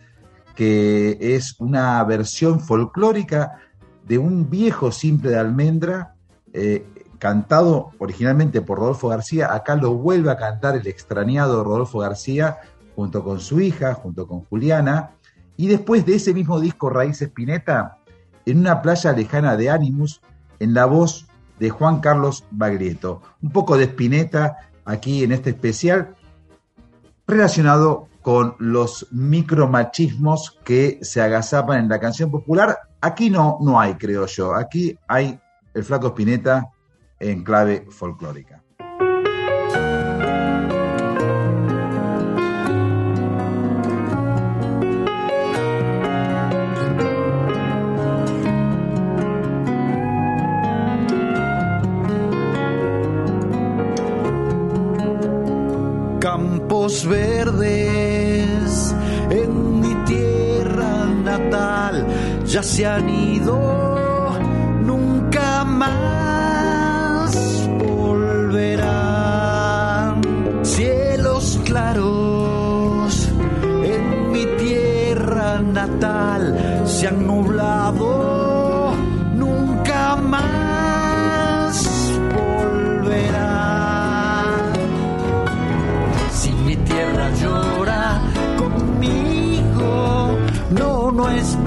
que 0.56 1.18
es 1.20 1.56
una 1.58 2.04
versión 2.04 2.60
folclórica 2.60 3.58
de 4.06 4.20
un 4.20 4.52
viejo 4.52 4.92
simple 4.92 5.32
de 5.32 5.40
almendra, 5.40 6.14
eh, 6.54 6.86
cantado 7.20 7.92
originalmente 8.00 8.62
por 8.62 8.80
Rodolfo 8.80 9.10
García. 9.10 9.54
Acá 9.54 9.76
lo 9.76 9.94
vuelve 9.94 10.32
a 10.32 10.38
cantar 10.38 10.76
el 10.76 10.88
extrañado 10.88 11.64
Rodolfo 11.64 12.00
García, 12.00 12.58
junto 12.96 13.24
con 13.24 13.40
su 13.40 13.60
hija, 13.60 13.94
junto 13.94 14.28
con 14.28 14.42
Juliana. 14.46 15.12
Y 15.56 15.68
después 15.68 16.06
de 16.06 16.16
ese 16.16 16.34
mismo 16.34 16.60
disco 16.60 16.90
Raíz 16.90 17.22
Espineta, 17.22 17.98
en 18.46 18.60
una 18.60 18.82
playa 18.82 19.12
lejana 19.12 19.58
de 19.58 19.70
Animus, 19.70 20.22
en 20.60 20.74
la 20.74 20.86
voz 20.86 21.28
de 21.60 21.70
Juan 21.70 22.00
Carlos 22.00 22.46
Baglietto. 22.52 23.22
Un 23.42 23.52
poco 23.52 23.78
de 23.78 23.86
Spinetta 23.86 24.70
aquí 24.86 25.24
en 25.24 25.32
este 25.32 25.50
especial, 25.52 26.16
relacionado 27.28 28.08
con 28.22 28.56
los 28.60 29.08
micromachismos 29.12 30.60
que 30.64 31.00
se 31.02 31.22
agazapan 31.22 31.80
en 31.80 31.90
la 31.90 32.00
canción 32.00 32.32
popular. 32.32 32.78
Aquí 33.02 33.30
no, 33.30 33.58
no 33.62 33.80
hay, 33.80 33.96
creo 33.96 34.26
yo. 34.26 34.54
Aquí 34.54 34.98
hay 35.08 35.40
el 35.74 35.84
flaco 35.84 36.08
Spinetta 36.08 36.70
en 37.20 37.44
clave 37.44 37.86
folclórica. 37.90 38.64
Campos 56.20 57.06
verdes 57.08 58.96
en 59.30 59.80
mi 59.80 59.96
tierra 60.06 61.06
natal 61.24 62.06
ya 62.46 62.62
se 62.62 62.86
han 62.86 63.10
ido, 63.10 64.38
nunca 64.84 65.64
más 65.64 66.17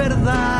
verdad 0.01 0.59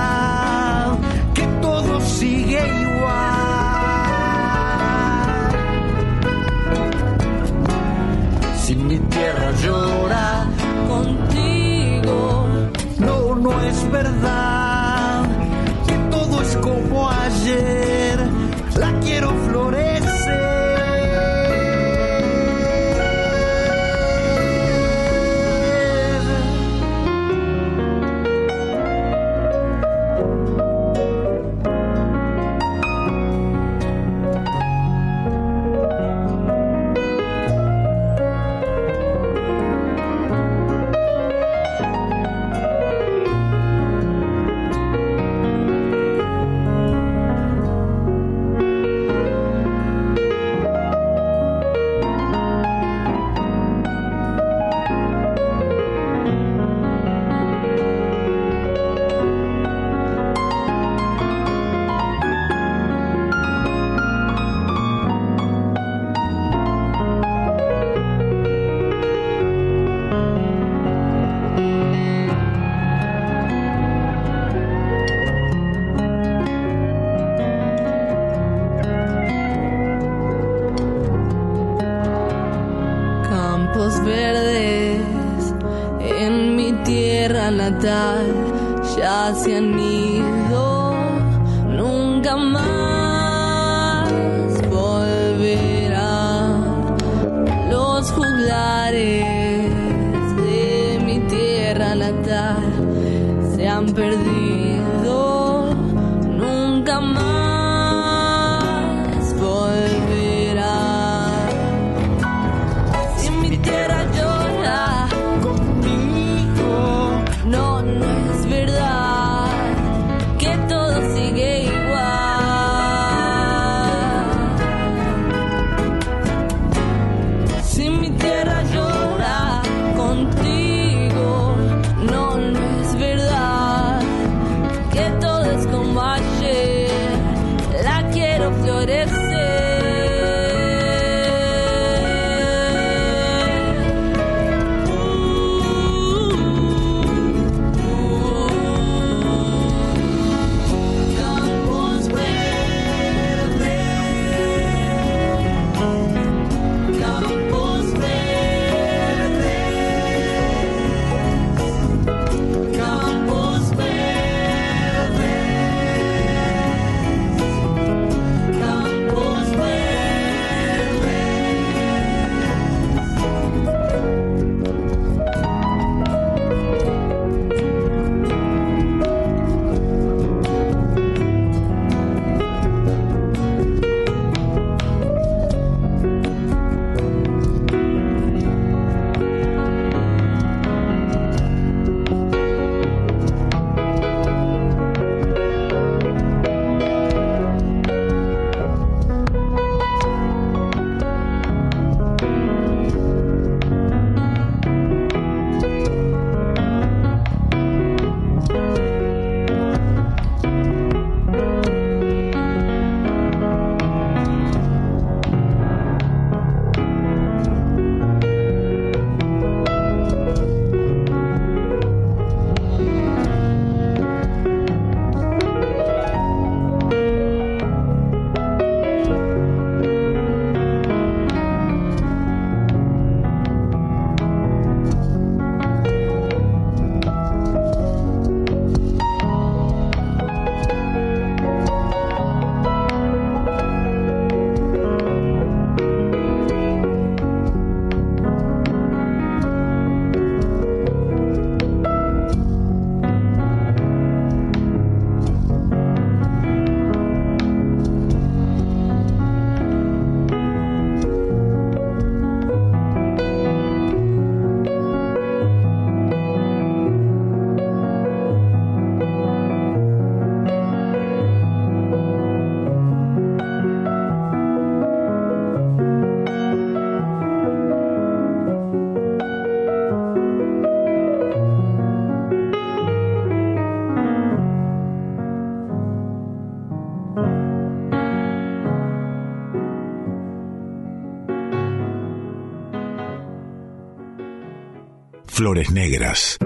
Negras. 295.69 296.39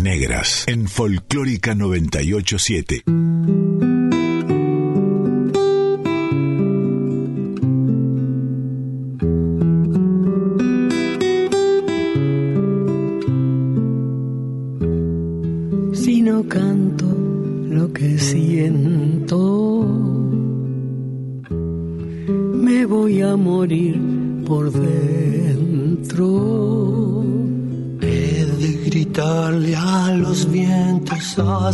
Negras 0.00 0.64
en 0.66 0.88
Folclórica 0.88 1.74
987. 1.74 3.02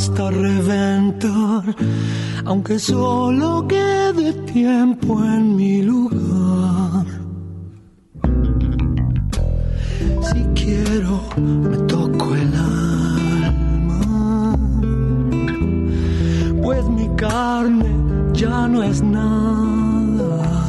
Hasta 0.04 0.30
reventar, 0.30 1.62
aunque 2.44 2.78
solo 2.78 3.66
quede 3.66 4.34
tiempo 4.52 5.24
en 5.24 5.56
mi 5.56 5.80
lugar. 5.80 7.06
Si 10.28 10.40
quiero, 10.60 11.22
me 11.38 11.78
toco 11.94 12.34
el 12.34 12.52
alma, 12.54 14.56
pues 16.62 16.84
mi 16.90 17.08
carne 17.16 17.90
ya 18.34 18.68
no 18.68 18.82
es 18.82 19.02
nada. 19.02 20.68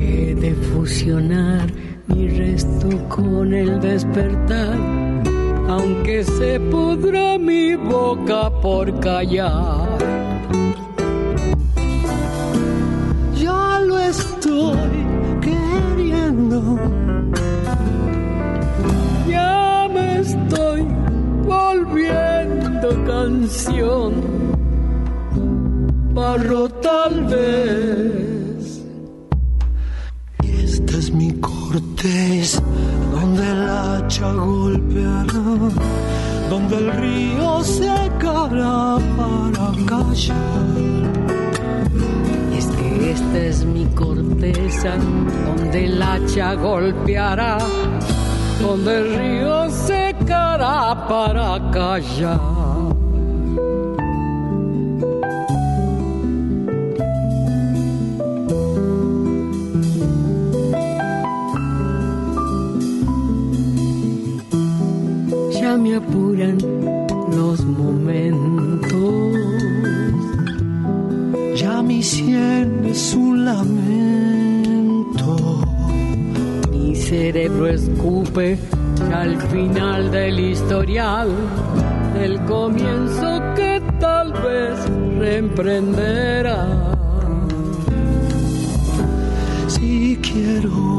He 0.00 0.34
de 0.34 0.54
fusionar 0.54 1.72
mi 2.08 2.28
resto 2.30 2.88
con 3.08 3.54
el 3.54 3.80
despertar, 3.80 4.76
aunque 5.68 6.24
se 6.24 6.60
pudra 6.60 7.38
mi 7.38 7.74
boca 7.74 8.50
por 8.60 8.98
callar. 9.00 9.88
Ya 13.34 13.80
lo 13.80 13.98
estoy 13.98 14.78
queriendo. 15.40 16.78
Ya 19.28 19.88
me 19.92 20.20
estoy 20.20 20.86
volviendo 21.44 22.88
canción, 23.04 24.12
barro 26.14 26.68
tal 26.68 27.24
vez. 27.24 28.31
Mi 31.12 31.30
cortés, 31.40 32.62
donde 33.12 33.50
el 33.50 33.68
hacha 33.68 34.32
golpeará, 34.32 35.24
donde 36.48 36.76
el 36.78 36.92
río 36.92 37.62
secará 37.62 38.96
para 39.16 39.72
callar. 39.86 40.78
Y 42.52 42.56
es 42.56 42.66
que 42.66 43.10
esta 43.10 43.38
es 43.38 43.64
mi 43.64 43.84
corteza, 43.94 44.94
donde 45.46 45.84
el 45.84 46.02
hacha 46.02 46.54
golpeará, 46.54 47.58
donde 48.62 48.98
el 48.98 49.18
río 49.18 49.70
secará 49.70 51.06
para 51.08 51.70
callar. 51.70 52.61
Me 65.82 65.96
apuran 65.96 66.58
los 67.36 67.64
momentos 67.64 69.32
Ya 71.56 71.82
mi 71.82 72.02
sien 72.02 72.84
es 72.86 73.14
un 73.14 73.44
lamento. 73.44 75.36
Mi 76.70 76.96
cerebro 76.96 77.66
escupe 77.68 78.58
al 79.12 79.40
final 79.42 80.10
del 80.10 80.40
historial, 80.40 81.28
el 82.20 82.40
comienzo 82.46 83.40
que 83.54 83.82
tal 84.00 84.32
vez 84.32 84.78
reemprenderá. 85.18 86.66
Si 89.68 90.18
quiero, 90.22 90.98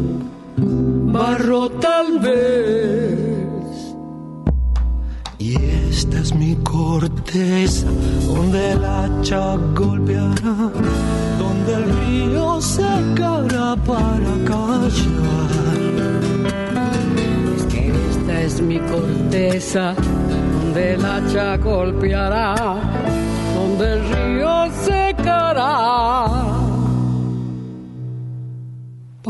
amarro 1.21 1.69
tal 1.69 2.19
vez. 2.19 3.19
Y 5.37 5.55
esta 5.89 6.19
es 6.19 6.33
mi 6.33 6.55
corteza, 6.57 7.87
donde 8.27 8.71
el 8.71 8.83
hacha 8.85 9.55
golpeará, 9.75 10.71
donde 11.39 11.73
el 11.73 11.85
río 12.05 12.61
secará 12.61 13.75
para 13.75 14.33
callar. 14.45 15.51
Esta 18.11 18.41
es 18.41 18.61
mi 18.61 18.79
corteza, 18.79 19.95
donde 20.53 20.93
el 20.93 21.05
hacha 21.05 21.57
golpeará, 21.57 22.55
donde 23.55 23.93
el 23.93 24.01
río 24.09 24.67
secará 24.83 26.50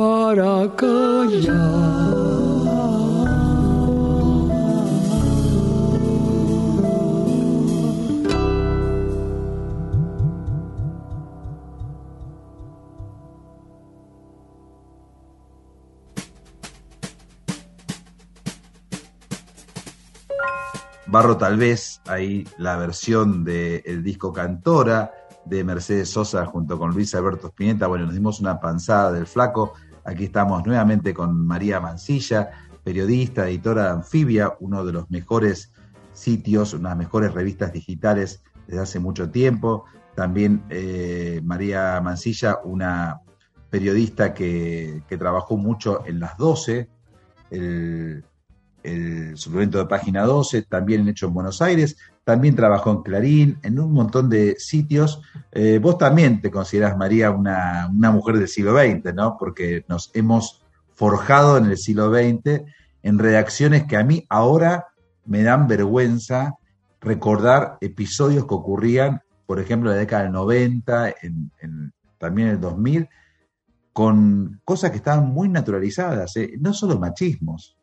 para 0.01 0.67
callar. 0.75 1.61
Barro 21.05 21.37
tal 21.37 21.57
vez, 21.57 22.01
ahí 22.07 22.47
la 22.57 22.75
versión 22.77 23.43
del 23.43 24.01
disco 24.01 24.33
Cantora 24.33 25.11
de 25.45 25.63
Mercedes 25.63 26.09
Sosa 26.09 26.45
junto 26.47 26.79
con 26.79 26.91
Luis 26.91 27.13
Alberto 27.13 27.49
Spinetta. 27.49 27.85
Bueno, 27.85 28.05
nos 28.05 28.15
dimos 28.15 28.39
una 28.39 28.59
panzada 28.59 29.11
del 29.11 29.27
flaco. 29.27 29.73
Aquí 30.03 30.25
estamos 30.25 30.65
nuevamente 30.65 31.13
con 31.13 31.45
María 31.45 31.79
Mancilla, 31.79 32.49
periodista, 32.83 33.47
editora 33.47 33.83
de 33.83 33.89
Anfibia, 33.91 34.53
uno 34.59 34.83
de 34.83 34.93
los 34.93 35.09
mejores 35.11 35.73
sitios, 36.13 36.73
unas 36.73 36.97
mejores 36.97 37.33
revistas 37.33 37.71
digitales 37.71 38.43
desde 38.67 38.81
hace 38.81 38.99
mucho 38.99 39.29
tiempo. 39.29 39.85
También 40.15 40.63
eh, 40.69 41.41
María 41.43 42.01
Mancilla, 42.01 42.59
una 42.63 43.21
periodista 43.69 44.33
que, 44.33 45.03
que, 45.07 45.17
trabajó 45.17 45.55
mucho 45.55 46.03
en 46.05 46.19
las 46.19 46.37
12, 46.37 46.89
el, 47.51 48.23
el 48.83 49.37
suplemento 49.37 49.77
de 49.77 49.85
página 49.85 50.23
12, 50.25 50.63
también 50.63 51.07
hecho 51.07 51.27
en 51.27 51.33
Buenos 51.33 51.61
Aires, 51.61 51.97
también 52.23 52.56
trabajó 52.56 52.91
en 52.91 53.02
Clarín, 53.02 53.60
en 53.64 53.80
un 53.80 53.91
montón 53.93 54.30
de 54.30 54.56
sitios. 54.57 55.22
Eh, 55.52 55.80
vos 55.81 55.98
también 55.98 56.41
te 56.41 56.52
considerás, 56.52 56.98
María, 56.98 57.31
una, 57.31 57.89
una, 57.91 58.11
mujer 58.11 58.38
del 58.38 58.48
siglo 58.48 58.77
XX, 58.77 59.14
¿no? 59.14 59.38
Porque 59.38 59.85
nos 59.88 60.11
hemos 60.14 60.61
forjado 60.93 61.57
en 61.57 61.65
el 61.65 61.77
siglo 61.77 62.14
XX 62.14 62.61
en 63.03 63.19
redacciones 63.19 63.85
que 63.85 63.98
a 63.98 64.03
mí 64.03 64.26
ahora 64.30 64.88
me 65.26 65.43
dan 65.43 65.68
vergüenza 65.68 66.56
recordar 66.99 67.77
episodios 67.81 68.45
que 68.45 68.53
ocurrían, 68.53 69.22
por 69.45 69.60
ejemplo, 69.60 69.89
en 69.89 69.95
la 69.95 70.02
década 70.02 70.23
del 70.23 70.31
90, 70.31 71.15
en, 71.22 71.91
también 72.18 72.49
en 72.49 72.53
el 72.56 72.61
2000, 72.61 73.10
con 73.91 74.61
cosas 74.64 74.91
que 74.91 74.98
estaban 74.98 75.26
muy 75.27 75.49
naturalizadas, 75.49 76.38
¿eh? 76.38 76.53
no 76.60 76.73
solo 76.73 76.99
machismos, 76.99 77.76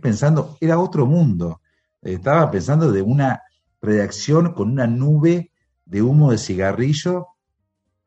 pensando, 0.00 0.56
era 0.60 0.78
otro 0.78 1.04
mundo. 1.06 1.60
Estaba 2.00 2.50
pensando 2.50 2.90
de 2.92 3.02
una 3.02 3.42
redacción 3.82 4.52
con 4.52 4.70
una 4.70 4.86
nube 4.86 5.50
de 5.84 6.02
humo 6.02 6.30
de 6.30 6.38
cigarrillo, 6.38 7.28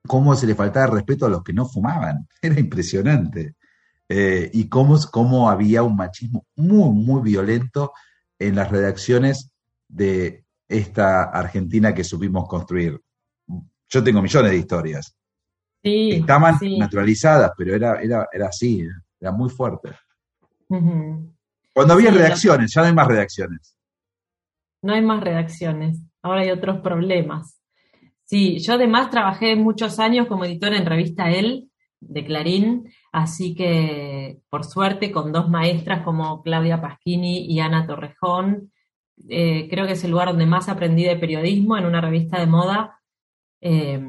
cómo 0.07 0.35
se 0.35 0.47
le 0.47 0.55
faltaba 0.55 0.87
respeto 0.87 1.25
a 1.25 1.29
los 1.29 1.43
que 1.43 1.53
no 1.53 1.65
fumaban. 1.67 2.27
Era 2.41 2.59
impresionante. 2.59 3.55
Eh, 4.09 4.49
y 4.53 4.67
cómo, 4.67 4.97
cómo 5.11 5.49
había 5.49 5.81
un 5.83 5.95
machismo 5.95 6.45
muy, 6.55 6.89
muy 6.91 7.21
violento 7.21 7.93
en 8.37 8.55
las 8.55 8.69
redacciones 8.69 9.51
de 9.87 10.45
esta 10.67 11.23
Argentina 11.23 11.93
que 11.93 12.03
supimos 12.03 12.47
construir. 12.47 12.99
Yo 13.89 14.03
tengo 14.03 14.21
millones 14.21 14.51
de 14.51 14.57
historias. 14.57 15.15
Sí, 15.83 16.11
Estaban 16.11 16.57
sí. 16.59 16.77
naturalizadas, 16.77 17.51
pero 17.57 17.75
era, 17.75 18.01
era, 18.01 18.27
era 18.31 18.47
así, 18.47 18.85
era 19.19 19.31
muy 19.31 19.49
fuerte. 19.49 19.89
Cuando 21.73 21.93
había 21.93 22.11
Sí, 22.11 22.17
redacciones, 22.17 22.73
ya 22.73 22.81
no 22.81 22.87
hay 22.87 22.93
más 22.93 23.07
redacciones. 23.07 23.75
No 24.83 24.93
hay 24.93 25.01
más 25.01 25.23
redacciones, 25.23 25.99
ahora 26.21 26.41
hay 26.41 26.51
otros 26.51 26.81
problemas. 26.81 27.59
Sí, 28.25 28.59
yo 28.59 28.73
además 28.73 29.09
trabajé 29.09 29.55
muchos 29.55 29.99
años 29.99 30.27
como 30.27 30.45
editora 30.45 30.77
en 30.77 30.85
revista 30.85 31.31
El 31.31 31.71
de 31.99 32.25
Clarín, 32.25 32.91
así 33.11 33.55
que 33.55 34.39
por 34.49 34.65
suerte 34.65 35.11
con 35.11 35.31
dos 35.31 35.49
maestras 35.49 36.03
como 36.03 36.43
Claudia 36.43 36.81
Pasquini 36.81 37.45
y 37.45 37.59
Ana 37.59 37.87
Torrejón, 37.87 38.71
eh, 39.29 39.67
creo 39.69 39.87
que 39.87 39.93
es 39.93 40.03
el 40.03 40.11
lugar 40.11 40.29
donde 40.29 40.45
más 40.45 40.69
aprendí 40.69 41.03
de 41.03 41.15
periodismo 41.15 41.77
en 41.77 41.85
una 41.85 42.01
revista 42.01 42.39
de 42.39 42.47
moda. 42.47 42.99
eh, 43.61 43.99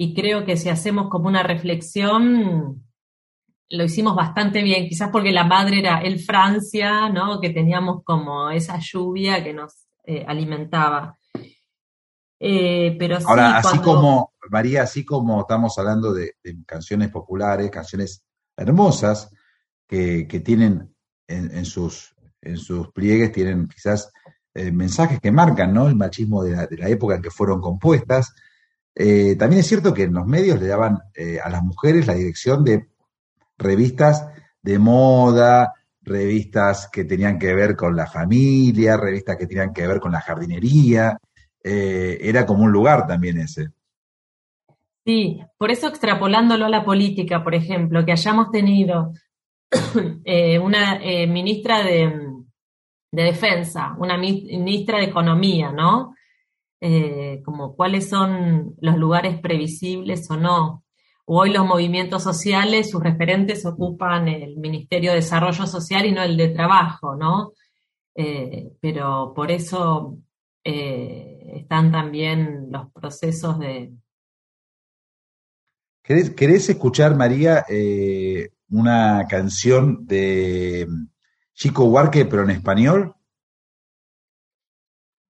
y 0.00 0.14
creo 0.14 0.44
que 0.44 0.56
si 0.56 0.68
hacemos 0.68 1.08
como 1.08 1.26
una 1.26 1.42
reflexión, 1.42 2.87
lo 3.70 3.84
hicimos 3.84 4.14
bastante 4.14 4.62
bien, 4.62 4.88
quizás 4.88 5.10
porque 5.10 5.32
la 5.32 5.44
madre 5.44 5.80
era 5.80 6.00
el 6.00 6.20
Francia, 6.20 7.08
¿no? 7.10 7.40
Que 7.40 7.50
teníamos 7.50 8.02
como 8.02 8.50
esa 8.50 8.78
lluvia 8.78 9.42
que 9.44 9.52
nos 9.52 9.86
eh, 10.04 10.24
alimentaba. 10.26 11.18
Eh, 12.40 12.96
pero 12.98 13.18
sí, 13.18 13.26
Ahora, 13.28 13.58
así 13.58 13.78
como, 13.80 14.32
María, 14.50 14.82
así 14.82 15.04
como 15.04 15.40
estamos 15.40 15.78
hablando 15.78 16.14
de, 16.14 16.36
de 16.42 16.56
canciones 16.64 17.10
populares, 17.10 17.70
canciones 17.70 18.22
hermosas, 18.56 19.30
que, 19.86 20.26
que 20.26 20.40
tienen 20.40 20.94
en, 21.26 21.54
en 21.54 21.64
sus, 21.64 22.14
en 22.40 22.56
sus 22.56 22.90
pliegues, 22.92 23.32
tienen 23.32 23.68
quizás 23.68 24.10
eh, 24.54 24.70
mensajes 24.70 25.20
que 25.20 25.30
marcan 25.30 25.74
¿no? 25.74 25.88
el 25.88 25.96
machismo 25.96 26.42
de 26.42 26.52
la, 26.52 26.66
de 26.66 26.78
la 26.78 26.88
época 26.88 27.16
en 27.16 27.22
que 27.22 27.30
fueron 27.30 27.60
compuestas. 27.60 28.34
También 28.94 29.60
es 29.60 29.68
cierto 29.68 29.94
que 29.94 30.02
en 30.02 30.14
los 30.14 30.26
medios 30.26 30.60
le 30.60 30.66
daban 30.66 30.98
a 31.44 31.48
las 31.50 31.62
mujeres 31.62 32.08
la 32.08 32.14
dirección 32.14 32.64
de 32.64 32.88
revistas 33.58 34.26
de 34.62 34.78
moda, 34.78 35.72
revistas 36.02 36.88
que 36.90 37.04
tenían 37.04 37.38
que 37.38 37.54
ver 37.54 37.76
con 37.76 37.96
la 37.96 38.06
familia, 38.06 38.96
revistas 38.96 39.36
que 39.36 39.46
tenían 39.46 39.72
que 39.72 39.86
ver 39.86 40.00
con 40.00 40.12
la 40.12 40.20
jardinería. 40.20 41.18
Eh, 41.62 42.18
era 42.22 42.46
como 42.46 42.64
un 42.64 42.72
lugar 42.72 43.06
también 43.06 43.38
ese. 43.38 43.68
Sí, 45.04 45.40
por 45.56 45.70
eso 45.70 45.88
extrapolándolo 45.88 46.66
a 46.66 46.68
la 46.68 46.84
política, 46.84 47.42
por 47.42 47.54
ejemplo, 47.54 48.04
que 48.04 48.12
hayamos 48.12 48.50
tenido 48.50 49.12
eh, 50.24 50.58
una 50.58 50.96
eh, 51.02 51.26
ministra 51.26 51.82
de, 51.82 52.12
de 53.12 53.22
Defensa, 53.22 53.94
una 53.98 54.18
mi- 54.18 54.42
ministra 54.44 54.98
de 54.98 55.04
Economía, 55.06 55.72
¿no? 55.72 56.14
Como 57.44 57.74
cuáles 57.74 58.08
son 58.08 58.74
los 58.80 58.96
lugares 58.96 59.40
previsibles 59.40 60.30
o 60.30 60.36
no. 60.36 60.84
Hoy 61.30 61.52
los 61.52 61.66
movimientos 61.66 62.22
sociales, 62.22 62.90
sus 62.90 63.02
referentes 63.02 63.66
ocupan 63.66 64.28
el 64.28 64.56
Ministerio 64.56 65.10
de 65.10 65.16
Desarrollo 65.16 65.66
Social 65.66 66.06
y 66.06 66.12
no 66.12 66.22
el 66.22 66.38
de 66.38 66.48
Trabajo, 66.48 67.16
¿no? 67.16 67.52
Eh, 68.14 68.72
pero 68.80 69.34
por 69.36 69.50
eso 69.50 70.16
eh, 70.64 71.52
están 71.56 71.92
también 71.92 72.68
los 72.70 72.90
procesos 72.92 73.58
de, 73.58 73.92
¿Querés, 76.02 76.30
querés 76.30 76.70
escuchar, 76.70 77.14
María, 77.14 77.66
eh, 77.68 78.52
una 78.70 79.26
canción 79.28 80.06
de 80.06 80.88
Chico 81.52 81.84
Huarque, 81.84 82.24
pero 82.24 82.44
en 82.44 82.50
español? 82.50 83.14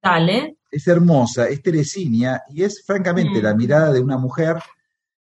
Dale. 0.00 0.58
Es 0.70 0.86
hermosa, 0.86 1.48
es 1.48 1.60
teresina 1.60 2.42
y 2.50 2.62
es 2.62 2.84
francamente 2.86 3.40
Mm. 3.40 3.42
la 3.42 3.54
mirada 3.56 3.92
de 3.92 4.00
una 4.00 4.16
mujer, 4.18 4.58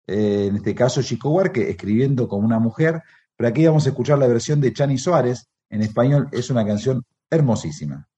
eh, 0.07 0.47
en 0.49 0.57
este 0.57 0.75
caso 0.75 1.03
Chico 1.03 1.31
Huarque, 1.31 1.71
escribiendo 1.71 2.29
como 2.29 2.47
una 2.47 2.59
mujer, 2.59 3.03
pero 3.37 3.49
aquí 3.49 3.67
vamos 3.67 3.87
a 3.87 3.91
escuchar 3.91 4.19
la 4.19 4.27
versión 4.27 4.61
de 4.61 4.73
Chani 4.73 4.99
Suárez, 4.99 5.49
en 5.71 5.83
español 5.83 6.29
es 6.33 6.51
una 6.51 6.67
canción 6.67 7.05
hermosísima. 7.31 8.09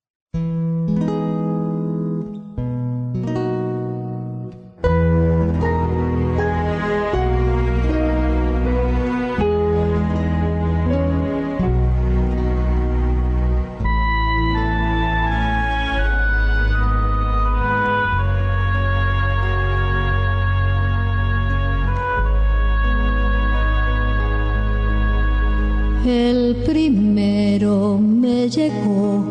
Primero 26.74 28.00
me 28.00 28.50
llegó 28.50 29.24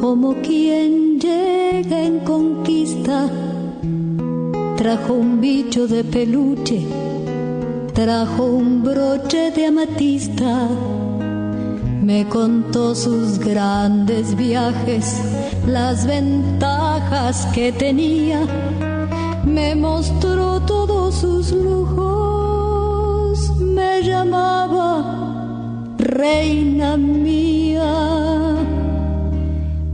como 0.00 0.36
quien 0.36 1.20
llega 1.20 2.04
en 2.04 2.20
conquista. 2.20 3.28
Trajo 4.78 5.12
un 5.12 5.42
bicho 5.42 5.86
de 5.86 6.02
peluche, 6.02 6.80
trajo 7.92 8.44
un 8.44 8.82
broche 8.82 9.50
de 9.50 9.66
amatista 9.66 10.66
Me 12.02 12.26
contó 12.26 12.94
sus 12.94 13.38
grandes 13.38 14.34
viajes, 14.34 15.20
las 15.66 16.06
ventajas 16.06 17.46
que 17.54 17.70
tenía. 17.70 18.40
Me 19.44 19.74
mostró 19.74 20.58
todos 20.62 21.16
sus 21.16 21.52
lujos. 21.52 23.52
Me 23.60 24.02
llamaba 24.02 25.21
reina 26.02 26.96
mía. 26.96 27.92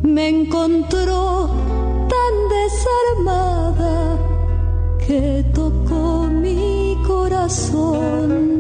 Me 0.03 0.29
encontró 0.29 1.51
tan 2.15 2.35
desarmada 2.59 4.19
que 5.07 5.45
tocó 5.55 6.29
mi 6.29 6.97
corazón 7.07 8.59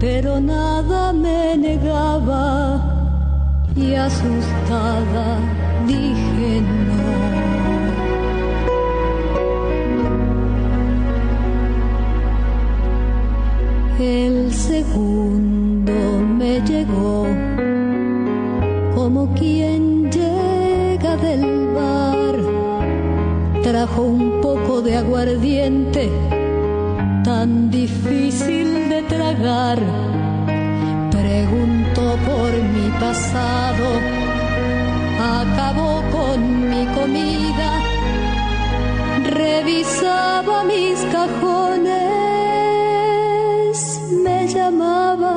pero 0.00 0.40
nada 0.40 1.12
me 1.12 1.58
negaba 1.58 2.80
y 3.76 3.94
asustada 3.94 5.38
dije. 5.86 6.89
Como 19.20 19.34
quien 19.34 20.10
llega 20.10 21.16
del 21.18 21.74
bar, 21.74 22.36
trajo 23.62 24.02
un 24.02 24.40
poco 24.40 24.80
de 24.80 24.96
aguardiente 24.96 26.10
tan 27.22 27.70
difícil 27.70 28.88
de 28.88 29.02
tragar. 29.02 29.78
Preguntó 31.10 32.16
por 32.28 32.50
mi 32.74 32.88
pasado, 32.98 33.86
acabó 35.42 36.02
con 36.16 36.70
mi 36.70 36.86
comida, 36.98 37.72
revisaba 39.28 40.64
mis 40.64 40.98
cajones, 41.12 42.00
me 44.24 44.48
llamaba 44.48 45.34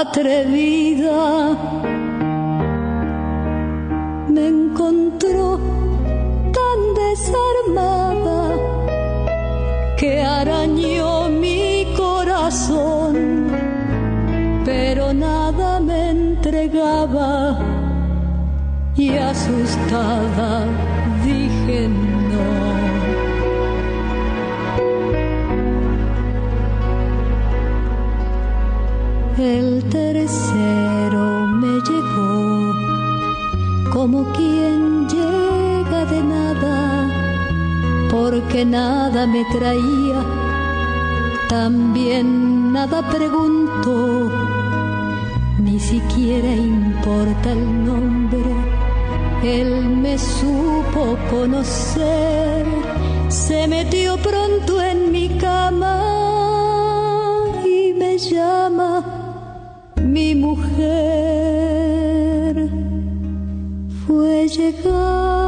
atrevida. 0.00 1.97
Desarmada 7.18 8.56
que 9.96 10.22
arañó 10.22 11.28
mi 11.28 11.86
corazón, 11.96 13.46
pero 14.64 15.12
nada 15.12 15.80
me 15.80 16.10
entregaba 16.10 17.58
y 18.94 19.16
asustada 19.16 20.66
dije 21.24 21.88
no. 21.88 22.68
El 29.38 29.84
tercero 29.88 31.46
me 31.62 31.74
llegó 31.88 32.74
como 33.92 34.24
quien 34.32 34.77
porque 38.20 38.64
nada 38.64 39.26
me 39.26 39.44
traía, 39.44 40.20
también 41.48 42.72
nada 42.72 42.98
preguntó, 43.08 44.28
ni 45.60 45.78
siquiera 45.78 46.50
importa 46.52 47.52
el 47.52 47.84
nombre, 47.84 48.50
él 49.44 49.70
me 50.04 50.18
supo 50.18 51.16
conocer, 51.30 52.66
se 53.28 53.68
metió 53.68 54.16
pronto 54.16 54.82
en 54.82 55.12
mi 55.12 55.28
cama 55.46 55.94
y 57.64 57.92
me 57.92 58.18
llama 58.18 58.92
mi 60.02 60.34
mujer, 60.34 60.88
fue 64.06 64.48
llegando 64.48 65.47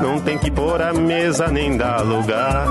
Não 0.00 0.18
tem 0.20 0.38
que 0.38 0.50
pôr 0.50 0.80
a 0.80 0.92
mesa 0.92 1.48
nem 1.48 1.76
dar 1.76 2.00
lugar. 2.02 2.66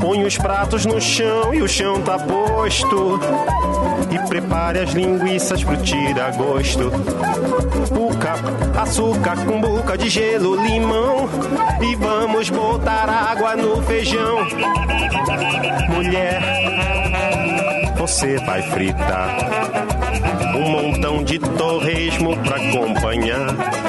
Põe 0.00 0.24
os 0.24 0.36
pratos 0.36 0.86
no 0.86 1.00
chão 1.00 1.54
e 1.54 1.62
o 1.62 1.68
chão 1.68 2.00
tá 2.00 2.18
posto. 2.18 3.20
E 4.10 4.18
prepare 4.28 4.80
as 4.80 4.90
linguiças 4.90 5.62
pro 5.62 5.76
tira-gosto. 5.76 6.90
Puca, 7.88 8.34
açúcar 8.80 9.36
com 9.44 9.60
boca 9.60 9.98
de 9.98 10.08
gelo, 10.08 10.56
limão. 10.56 11.28
E 11.80 11.94
vamos 11.96 12.48
botar 12.50 13.08
água 13.08 13.54
no 13.56 13.82
feijão. 13.82 14.38
Mulher, 15.90 16.42
você 17.96 18.36
vai 18.38 18.62
fritar 18.62 19.36
um 20.56 20.70
montão 20.70 21.22
de 21.24 21.38
torresmo 21.38 22.36
pra 22.38 22.56
acompanhar. 22.56 23.83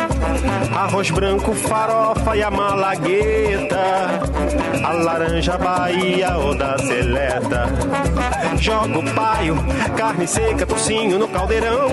Arroz 0.76 1.10
branco, 1.10 1.56
farofa 1.56 2.36
e 2.36 2.44
a 2.44 2.52
malagueta. 2.52 3.80
A 4.84 4.92
laranja 4.92 5.58
Bahia 5.58 6.38
ou 6.38 6.54
da 6.54 6.78
seleta. 6.78 7.68
Joga 8.60 9.00
o 9.00 9.14
paio, 9.14 9.56
carne 9.96 10.28
seca, 10.28 10.66
tocinho 10.66 11.18
no 11.18 11.30
caldeirão. 11.30 11.88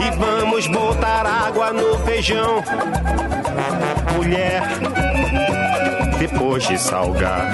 E 0.00 0.10
vamos 0.16 0.66
botar 0.68 1.26
água 1.26 1.70
no 1.74 1.98
feijão. 1.98 2.64
Mulher, 4.16 4.62
depois 6.18 6.66
de 6.66 6.78
salgar, 6.78 7.52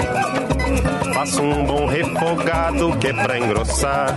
faça 1.13 1.41
um 1.41 1.65
bom 1.65 1.85
refogado 1.85 2.95
que 2.97 3.07
é 3.07 3.13
pra 3.13 3.37
engrossar. 3.37 4.15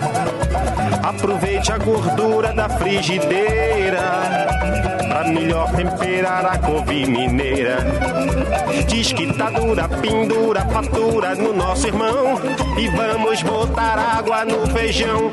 Aproveite 1.02 1.72
a 1.72 1.78
gordura 1.78 2.52
da 2.52 2.68
frigideira 2.68 4.93
pra 5.14 5.28
melhor 5.28 5.70
temperar 5.70 6.44
a 6.44 6.58
couve 6.58 7.06
mineira. 7.06 7.78
Diz 8.88 9.12
que 9.12 9.32
tá 9.32 9.48
dura, 9.48 9.88
pendura, 9.88 10.62
fatura 10.62 11.36
no 11.36 11.52
nosso 11.52 11.86
irmão. 11.86 12.40
E 12.76 12.88
vamos 12.88 13.40
botar 13.44 13.96
água 13.96 14.44
no 14.44 14.66
feijão. 14.66 15.32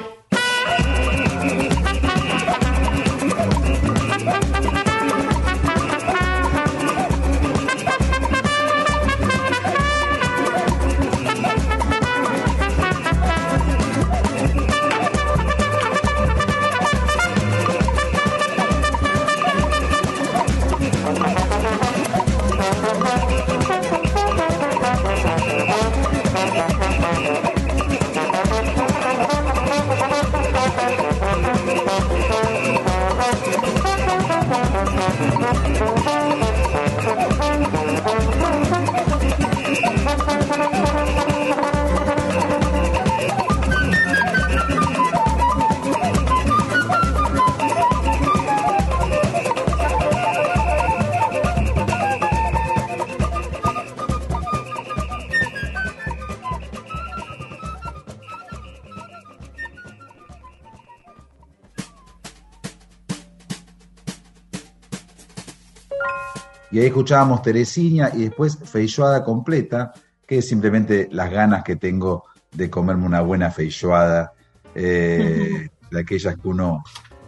Y 66.72 66.80
ahí 66.80 66.88
escuchábamos 66.88 67.42
Teresina 67.42 68.12
y 68.14 68.24
después 68.24 68.58
Feijoada 68.64 69.24
completa, 69.24 69.94
que 70.26 70.38
es 70.38 70.48
simplemente 70.48 71.10
las 71.12 71.30
ganas 71.30 71.64
que 71.64 71.76
tengo 71.76 72.26
de 72.52 72.70
comerme 72.70 73.06
una 73.06 73.22
buena 73.22 73.52
feijoada, 73.52 74.34
eh, 74.74 75.70
de 75.90 76.00
aquellas 76.00 76.36
que 76.38 76.48
uno 76.48 76.84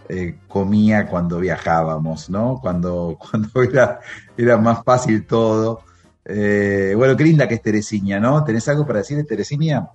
eh, 0.08 0.40
comía 0.48 1.08
cuando 1.08 1.40
viajábamos, 1.40 2.30
¿no? 2.30 2.60
Cuando, 2.62 3.18
cuando 3.32 3.64
era, 3.64 4.00
era 4.38 4.58
más 4.58 4.84
fácil 4.84 5.26
todo. 5.26 5.82
Eh, 6.26 6.94
bueno, 6.96 7.18
qué 7.18 7.24
linda 7.26 7.48
que 7.48 7.56
es 7.56 7.62
Teresina, 7.62 8.20
¿no? 8.20 8.44
¿Tenés 8.44 8.68
algo 8.70 8.86
para 8.86 9.00
decir 9.00 9.18
de 9.18 9.24
Teresina? 9.26 9.90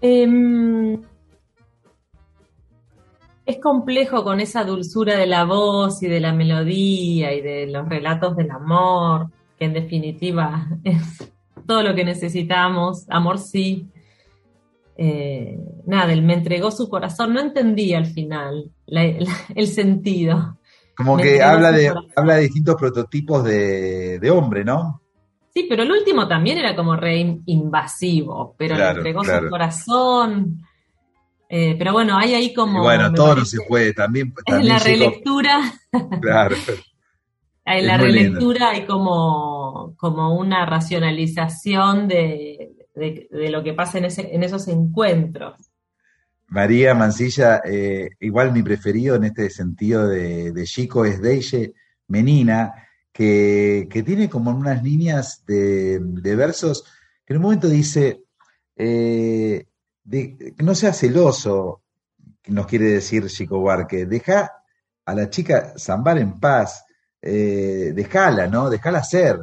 Em, 0.00 1.00
es 3.46 3.58
complejo 3.60 4.24
con 4.24 4.40
esa 4.40 4.64
dulzura 4.64 5.16
de 5.16 5.26
la 5.26 5.44
voz 5.44 6.02
y 6.02 6.08
de 6.08 6.20
la 6.20 6.32
melodía 6.32 7.32
y 7.34 7.40
de 7.42 7.66
los 7.66 7.88
relatos 7.88 8.36
del 8.36 8.50
amor, 8.50 9.28
que 9.58 9.66
en 9.66 9.72
definitiva 9.74 10.66
es 10.84 11.32
todo 11.66 11.82
lo 11.82 11.94
que 11.94 12.04
necesitamos, 12.04 13.06
amor 13.10 13.38
sí. 13.38 13.86
Eh, 14.96 15.58
nada, 15.86 16.12
él 16.12 16.22
me 16.22 16.34
entregó 16.34 16.70
su 16.70 16.88
corazón, 16.88 17.34
no 17.34 17.40
entendí 17.40 17.94
al 17.94 18.06
final 18.06 18.70
la- 18.86 19.04
la- 19.04 19.36
el 19.54 19.66
sentido. 19.66 20.58
Como 20.96 21.16
Me 21.16 21.22
que 21.24 21.42
habla 21.42 21.72
de, 21.72 21.88
corazón. 21.88 22.10
habla 22.14 22.34
de 22.36 22.42
distintos 22.42 22.76
prototipos 22.76 23.42
de, 23.44 24.20
de 24.20 24.30
hombre, 24.30 24.64
¿no? 24.64 25.00
Sí, 25.52 25.66
pero 25.68 25.82
el 25.82 25.90
último 25.90 26.28
también 26.28 26.58
era 26.58 26.76
como 26.76 26.94
re 26.96 27.16
in- 27.18 27.42
invasivo, 27.46 28.54
pero 28.56 28.76
Claro, 28.76 28.92
le 28.92 28.98
entregó 28.98 29.20
claro. 29.22 29.46
su 29.46 29.50
corazón. 29.50 30.60
Eh, 31.48 31.76
pero 31.78 31.92
bueno, 31.92 32.16
hay 32.18 32.34
ahí 32.34 32.54
como... 32.54 32.78
Y 32.80 32.82
bueno, 32.82 33.12
todo 33.12 33.36
no 33.36 33.44
se 33.44 33.58
puede, 33.68 33.92
también. 33.92 34.28
En 34.38 34.44
también 34.44 34.68
la 34.68 34.78
llegó- 34.78 34.84
relectura, 35.04 35.72
Claro. 36.20 36.56
en 37.66 37.86
la 37.86 37.96
relectura 37.96 38.70
hay 38.70 38.84
como, 38.86 39.94
como 39.96 40.34
una 40.36 40.66
racionalización 40.66 42.08
de, 42.08 42.72
de- 42.94 43.28
de 43.30 43.50
lo 43.50 43.62
que 43.62 43.72
pasa 43.74 43.98
en, 43.98 44.06
ese, 44.06 44.34
en 44.34 44.42
esos 44.42 44.68
encuentros. 44.68 45.70
María 46.48 46.94
Mancilla, 46.94 47.62
eh, 47.64 48.10
igual 48.20 48.52
mi 48.52 48.62
preferido 48.62 49.16
en 49.16 49.24
este 49.24 49.48
sentido 49.50 50.06
de, 50.08 50.52
de 50.52 50.64
chico 50.64 51.04
es 51.04 51.20
Deije 51.20 51.72
Menina, 52.08 52.72
que, 53.12 53.86
que 53.90 54.02
tiene 54.02 54.28
como 54.28 54.50
unas 54.50 54.82
líneas 54.82 55.44
de, 55.46 55.98
de 56.00 56.36
versos 56.36 56.84
que 57.24 57.32
en 57.32 57.38
un 57.38 57.42
momento 57.44 57.68
dice, 57.68 58.20
eh, 58.76 59.66
de- 60.04 60.54
no 60.58 60.74
sea 60.74 60.92
celoso, 60.92 61.82
nos 62.48 62.66
quiere 62.66 62.86
decir 62.86 63.26
Chico 63.28 63.58
Buarque, 63.58 64.06
deja 64.06 64.52
a 65.06 65.14
la 65.14 65.28
chica 65.30 65.74
zambar 65.78 66.18
en 66.18 66.38
paz, 66.40 66.84
eh, 67.20 67.92
dejala, 67.94 68.46
¿no? 68.46 68.68
Dejala 68.70 69.02
ser. 69.02 69.38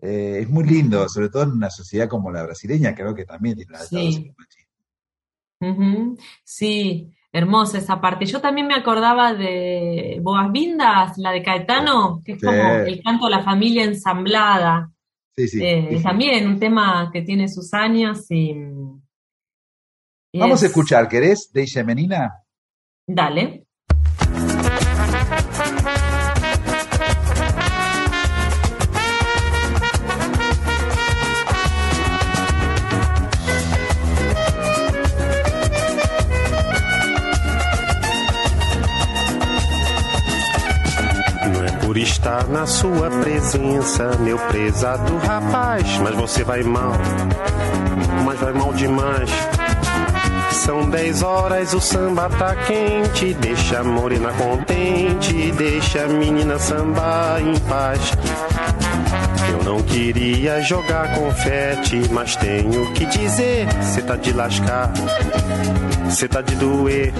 Eh, 0.00 0.40
es 0.42 0.48
muy 0.50 0.64
lindo, 0.64 1.08
sobre 1.08 1.28
todo 1.28 1.44
en 1.44 1.52
una 1.52 1.70
sociedad 1.70 2.08
como 2.08 2.30
la 2.30 2.42
brasileña, 2.42 2.94
creo 2.94 3.14
que 3.14 3.24
también 3.24 3.56
tiene 3.56 3.70
una 3.70 3.78
Sí. 3.80 4.32
Ujú. 5.60 6.16
Sí, 6.44 7.12
hermosa 7.32 7.78
esa 7.78 8.00
parte. 8.00 8.26
Yo 8.26 8.40
también 8.40 8.66
me 8.66 8.74
acordaba 8.74 9.32
de 9.32 10.18
Boas 10.20 10.50
Vindas, 10.50 11.16
la 11.18 11.30
de 11.30 11.42
Caetano, 11.42 12.20
que 12.24 12.32
es 12.32 12.40
Sí. 12.40 12.46
como 12.46 12.62
el 12.74 13.02
canto 13.02 13.26
a 13.26 13.30
la 13.30 13.42
familia 13.44 13.84
ensamblada. 13.84 14.90
Sí, 15.36 15.48
sí, 15.48 15.64
Eh, 15.64 15.86
sí, 15.90 15.96
sí. 15.98 16.02
También 16.02 16.48
un 16.48 16.58
tema 16.58 17.10
que 17.12 17.22
tiene 17.22 17.48
sus 17.48 17.72
años 17.72 18.26
y, 18.30 18.54
y 20.32 20.38
Vamos 20.40 20.62
a 20.62 20.66
es- 20.66 20.70
escuchar, 20.70 21.08
¿querés? 21.08 21.50
Deije 21.52 21.84
Menina. 21.84 22.42
Dale. 23.06 23.66
Não 41.52 41.64
é 41.64 41.70
por 41.84 41.96
estar 41.96 42.46
na 42.48 42.66
sua 42.66 43.10
presença, 43.10 44.16
meu 44.20 44.38
prezado 44.38 45.16
rapaz, 45.18 45.98
mas 45.98 46.14
você 46.14 46.44
vai 46.44 46.62
mal, 46.62 46.92
mas 48.24 48.38
vai 48.40 48.52
mal 48.52 48.72
demais. 48.72 49.30
São 50.64 50.88
10 50.88 51.22
horas, 51.24 51.74
o 51.74 51.80
samba 51.80 52.28
tá 52.30 52.54
quente, 52.54 53.34
deixa 53.34 53.80
a 53.80 53.84
morena 53.84 54.32
contente, 54.34 55.50
deixa 55.50 56.04
a 56.04 56.06
menina 56.06 56.56
sambar 56.56 57.40
em 57.40 57.58
paz. 57.68 58.12
Eu 59.50 59.64
não 59.64 59.82
queria 59.82 60.62
jogar 60.62 61.16
confete, 61.16 62.08
mas 62.12 62.36
tenho 62.36 62.92
que 62.92 63.04
dizer, 63.06 63.66
cê 63.82 64.02
tá 64.02 64.14
de 64.14 64.32
lascar, 64.32 64.92
cê 66.08 66.28
tá 66.28 66.40
de 66.40 66.54
doer. 66.54 67.12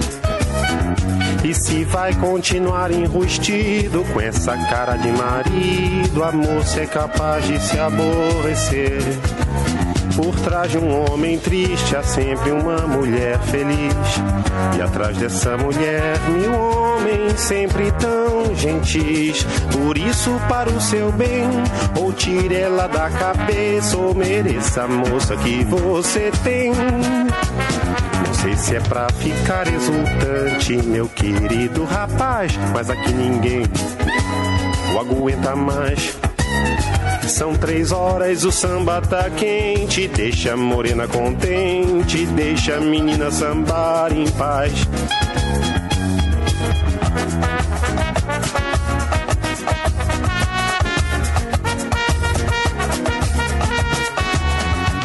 E 1.43 1.53
se 1.53 1.83
vai 1.83 2.13
continuar 2.13 2.91
enrustido 2.91 4.05
com 4.13 4.21
essa 4.21 4.55
cara 4.69 4.95
de 4.95 5.11
marido, 5.11 6.23
a 6.23 6.31
moça 6.31 6.79
é 6.79 6.85
capaz 6.85 7.45
de 7.45 7.59
se 7.59 7.77
aborrecer. 7.77 9.01
Por 10.15 10.35
trás 10.41 10.71
de 10.71 10.77
um 10.77 11.11
homem 11.11 11.39
triste 11.39 11.95
há 11.95 12.03
sempre 12.03 12.51
uma 12.51 12.77
mulher 12.87 13.39
feliz. 13.39 13.93
E 14.77 14.81
atrás 14.81 15.17
dessa 15.17 15.57
mulher, 15.57 16.19
mil 16.29 16.53
homens 16.53 17.39
sempre 17.39 17.91
tão 17.93 18.55
gentis. 18.55 19.43
Por 19.71 19.97
isso, 19.97 20.29
para 20.47 20.69
o 20.69 20.79
seu 20.79 21.11
bem, 21.11 21.47
ou 21.99 22.13
tire 22.13 22.55
ela 22.55 22.87
da 22.87 23.09
cabeça, 23.09 23.97
ou 23.97 24.13
mereça 24.13 24.83
a 24.83 24.87
moça 24.87 25.35
que 25.37 25.63
você 25.63 26.31
tem. 26.43 26.71
Não 28.25 28.33
sei 28.35 28.55
se 28.55 28.75
é 28.75 28.79
pra 28.81 29.07
ficar 29.09 29.67
exultante, 29.67 30.77
meu 30.83 31.07
querido 31.09 31.85
rapaz, 31.85 32.57
mas 32.71 32.89
aqui 32.89 33.11
ninguém 33.11 33.63
o 34.93 34.99
aguenta 34.99 35.55
mais. 35.55 36.15
São 37.27 37.55
três 37.55 37.91
horas, 37.91 38.43
o 38.43 38.51
samba 38.51 39.01
tá 39.01 39.29
quente, 39.29 40.07
deixa 40.07 40.53
a 40.53 40.57
morena 40.57 41.07
contente, 41.07 42.25
deixa 42.27 42.75
a 42.75 42.81
menina 42.81 43.31
sambar 43.31 44.13
em 44.13 44.29
paz. 44.31 44.71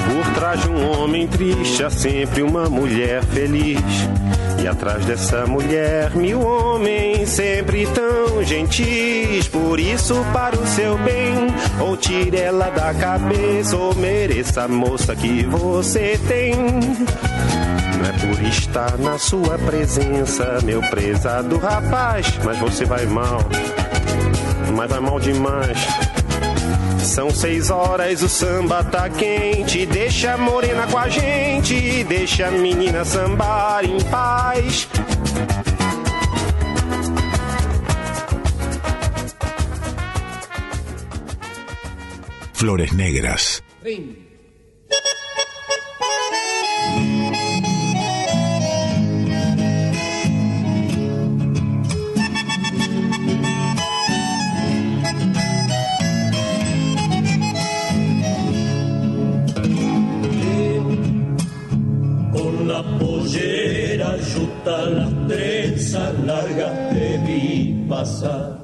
Por 0.06 0.34
trás 0.34 0.60
de 0.62 0.68
um 0.68 0.90
homem 0.90 1.26
triste 1.26 1.82
há 1.82 1.90
sempre 1.90 2.42
uma 2.42 2.68
mulher 2.68 3.24
feliz. 3.24 3.80
E 4.60 4.66
atrás 4.66 5.04
dessa 5.04 5.46
mulher, 5.46 6.14
mil 6.16 6.40
homens 6.40 7.28
sempre 7.30 7.86
tão 7.86 8.42
gentis. 8.42 9.46
Por 9.48 9.78
isso, 9.78 10.14
para 10.32 10.58
o 10.58 10.66
seu 10.66 10.98
bem, 10.98 11.34
ou 11.80 11.96
tire 11.96 12.36
ela 12.36 12.68
da 12.70 12.92
cabeça, 12.92 13.76
ou 13.76 13.94
mereça 13.94 14.62
a 14.62 14.68
moça 14.68 15.14
que 15.14 15.44
você 15.44 16.18
tem. 16.26 16.54
Não 16.54 18.04
é 18.04 18.12
por 18.12 18.42
estar 18.46 18.98
na 18.98 19.18
sua 19.18 19.58
presença, 19.58 20.58
meu 20.64 20.80
prezado 20.82 21.56
rapaz, 21.58 22.38
mas 22.44 22.58
você 22.58 22.84
vai 22.84 23.06
mal, 23.06 23.40
mas 24.76 24.90
vai 24.90 25.00
mal 25.00 25.20
demais. 25.20 25.78
São 27.02 27.30
seis 27.30 27.70
horas, 27.70 28.22
o 28.22 28.28
samba 28.28 28.84
tá 28.84 29.08
quente. 29.08 29.86
Deixa 29.86 30.34
a 30.34 30.38
morena 30.38 30.86
com 30.86 30.98
a 30.98 31.08
gente, 31.08 32.04
deixa 32.04 32.46
a 32.48 32.50
menina 32.50 33.04
sambar 33.04 33.84
em 33.84 34.00
paz. 34.04 34.88
Flores 42.52 42.92
Negras. 42.92 43.62
Las 64.68 65.28
trenzas 65.28 66.18
largas 66.24 66.90
te 66.90 67.18
vi 67.26 67.86
pasar. 67.88 68.57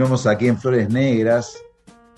Continuamos 0.00 0.26
aquí 0.26 0.48
en 0.48 0.56
Flores 0.56 0.88
Negras 0.88 1.58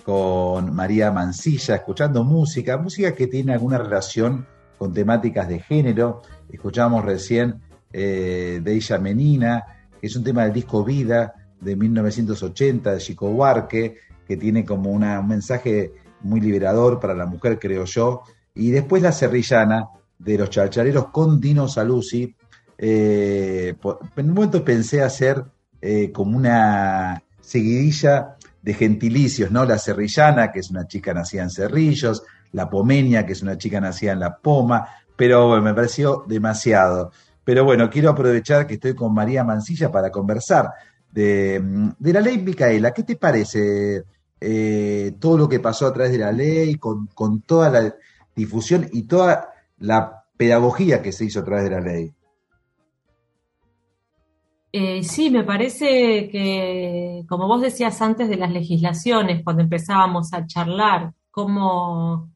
con 0.04 0.72
María 0.72 1.10
Mancilla, 1.10 1.74
escuchando 1.74 2.22
música, 2.22 2.78
música 2.78 3.12
que 3.12 3.26
tiene 3.26 3.54
alguna 3.54 3.76
relación 3.76 4.46
con 4.78 4.92
temáticas 4.92 5.48
de 5.48 5.58
género. 5.58 6.22
Escuchamos 6.48 7.04
recién 7.04 7.60
eh, 7.92 8.60
de 8.62 8.72
ella 8.72 8.98
Menina, 8.98 9.64
que 10.00 10.06
es 10.06 10.14
un 10.14 10.22
tema 10.22 10.44
del 10.44 10.52
disco 10.52 10.84
Vida 10.84 11.34
de 11.60 11.74
1980 11.74 12.92
de 12.92 12.98
Chico 13.00 13.28
Huarque, 13.30 13.96
que 14.28 14.36
tiene 14.36 14.64
como 14.64 14.90
una- 14.92 15.18
un 15.18 15.26
mensaje 15.26 15.92
muy 16.20 16.40
liberador 16.40 17.00
para 17.00 17.14
la 17.16 17.26
mujer, 17.26 17.58
creo 17.58 17.84
yo. 17.84 18.22
Y 18.54 18.70
después 18.70 19.02
La 19.02 19.10
Serrillana 19.10 19.88
de 20.20 20.38
los 20.38 20.50
Chalchaleros 20.50 21.06
con 21.08 21.40
Dino 21.40 21.66
Saluzzi. 21.66 22.32
Eh, 22.78 23.74
en 24.16 24.28
un 24.28 24.34
momento 24.34 24.64
pensé 24.64 25.02
hacer 25.02 25.44
eh, 25.84 26.12
como 26.12 26.36
una 26.36 27.21
seguidilla 27.42 28.36
de 28.62 28.74
gentilicios, 28.74 29.50
¿no? 29.50 29.66
La 29.66 29.78
Cerrillana, 29.78 30.50
que 30.50 30.60
es 30.60 30.70
una 30.70 30.86
chica 30.86 31.12
nacida 31.12 31.42
en 31.42 31.50
Cerrillos, 31.50 32.22
la 32.52 32.70
Pomeña, 32.70 33.26
que 33.26 33.32
es 33.32 33.42
una 33.42 33.58
chica 33.58 33.80
nacida 33.80 34.12
en 34.12 34.20
La 34.20 34.38
Poma, 34.38 34.88
pero 35.16 35.48
bueno, 35.48 35.62
me 35.62 35.74
pareció 35.74 36.24
demasiado. 36.26 37.12
Pero 37.44 37.64
bueno, 37.64 37.90
quiero 37.90 38.10
aprovechar 38.10 38.66
que 38.66 38.74
estoy 38.74 38.94
con 38.94 39.12
María 39.12 39.42
Mancilla 39.44 39.90
para 39.90 40.10
conversar 40.10 40.70
de, 41.10 41.60
de 41.98 42.12
la 42.12 42.20
ley 42.20 42.38
Micaela. 42.38 42.92
¿Qué 42.92 43.02
te 43.02 43.16
parece 43.16 44.04
eh, 44.40 45.12
todo 45.18 45.38
lo 45.38 45.48
que 45.48 45.60
pasó 45.60 45.86
a 45.86 45.92
través 45.92 46.12
de 46.12 46.18
la 46.18 46.32
ley, 46.32 46.76
con, 46.76 47.08
con 47.08 47.42
toda 47.42 47.68
la 47.68 47.94
difusión 48.34 48.88
y 48.92 49.02
toda 49.02 49.52
la 49.78 50.24
pedagogía 50.36 51.02
que 51.02 51.12
se 51.12 51.24
hizo 51.24 51.40
a 51.40 51.44
través 51.44 51.64
de 51.64 51.70
la 51.70 51.80
ley? 51.80 52.14
Eh, 54.74 55.02
sí, 55.02 55.30
me 55.30 55.44
parece 55.44 56.30
que, 56.30 57.24
como 57.28 57.46
vos 57.46 57.60
decías 57.60 58.00
antes 58.00 58.28
de 58.30 58.36
las 58.36 58.50
legislaciones, 58.50 59.44
cuando 59.44 59.62
empezábamos 59.62 60.32
a 60.32 60.46
charlar, 60.46 61.12
cómo 61.30 62.30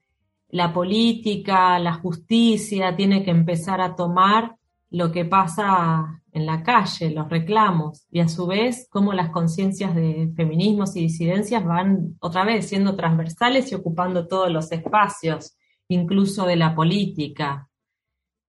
la 0.51 0.73
política, 0.73 1.79
la 1.79 1.95
justicia 1.95 2.95
tiene 2.95 3.25
que 3.25 3.31
empezar 3.31 3.81
a 3.81 3.97
tomar 3.97 4.57
lo 4.91 5.11
que 5.13 5.25
pasa 5.25 6.23
en 6.31 6.45
la 6.45 6.63
calle, 6.63 7.11
los 7.11 7.29
reclamos, 7.31 8.07
y 8.11 8.21
a 8.21 8.29
su 8.29 8.47
vez 8.47 8.87
cómo 8.91 9.15
las 9.15 9.31
conciencias 9.31 9.95
de 9.95 10.31
feminismos 10.37 10.95
y 10.95 11.01
disidencias 11.01 11.65
van 11.65 12.17
otra 12.21 12.45
vez 12.45 12.69
siendo 12.69 12.95
transversales 12.97 13.73
y 13.73 13.75
ocupando 13.75 14.29
todos 14.29 14.51
los 14.51 14.71
espacios, 14.73 15.57
incluso 15.89 16.45
de 16.45 16.57
la 16.57 16.75
política. 16.75 17.69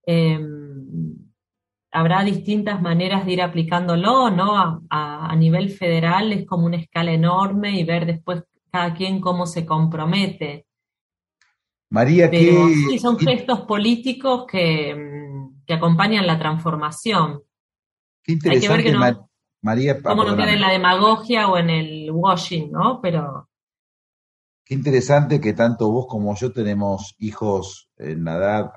Em, 0.05 1.07
habrá 1.91 2.23
distintas 2.23 2.81
maneras 2.81 3.26
de 3.26 3.34
ir 3.34 3.41
aplicándolo, 3.41 4.30
¿no? 4.30 4.57
A, 4.57 4.81
a- 4.89 5.31
a 5.31 5.35
nivel 5.35 5.69
federal 5.69 6.31
es 6.34 6.45
como 6.45 6.65
una 6.65 6.77
escala 6.77 7.11
enorme 7.11 7.80
y 7.80 7.84
ver 7.84 8.05
después 8.05 8.43
cada 8.72 8.93
quien 8.93 9.19
cómo 9.22 9.45
se 9.45 9.65
compromete. 9.65 10.65
María, 11.89 12.30
Pero 12.30 12.41
¿qué, 12.68 12.73
sí, 12.89 12.99
son 12.99 13.18
gestos 13.18 13.61
políticos 13.61 14.45
que, 14.45 14.93
mm, 14.93 15.64
que 15.65 15.73
acompañan 15.73 16.27
la 16.27 16.38
transformación. 16.38 17.41
qué 18.23 18.34
Hay 18.34 18.59
que 18.59 18.68
ver 18.69 18.84
interesante, 18.84 18.84
que 18.84 18.91
no- 18.91 18.99
Ma- 18.99 19.27
María, 19.61 19.93
ah, 19.93 20.09
Cómo 20.09 20.23
no 20.23 20.35
queda 20.35 20.53
en 20.53 20.61
la 20.61 20.72
demagogia 20.72 21.47
o 21.47 21.57
en 21.57 21.69
el 21.69 22.11
washing, 22.11 22.72
¿no? 22.72 22.99
Pero 23.01 23.47
Qué 24.65 24.73
interesante 24.76 25.39
que 25.39 25.53
tanto 25.53 25.89
vos 25.89 26.07
como 26.07 26.35
yo 26.35 26.51
tenemos 26.51 27.15
hijos 27.19 27.89
en 27.97 28.26
la 28.26 28.35
edad 28.35 28.72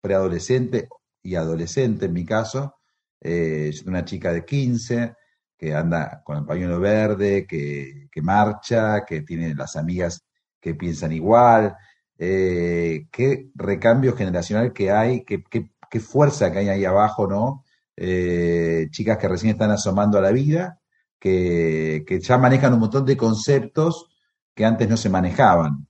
preadolescente 0.00 0.88
y 1.24 1.36
adolescente, 1.36 2.06
en 2.06 2.14
mi 2.14 2.24
caso. 2.26 2.76
Eh, 3.20 3.72
una 3.86 4.04
chica 4.04 4.32
de 4.32 4.44
15 4.44 5.14
que 5.58 5.74
anda 5.74 6.22
con 6.24 6.38
el 6.38 6.44
pañuelo 6.46 6.80
verde, 6.80 7.46
que, 7.46 8.08
que 8.12 8.22
marcha, 8.22 9.04
que 9.06 9.22
tiene 9.22 9.54
las 9.56 9.76
amigas 9.76 10.24
que 10.60 10.74
piensan 10.76 11.12
igual. 11.12 11.76
Eh, 12.18 13.06
qué 13.12 13.48
recambio 13.54 14.16
generacional 14.16 14.72
que 14.72 14.90
hay, 14.92 15.24
qué, 15.24 15.42
qué- 15.44 15.70
qué 15.90 16.00
fuerza 16.00 16.52
que 16.52 16.58
hay 16.60 16.68
ahí 16.68 16.84
abajo, 16.84 17.26
¿no? 17.28 17.64
Eh, 17.96 18.88
chicas 18.90 19.18
que 19.18 19.28
recién 19.28 19.52
están 19.52 19.70
asomando 19.70 20.18
a 20.18 20.20
la 20.22 20.32
vida, 20.32 20.80
que, 21.20 22.04
que 22.06 22.20
ya 22.20 22.38
manejan 22.38 22.74
un 22.74 22.80
montón 22.80 23.04
de 23.06 23.16
conceptos 23.16 24.08
que 24.54 24.64
antes 24.64 24.88
no 24.88 24.96
se 24.96 25.08
manejaban. 25.10 25.86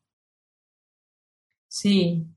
Sí, 1.69 2.34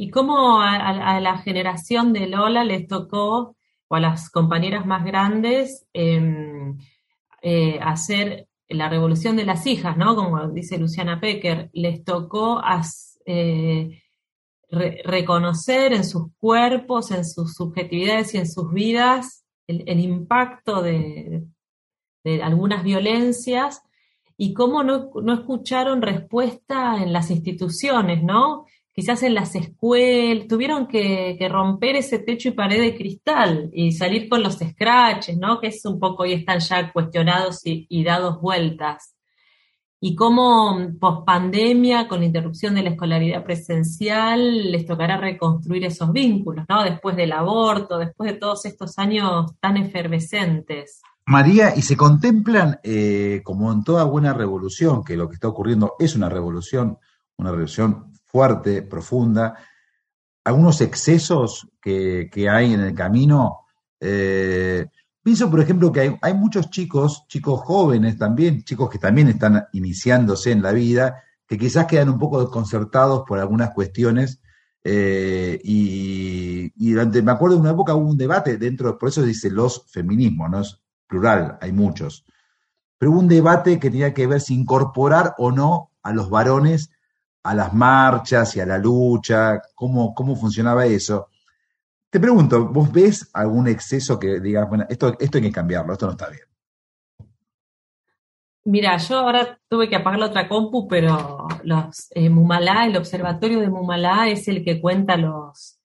y 0.00 0.10
cómo 0.10 0.62
a, 0.62 1.20
la 1.20 1.38
generación 1.38 2.14
de 2.14 2.26
Lola 2.26 2.64
les 2.64 2.86
tocó, 2.86 3.54
o 3.88 3.94
a 3.94 4.00
las 4.00 4.30
compañeras 4.30 4.86
más 4.86 5.04
grandes, 5.04 5.86
em, 5.92 6.78
eh, 7.42 7.78
hacer 7.82 8.48
la 8.68 8.88
revolución 8.88 9.36
de 9.36 9.44
las 9.44 9.66
hijas, 9.66 9.98
¿no? 9.98 10.16
Como 10.16 10.48
dice 10.48 10.78
Luciana 10.78 11.20
Pecker, 11.20 11.68
les 11.74 12.02
tocó 12.02 12.62
eh, 13.26 14.02
re- 14.70 15.02
reconocer 15.04 15.92
en 15.92 16.04
sus 16.04 16.28
cuerpos, 16.38 17.10
en 17.10 17.26
sus 17.26 17.52
subjetividades 17.52 18.34
y 18.34 18.38
en 18.38 18.48
sus 18.48 18.72
vidas 18.72 19.44
el, 19.66 19.82
el 19.86 20.00
impacto 20.00 20.80
de, 20.80 21.44
de 22.24 22.42
algunas 22.42 22.84
violencias 22.84 23.82
y 24.38 24.54
cómo 24.54 24.82
no, 24.82 25.10
no 25.22 25.34
escucharon 25.34 26.00
respuesta 26.00 27.02
en 27.02 27.12
las 27.12 27.30
instituciones, 27.30 28.22
¿no? 28.22 28.64
Quizás 28.92 29.22
en 29.22 29.34
las 29.34 29.54
escuelas, 29.54 30.48
tuvieron 30.48 30.86
que, 30.86 31.36
romper 31.50 31.96
ese 31.96 32.18
techo 32.18 32.48
y 32.48 32.52
pared 32.52 32.80
de 32.80 32.96
cristal 32.96 33.70
y 33.72 33.92
salir 33.92 34.28
con 34.28 34.42
los 34.42 34.58
scratches, 34.58 35.38
¿no? 35.38 35.60
Que 35.60 35.68
es 35.68 35.84
un 35.84 35.98
poco, 35.98 36.24
hoy 36.24 36.32
están 36.32 36.58
ya 36.60 36.92
cuestionados 36.92 37.64
y, 37.66 37.86
y 37.88 38.04
dados 38.04 38.40
vueltas 38.40 39.14
y 40.02 40.14
cómo 40.14 40.78
post 40.98 41.26
pandemia, 41.26 42.08
con 42.08 42.20
la 42.20 42.26
interrupción 42.26 42.74
de 42.74 42.82
la 42.82 42.90
escolaridad 42.90 43.44
presencial, 43.44 44.72
les 44.72 44.86
tocará 44.86 45.18
reconstruir 45.18 45.84
esos 45.84 46.10
vínculos, 46.10 46.64
¿no? 46.68 46.82
Después 46.82 47.16
del 47.16 47.32
aborto, 47.32 47.98
después 47.98 48.32
de 48.32 48.38
todos 48.38 48.64
estos 48.64 48.98
años 48.98 49.52
tan 49.60 49.76
efervescentes. 49.76 51.02
María, 51.26 51.76
y 51.76 51.82
se 51.82 51.98
contemplan, 51.98 52.80
eh, 52.82 53.42
como 53.44 53.70
en 53.70 53.84
toda 53.84 54.04
buena 54.04 54.32
revolución, 54.32 55.04
que 55.04 55.18
lo 55.18 55.28
que 55.28 55.34
está 55.34 55.48
ocurriendo 55.48 55.92
es 55.98 56.16
una 56.16 56.30
revolución, 56.30 56.98
una 57.36 57.50
revolución 57.50 58.09
fuerte, 58.30 58.82
profunda, 58.82 59.56
algunos 60.44 60.80
excesos 60.80 61.68
que, 61.80 62.28
que 62.32 62.48
hay 62.48 62.74
en 62.74 62.80
el 62.80 62.94
camino. 62.94 63.66
Eh, 64.00 64.86
Pienso, 65.22 65.50
por 65.50 65.60
ejemplo, 65.60 65.92
que 65.92 66.18
hay, 66.20 66.34
muchos 66.34 66.70
chicos, 66.70 67.26
chicos 67.28 67.60
jóvenes 67.60 68.16
también, 68.16 68.64
chicos 68.64 68.88
que 68.88 68.98
también 68.98 69.28
están 69.28 69.66
iniciándose 69.72 70.50
en 70.50 70.62
la 70.62 70.72
vida, 70.72 71.22
que 71.46 71.58
quizás 71.58 71.84
quedan 71.84 72.08
un 72.08 72.18
poco 72.18 72.40
desconcertados 72.40 73.24
por 73.28 73.38
algunas 73.38 73.70
cuestiones. 73.70 74.40
Eh, 74.82 75.60
y, 75.62 76.90
durante, 76.90 77.20
me 77.20 77.32
acuerdo 77.32 77.56
de 77.56 77.60
una 77.60 77.72
época 77.72 77.94
hubo 77.94 78.08
un 78.08 78.16
debate 78.16 78.56
dentro, 78.56 78.96
por 78.96 79.10
eso 79.10 79.22
dice 79.22 79.50
los 79.50 79.84
feminismos, 79.90 80.50
no 80.50 80.60
es 80.60 80.80
plural, 81.06 81.58
hay 81.60 81.72
muchos. 81.72 82.24
Pero 82.96 83.12
hubo 83.12 83.20
un 83.20 83.28
debate 83.28 83.78
que 83.78 83.90
tenía 83.90 84.14
que 84.14 84.26
ver 84.26 84.40
si 84.40 84.54
incorporar 84.54 85.34
o 85.36 85.52
no 85.52 85.90
a 86.02 86.14
los 86.14 86.30
varones 86.30 86.90
a 87.42 87.54
las 87.54 87.72
marchas 87.72 88.56
y 88.56 88.60
a 88.60 88.66
la 88.66 88.78
lucha, 88.78 89.60
cómo, 89.74 90.14
cómo 90.14 90.36
funcionaba 90.36 90.86
eso. 90.86 91.28
Te 92.10 92.20
pregunto, 92.20 92.66
¿vos 92.66 92.92
ves 92.92 93.30
algún 93.32 93.68
exceso 93.68 94.18
que 94.18 94.40
digas, 94.40 94.68
bueno, 94.68 94.84
esto, 94.88 95.16
esto 95.18 95.38
hay 95.38 95.44
que 95.44 95.52
cambiarlo, 95.52 95.92
esto 95.92 96.06
no 96.06 96.12
está 96.12 96.28
bien? 96.28 96.42
Mira, 98.64 98.96
yo 98.98 99.18
ahora 99.18 99.58
tuve 99.68 99.88
que 99.88 99.96
apagar 99.96 100.20
la 100.20 100.26
otra 100.26 100.48
compu, 100.48 100.86
pero 100.86 101.48
los 101.62 102.08
eh, 102.14 102.28
Mumalá, 102.28 102.86
el 102.86 102.96
observatorio 102.96 103.60
de 103.60 103.70
Mumalá 103.70 104.28
es 104.28 104.48
el 104.48 104.62
que 104.62 104.80
cuenta 104.80 105.16
los, 105.16 105.79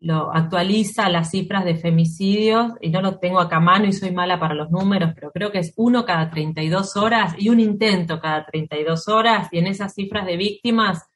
lo 0.00 0.32
actualiza 0.32 1.10
las 1.10 1.30
cifras 1.30 1.64
de 1.64 1.76
femicidios 1.76 2.72
y 2.80 2.88
no 2.88 3.02
lo 3.02 3.18
tengo 3.18 3.38
acá 3.38 3.56
a 3.56 3.60
mano 3.60 3.86
y 3.86 3.92
soy 3.92 4.12
mala 4.12 4.40
para 4.40 4.54
los 4.54 4.70
números, 4.70 5.12
pero 5.14 5.30
creo 5.30 5.52
que 5.52 5.58
es 5.58 5.74
uno 5.76 6.06
cada 6.06 6.30
32 6.30 6.96
horas 6.96 7.34
y 7.38 7.50
un 7.50 7.60
intento 7.60 8.18
cada 8.18 8.46
32 8.46 9.08
horas 9.08 9.48
y 9.52 9.58
en 9.58 9.66
esas 9.66 9.94
cifras 9.94 10.24
de 10.24 10.38
víctimas 10.38 11.06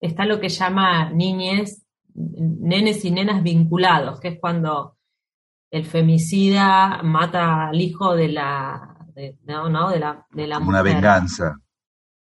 está 0.00 0.26
lo 0.26 0.40
que 0.40 0.48
llama 0.48 1.10
niñez 1.10 1.86
nenes 2.14 3.04
y 3.04 3.10
nenas 3.10 3.42
vinculados, 3.42 4.20
que 4.20 4.28
es 4.28 4.40
cuando 4.40 4.96
el 5.70 5.86
femicida 5.86 7.00
mata 7.02 7.68
al 7.68 7.80
hijo 7.80 8.14
de 8.14 8.28
la, 8.28 8.96
de, 9.14 9.38
no, 9.44 9.88
de 9.88 9.98
la, 9.98 10.26
de 10.30 10.46
la 10.46 10.58
Una 10.58 10.82
venganza. 10.82 11.58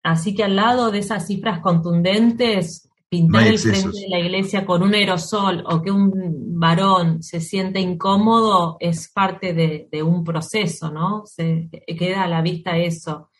Así 0.02 0.34
que 0.34 0.44
al 0.44 0.56
lado 0.56 0.90
de 0.90 1.00
esas 1.00 1.26
cifras 1.26 1.60
contundentes, 1.60 2.88
pintar 3.08 3.46
el 3.46 3.58
frente 3.58 4.00
de 4.00 4.08
la 4.08 4.18
iglesia 4.18 4.66
con 4.66 4.82
un 4.82 4.94
aerosol 4.94 5.64
o 5.66 5.80
que 5.80 5.90
un 5.90 6.58
varón 6.58 7.22
se 7.22 7.40
siente 7.40 7.80
incómodo 7.80 8.76
es 8.80 9.10
parte 9.12 9.54
de, 9.54 9.88
de 9.90 10.02
un 10.02 10.24
proceso, 10.24 10.90
¿no? 10.90 11.24
Se 11.24 11.68
queda 11.86 12.24
a 12.24 12.28
la 12.28 12.42
vista 12.42 12.76
eso. 12.76 13.30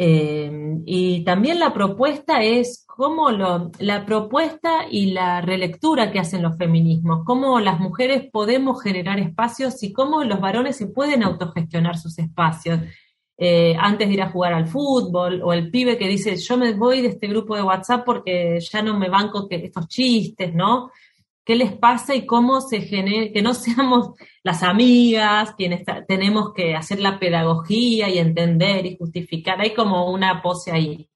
Eh, 0.00 0.78
y 0.86 1.24
también 1.24 1.58
la 1.58 1.74
propuesta 1.74 2.44
es 2.44 2.84
cómo 2.86 3.32
lo, 3.32 3.72
la 3.80 4.06
propuesta 4.06 4.86
y 4.88 5.10
la 5.10 5.40
relectura 5.40 6.12
que 6.12 6.20
hacen 6.20 6.42
los 6.42 6.56
feminismos, 6.56 7.24
cómo 7.24 7.58
las 7.58 7.80
mujeres 7.80 8.30
podemos 8.30 8.80
generar 8.80 9.18
espacios 9.18 9.82
y 9.82 9.92
cómo 9.92 10.22
los 10.22 10.40
varones 10.40 10.76
se 10.76 10.86
pueden 10.86 11.24
autogestionar 11.24 11.98
sus 11.98 12.16
espacios. 12.20 12.78
Eh, 13.40 13.76
antes 13.78 14.08
de 14.08 14.14
ir 14.14 14.22
a 14.22 14.30
jugar 14.30 14.52
al 14.52 14.66
fútbol, 14.66 15.40
o 15.44 15.52
el 15.52 15.70
pibe 15.70 15.96
que 15.96 16.08
dice, 16.08 16.36
yo 16.36 16.56
me 16.56 16.72
voy 16.74 17.02
de 17.02 17.08
este 17.08 17.28
grupo 17.28 17.54
de 17.54 17.62
WhatsApp 17.62 18.04
porque 18.04 18.58
ya 18.60 18.82
no 18.82 18.98
me 18.98 19.08
banco 19.08 19.48
que 19.48 19.56
estos 19.56 19.86
chistes, 19.86 20.52
¿no? 20.52 20.90
qué 21.48 21.56
les 21.56 21.72
pasa 21.72 22.14
y 22.14 22.26
cómo 22.26 22.60
se 22.60 22.82
genera, 22.82 23.32
que 23.32 23.40
no 23.40 23.54
seamos 23.54 24.10
las 24.42 24.62
amigas 24.62 25.54
quienes 25.56 25.82
tenemos 26.06 26.52
que 26.52 26.74
hacer 26.74 27.00
la 27.00 27.18
pedagogía 27.18 28.10
y 28.10 28.18
entender 28.18 28.84
y 28.84 28.98
justificar. 28.98 29.58
Hay 29.58 29.72
como 29.72 30.12
una 30.12 30.42
pose 30.42 30.72
ahí. 30.72 31.08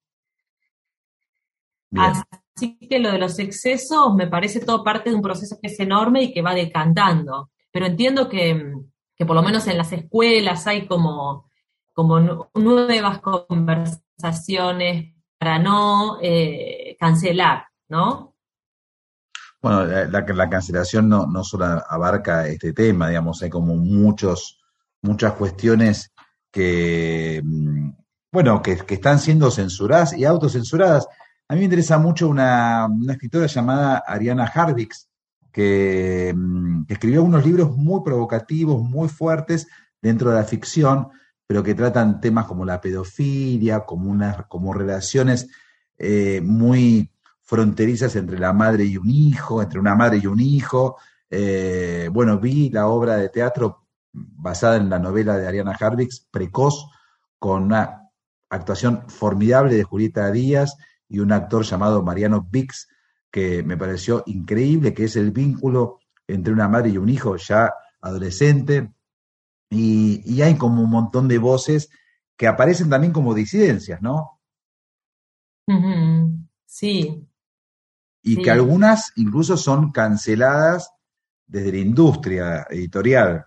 Así 1.94 2.78
que 2.88 2.98
lo 2.98 3.12
de 3.12 3.18
los 3.18 3.38
excesos 3.38 4.14
me 4.14 4.26
parece 4.26 4.60
todo 4.60 4.82
parte 4.82 5.10
de 5.10 5.16
un 5.16 5.20
proceso 5.20 5.58
que 5.60 5.68
es 5.68 5.78
enorme 5.78 6.22
y 6.22 6.32
que 6.32 6.40
va 6.40 6.54
decantando. 6.54 7.50
Pero 7.70 7.84
entiendo 7.84 8.26
que, 8.30 8.72
por 9.18 9.36
lo 9.36 9.42
menos 9.42 9.66
en 9.66 9.76
las 9.76 9.92
escuelas 9.92 10.66
hay 10.66 10.86
como, 10.86 11.50
como 11.92 12.48
nuevas 12.54 13.20
conversaciones 13.20 15.14
para 15.38 15.58
no 15.58 16.18
eh, 16.22 16.96
cancelar, 16.98 17.66
¿no? 17.88 18.34
Bueno, 19.60 19.84
la, 19.84 20.20
la 20.20 20.50
cancelación 20.50 21.08
no, 21.08 21.26
no, 21.26 21.44
solo 21.44 21.64
abarca 21.64 22.48
este 22.48 22.72
tema, 22.72 23.08
digamos, 23.08 23.42
hay 23.42 23.50
como 23.50 23.76
muchos, 23.76 24.60
muchas 25.02 25.34
cuestiones 25.34 26.12
que, 26.50 27.40
mm, 27.44 27.90
bueno, 28.32 28.62
que, 28.62 28.72
están 28.88 29.18
siendo 29.18 29.50
censuradas 29.50 30.16
y 30.16 30.24
autocensuradas. 30.24 31.08
A 31.48 31.54
mí 31.54 31.60
me 31.60 31.64
interesa 31.64 31.98
mucho 31.98 32.28
una, 32.28 32.88
escritora 33.08 33.46
llamada 33.46 34.02
Ariana 34.06 34.46
Harvix, 34.46 35.08
que, 35.52 36.32
mm, 36.36 36.84
que, 36.86 36.94
escribió 36.94 37.22
unos 37.22 37.44
libros 37.44 37.76
muy 37.76 38.02
provocativos, 38.04 38.82
muy 38.82 39.08
fuertes 39.08 39.68
dentro 40.00 40.30
de 40.30 40.36
la 40.36 40.44
ficción, 40.44 41.08
pero 41.52 41.62
que 41.62 41.74
tratan 41.74 42.18
temas 42.18 42.46
como 42.46 42.64
la 42.64 42.80
pedofilia, 42.80 43.80
como, 43.80 44.18
como 44.48 44.72
relaciones 44.72 45.50
eh, 45.98 46.40
muy 46.42 47.10
fronterizas 47.42 48.16
entre 48.16 48.38
la 48.38 48.54
madre 48.54 48.86
y 48.86 48.96
un 48.96 49.10
hijo, 49.10 49.60
entre 49.60 49.78
una 49.78 49.94
madre 49.94 50.16
y 50.22 50.26
un 50.26 50.40
hijo. 50.40 50.96
Eh, 51.28 52.08
bueno, 52.10 52.38
vi 52.38 52.70
la 52.70 52.86
obra 52.86 53.18
de 53.18 53.28
teatro 53.28 53.86
basada 54.14 54.76
en 54.78 54.88
la 54.88 54.98
novela 54.98 55.36
de 55.36 55.46
Ariana 55.46 55.76
Harvix, 55.78 56.26
Precoz, 56.30 56.86
con 57.38 57.64
una 57.64 58.08
actuación 58.48 59.04
formidable 59.10 59.74
de 59.74 59.84
Julieta 59.84 60.30
Díaz 60.30 60.78
y 61.06 61.18
un 61.18 61.32
actor 61.32 61.64
llamado 61.64 62.02
Mariano 62.02 62.48
Vix, 62.50 62.88
que 63.30 63.62
me 63.62 63.76
pareció 63.76 64.22
increíble, 64.24 64.94
que 64.94 65.04
es 65.04 65.16
el 65.16 65.32
vínculo 65.32 65.98
entre 66.26 66.54
una 66.54 66.66
madre 66.66 66.88
y 66.88 66.96
un 66.96 67.10
hijo 67.10 67.36
ya 67.36 67.74
adolescente. 68.00 68.90
Y, 69.74 70.42
hay 70.42 70.56
como 70.56 70.82
un 70.82 70.90
montón 70.90 71.28
de 71.28 71.38
voces 71.38 71.90
que 72.36 72.46
aparecen 72.46 72.90
también 72.90 73.12
como 73.12 73.34
disidencias, 73.34 74.02
¿no? 74.02 74.40
Sí, 76.66 77.26
y 78.22 78.40
que 78.40 78.50
algunas 78.50 79.12
incluso 79.16 79.56
son 79.56 79.90
canceladas 79.90 80.92
desde 81.46 81.72
la 81.72 81.78
industria 81.78 82.66
editorial. 82.70 83.44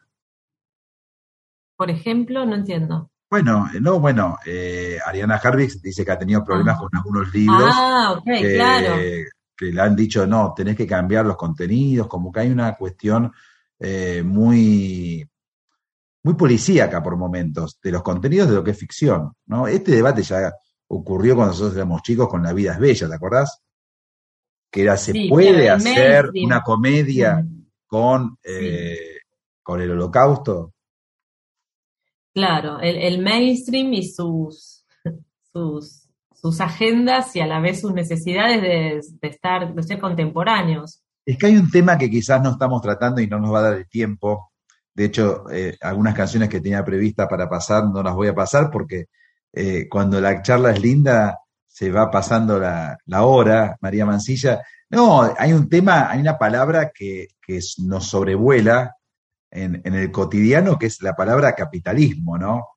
Por 1.77 1.89
ejemplo, 1.89 2.45
no 2.45 2.55
entiendo. 2.55 3.09
Bueno, 3.29 3.67
eh, 3.73 3.79
no, 3.81 3.99
bueno, 3.99 4.37
eh, 4.45 4.99
Ariana 5.05 5.35
Harvix 5.35 5.81
dice 5.81 6.05
que 6.05 6.11
ha 6.11 6.19
tenido 6.19 6.43
problemas 6.43 6.75
ah. 6.75 6.79
con 6.79 6.89
algunos 6.95 7.33
libros 7.33 7.73
ah, 7.73 8.21
que, 8.23 8.53
claro. 8.55 8.95
que, 9.57 9.65
le 9.65 9.81
han 9.81 9.95
dicho, 9.95 10.27
no, 10.27 10.53
tenés 10.55 10.75
que 10.75 10.85
cambiar 10.85 11.25
los 11.25 11.35
contenidos, 11.35 12.07
como 12.07 12.31
que 12.31 12.41
hay 12.41 12.51
una 12.51 12.75
cuestión 12.75 13.31
eh, 13.79 14.21
muy, 14.23 15.27
muy 16.25 16.33
policíaca 16.33 17.01
por 17.03 17.17
momentos 17.17 17.79
de 17.81 17.91
los 17.91 18.01
contenidos 18.01 18.49
de 18.49 18.55
lo 18.55 18.63
que 18.63 18.71
es 18.71 18.79
ficción. 18.79 19.31
¿no? 19.45 19.67
Este 19.67 19.91
debate 19.91 20.23
ya 20.23 20.51
ocurrió 20.87 21.35
cuando 21.35 21.53
nosotros 21.53 21.75
éramos 21.75 22.01
chicos 22.01 22.27
con 22.27 22.43
La 22.43 22.51
vida 22.51 22.73
es 22.73 22.79
bella, 22.79 23.07
¿te 23.07 23.15
acordás? 23.15 23.61
que 24.75 24.81
era, 24.81 24.97
se 24.97 25.13
puede 25.29 25.69
hacer 25.69 26.31
una 26.43 26.61
comedia 26.61 27.37
mm. 27.37 27.65
con, 27.87 28.37
eh, 28.43 29.19
con 29.63 29.79
el 29.79 29.91
holocausto. 29.91 30.73
Claro, 32.33 32.81
el, 32.81 33.21
mainstream 33.21 33.93
y 33.93 34.03
sus, 34.05 34.85
sus, 35.53 36.09
sus, 36.33 36.59
agendas 36.59 37.33
y 37.37 37.39
a 37.39 37.47
la 37.47 37.61
vez 37.61 37.79
sus 37.79 37.93
necesidades 37.93 38.61
de, 38.61 39.29
estar, 39.29 39.73
de 39.73 39.83
ser 39.83 40.01
contemporáneos. 40.01 41.01
Es 41.25 41.37
que 41.37 41.45
hay 41.45 41.55
un 41.55 41.71
tema 41.71 41.97
que 41.97 42.09
quizás 42.09 42.43
no 42.43 42.51
estamos 42.51 42.81
tratando 42.81 43.21
y 43.21 43.27
no 43.27 43.39
nos 43.39 43.53
va 43.53 43.59
a 43.59 43.69
dar 43.69 43.77
el 43.77 43.87
tiempo. 43.87 44.51
De 44.95 45.05
hecho, 45.05 45.49
eh, 45.51 45.77
algunas 45.81 46.15
canciones 46.15 46.47
que 46.47 46.61
tenía 46.61 46.85
prevista 46.85 47.27
para 47.27 47.49
pasar 47.49 47.83
no 47.85 48.01
las 48.01 48.15
voy 48.15 48.29
a 48.29 48.35
pasar 48.35 48.71
porque 48.71 49.07
eh, 49.51 49.89
cuando 49.89 50.21
la 50.21 50.41
charla 50.41 50.71
es 50.71 50.81
linda, 50.81 51.39
se 51.67 51.91
va 51.91 52.09
pasando 52.09 52.57
la, 52.57 52.97
hora, 53.23 53.77
María 53.81 54.05
Mancilla. 54.05 54.61
No, 54.89 55.33
hay 55.37 55.51
un 55.51 55.67
tema, 55.67 56.09
hay 56.09 56.21
una 56.21 56.37
palabra 56.37 56.91
que, 56.93 57.27
nos 57.79 58.07
sobrevuela 58.07 58.95
en, 59.51 59.81
el 59.83 60.11
cotidiano, 60.11 60.79
que 60.79 60.87
es 60.87 61.01
la 61.01 61.13
palabra 61.13 61.53
capitalismo, 61.53 62.37
¿no? 62.37 62.69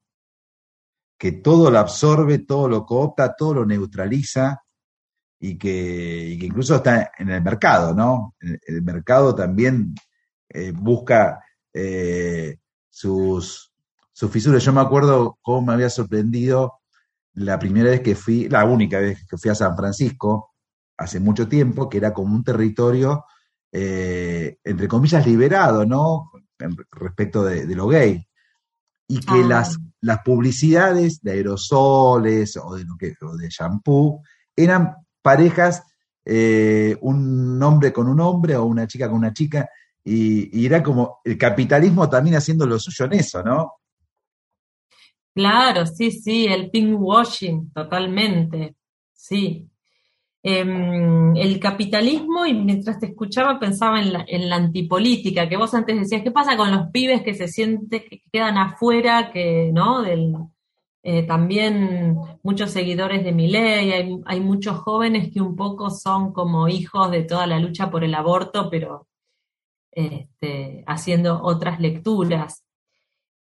que 1.17 1.33
todo 1.33 1.71
lo 1.71 1.79
absorbe, 1.79 2.41
todo 2.41 2.69
lo 2.69 2.87
coopta, 2.87 3.35
todo 3.35 3.55
lo 3.55 3.67
neutraliza 3.67 4.63
y 5.41 5.59
que, 5.59 6.29
y 6.29 6.39
que 6.39 6.47
incluso 6.47 6.77
está 6.77 7.11
en 7.19 7.31
el 7.31 7.43
mercado, 7.43 7.93
¿no? 7.93 8.37
El, 8.39 8.61
el 8.65 8.83
mercado 8.83 9.35
también 9.35 9.95
eh, 10.49 10.71
busca 10.71 11.41
eh, 11.81 12.57
sus, 12.91 13.73
sus 14.13 14.31
fisuras. 14.31 14.65
Yo 14.65 14.73
me 14.73 14.81
acuerdo 14.81 15.39
cómo 15.43 15.63
me 15.67 15.73
había 15.75 15.91
sorprendido 15.91 16.81
la 17.35 17.59
primera 17.59 17.91
vez 17.91 18.01
que 18.01 18.15
fui, 18.17 18.49
la 18.49 18.65
única 18.65 18.99
vez 18.99 19.25
que 19.29 19.37
fui 19.39 19.51
a 19.51 19.55
San 19.55 19.77
Francisco, 19.77 20.51
hace 20.97 21.21
mucho 21.21 21.47
tiempo, 21.47 21.89
que 21.89 21.99
era 21.99 22.13
como 22.13 22.35
un 22.35 22.43
territorio, 22.43 23.25
eh, 23.71 24.59
entre 24.65 24.89
comillas, 24.89 25.25
liberado, 25.27 25.85
¿no? 25.87 26.31
En- 26.59 26.77
respecto 26.91 27.45
de, 27.45 27.67
de 27.67 27.75
lo 27.77 27.87
gay. 27.87 28.27
Y 29.07 29.21
que 29.21 29.41
Ah. 29.45 29.47
las, 29.49 29.79
las 30.01 30.21
publicidades 30.25 31.21
de 31.23 31.31
aerosoles 31.33 32.57
o 32.57 32.75
de, 32.75 32.85
lo 32.85 32.97
que, 32.97 33.15
o 33.23 33.37
de 33.37 33.49
shampoo 33.49 34.23
eran 34.57 34.95
parejas, 35.23 35.83
eh, 36.25 36.97
un 37.01 37.63
hombre 37.63 37.93
con 37.93 38.09
un 38.09 38.21
hombre 38.21 38.57
o 38.57 38.65
una 38.65 38.87
chica 38.87 39.09
con 39.09 39.19
una 39.19 39.33
chica, 39.33 39.69
y, 40.05 40.67
era 40.67 40.83
como 40.83 41.21
el 41.25 41.37
capitalismo 41.37 42.09
también 42.09 42.37
haciendo 42.37 42.67
lo 42.67 42.79
suyo 42.79 43.05
en 43.07 43.15
eso, 43.15 43.43
¿no? 43.43 43.75
Claro, 45.35 45.87
sí, 45.87 46.11
sí, 46.11 46.47
el 46.47 46.71
pinkwashing, 46.71 47.73
totalmente, 47.73 48.75
sí. 49.13 49.69
Em, 50.43 51.37
el 51.37 51.61
capitalismo, 51.61 52.47
y 52.47 52.55
mientras 52.55 52.99
te 52.99 53.07
escuchaba 53.07 53.59
pensaba 53.59 54.01
en 54.01 54.49
la, 54.49 54.57
antipolítica, 54.57 55.49
que 55.49 55.57
vos 55.57 55.75
antes 55.75 55.99
decías, 55.99 56.23
¿qué 56.23 56.31
pasa 56.31 56.57
con 56.57 56.71
los 56.71 56.91
pibes 56.91 57.23
que 57.23 57.35
se 57.35 57.49
sienten, 57.49 58.03
que 58.09 58.23
quedan 58.33 58.57
afuera, 58.57 59.31
que, 59.33 59.71
¿no? 59.73 60.03
Del, 60.03 60.35
eh, 61.03 61.25
también 61.25 62.17
muchos 62.43 62.71
seguidores 62.71 63.25
de 63.25 63.33
Milei, 63.33 63.93
hay, 63.93 64.21
hay 64.27 64.41
muchos 64.41 64.79
jóvenes 64.79 65.33
que 65.33 65.41
un 65.41 65.57
poco 65.57 65.91
son 65.91 66.33
como 66.33 66.69
hijos 66.69 67.11
de 67.11 67.25
toda 67.25 67.47
la 67.47 67.59
lucha 67.59 67.91
por 67.91 68.05
el 68.05 68.15
aborto, 68.15 68.69
pero 68.71 69.08
este, 69.99 70.85
haciendo 70.87 71.43
otras 71.43 71.81
lecturas. 71.81 72.65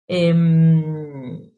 Em, 0.06 1.50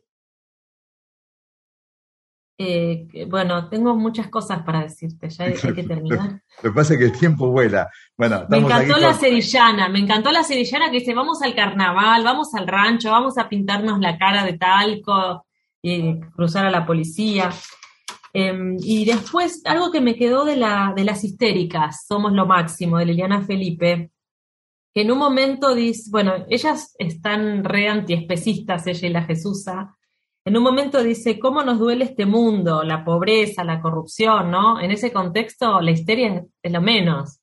eh, 2.59 3.27
bueno, 3.29 3.69
tengo 3.69 3.95
muchas 3.95 4.29
cosas 4.29 4.63
para 4.63 4.81
decirte, 4.81 5.29
ya 5.29 5.45
hay, 5.45 5.55
hay 5.63 5.75
que 5.75 5.83
terminar. 5.83 6.41
Lo 6.63 6.71
que 6.71 6.75
pasa 6.75 6.95
es 6.95 6.99
que 6.99 7.05
el 7.07 7.19
tiempo 7.19 7.51
vuela. 7.51 7.91
Bueno, 8.17 8.47
Me 8.49 8.57
aquí 8.57 8.65
encantó 8.65 8.97
la 8.97 9.11
con- 9.11 9.21
sevillana, 9.21 9.89
me 9.91 9.99
encantó 9.99 10.33
la 10.33 10.43
sevillana 10.43 10.87
que 10.91 11.01
dice, 11.01 11.13
vamos 11.15 11.43
al 11.43 11.55
carnaval, 11.55 12.25
vamos 12.25 12.55
al 12.55 12.67
rancho, 12.67 13.11
vamos 13.11 13.37
a 13.37 13.49
pintarnos 13.51 13.99
la 14.01 14.17
cara 14.17 14.45
de 14.45 14.57
talco 14.57 15.45
y 15.83 16.19
cruzar 16.35 16.65
a 16.65 16.71
la 16.71 16.87
policía. 16.87 17.51
Em, 18.33 18.77
y 18.81 19.05
después, 19.05 19.61
algo 19.67 19.91
que 19.91 20.01
me 20.01 20.15
quedó 20.17 20.47
de, 20.47 20.57
la, 20.57 20.93
de 20.97 21.05
las 21.05 21.23
histéricas, 21.25 22.07
Somos 22.07 22.33
lo 22.33 22.47
máximo, 22.47 22.97
de 22.99 23.05
Liliana 23.07 23.43
Felipe, 23.43 24.11
que 24.97 25.03
en 25.03 25.13
un 25.13 25.19
momento 25.19 25.75
dice, 25.75 26.09
bueno, 26.11 26.47
ellas 26.49 26.95
están 26.99 27.65
re 27.65 27.87
antiespecistas, 27.87 28.87
ella 28.87 29.09
y 29.09 29.13
la 29.13 29.25
Jesusa, 29.25 29.95
en 30.43 30.57
un 30.57 30.63
momento 30.63 31.03
dice, 31.03 31.39
¿cómo 31.39 31.63
nos 31.63 31.79
duele 31.79 32.07
este 32.07 32.25
mundo? 32.25 32.83
La 32.83 33.05
pobreza, 33.05 33.63
la 33.63 33.83
corrupción, 33.83 34.51
¿no? 34.51 34.81
En 34.81 34.91
ese 34.91 35.13
contexto, 35.13 35.83
la 35.83 35.91
histeria 35.91 36.47
es, 36.63 36.73
lo 36.73 36.81
menos. 36.81 37.41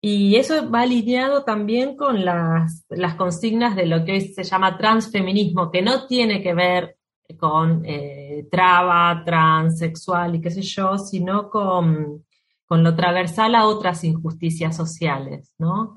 Y 0.00 0.34
eso 0.34 0.68
va 0.68 0.80
alineado 0.80 1.44
también 1.44 1.94
con 1.94 2.24
las, 2.24 2.84
las 2.88 3.14
consignas 3.14 3.76
de 3.76 3.86
lo 3.86 4.04
que 4.04 4.10
hoy 4.10 4.20
se 4.22 4.42
llama 4.42 4.76
transfeminismo, 4.76 5.70
que 5.70 5.82
no 5.82 6.08
tiene 6.08 6.42
que 6.42 6.52
ver 6.52 6.96
con 7.38 7.84
eh, 7.84 8.48
traba, 8.50 9.22
transexual 9.24 10.34
y 10.34 10.40
qué 10.40 10.50
sé 10.50 10.62
yo, 10.62 10.98
sino 10.98 11.48
con, 11.48 12.24
con 12.66 12.82
lo 12.82 12.96
transversal 12.96 13.54
a 13.54 13.66
otras 13.68 14.02
injusticias 14.02 14.74
sociales, 14.74 15.54
¿no? 15.58 15.94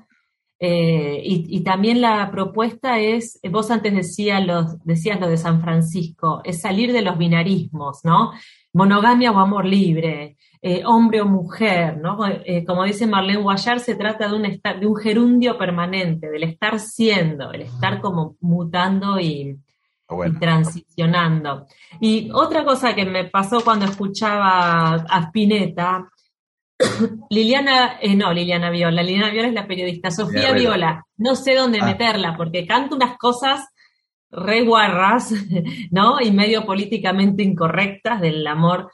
Eh, 0.64 1.20
y, 1.24 1.56
y 1.56 1.64
también 1.64 2.00
la 2.00 2.30
propuesta 2.30 3.00
es, 3.00 3.40
vos 3.50 3.68
antes 3.72 3.92
decías, 3.92 4.46
los, 4.46 4.78
decías 4.84 5.18
lo 5.18 5.28
de 5.28 5.36
San 5.36 5.60
Francisco, 5.60 6.40
es 6.44 6.60
salir 6.60 6.92
de 6.92 7.02
los 7.02 7.18
binarismos, 7.18 8.04
¿no? 8.04 8.30
Monogamia 8.72 9.32
o 9.32 9.40
amor 9.40 9.64
libre, 9.66 10.36
eh, 10.62 10.82
hombre 10.86 11.20
o 11.20 11.26
mujer, 11.26 11.98
¿no? 11.98 12.16
Eh, 12.28 12.64
como 12.64 12.84
dice 12.84 13.08
Marlene 13.08 13.42
Guayar, 13.42 13.80
se 13.80 13.96
trata 13.96 14.28
de 14.28 14.36
un, 14.36 14.44
estar, 14.44 14.78
de 14.78 14.86
un 14.86 14.94
gerundio 14.94 15.58
permanente, 15.58 16.30
del 16.30 16.44
estar 16.44 16.78
siendo, 16.78 17.50
el 17.50 17.62
estar 17.62 18.00
como 18.00 18.36
mutando 18.40 19.18
y, 19.18 19.58
y 20.08 20.38
transicionando. 20.38 21.66
Y 22.00 22.30
otra 22.32 22.64
cosa 22.64 22.94
que 22.94 23.04
me 23.04 23.24
pasó 23.24 23.64
cuando 23.64 23.86
escuchaba 23.86 24.94
a 24.94 25.22
Spinetta, 25.22 26.08
Liliana, 27.30 27.98
eh, 28.00 28.14
no, 28.14 28.32
Liliana 28.32 28.70
Viola, 28.70 29.02
Liliana 29.02 29.30
Viola 29.30 29.48
es 29.48 29.54
la 29.54 29.66
periodista, 29.66 30.10
Sofía 30.10 30.52
Viola. 30.52 30.58
Viola, 30.58 31.06
no 31.16 31.34
sé 31.36 31.54
dónde 31.54 31.78
Ah. 31.80 31.86
meterla, 31.86 32.36
porque 32.36 32.66
canta 32.66 32.94
unas 32.96 33.16
cosas 33.18 33.66
re 34.30 34.62
guarras, 34.64 35.32
¿no? 35.90 36.20
Y 36.20 36.30
medio 36.32 36.64
políticamente 36.64 37.42
incorrectas 37.42 38.20
del 38.20 38.46
amor, 38.46 38.90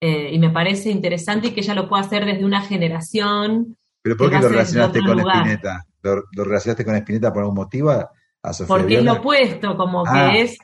eh, 0.00 0.30
y 0.32 0.38
me 0.38 0.50
parece 0.50 0.90
interesante 0.90 1.48
y 1.48 1.50
que 1.50 1.60
ella 1.60 1.74
lo 1.74 1.88
pueda 1.88 2.02
hacer 2.04 2.24
desde 2.24 2.44
una 2.44 2.60
generación. 2.62 3.76
¿Pero 4.02 4.16
por 4.16 4.30
qué 4.30 4.38
lo 4.38 4.48
relacionaste 4.48 5.00
con 5.00 5.18
lugar. 5.18 5.36
Spinetta? 5.38 5.84
¿Lo, 6.02 6.22
lo 6.32 6.44
relacionaste 6.44 6.84
con 6.84 6.94
Spinetta 6.96 7.32
por 7.32 7.42
algún 7.42 7.56
motivo 7.56 7.90
a, 7.90 8.08
Sofía 8.52 8.66
Porque 8.68 8.94
es 8.98 9.04
lo 9.04 9.14
opuesto, 9.14 9.76
como 9.76 10.04
Ah. 10.06 10.30
que 10.32 10.40
es, 10.42 10.58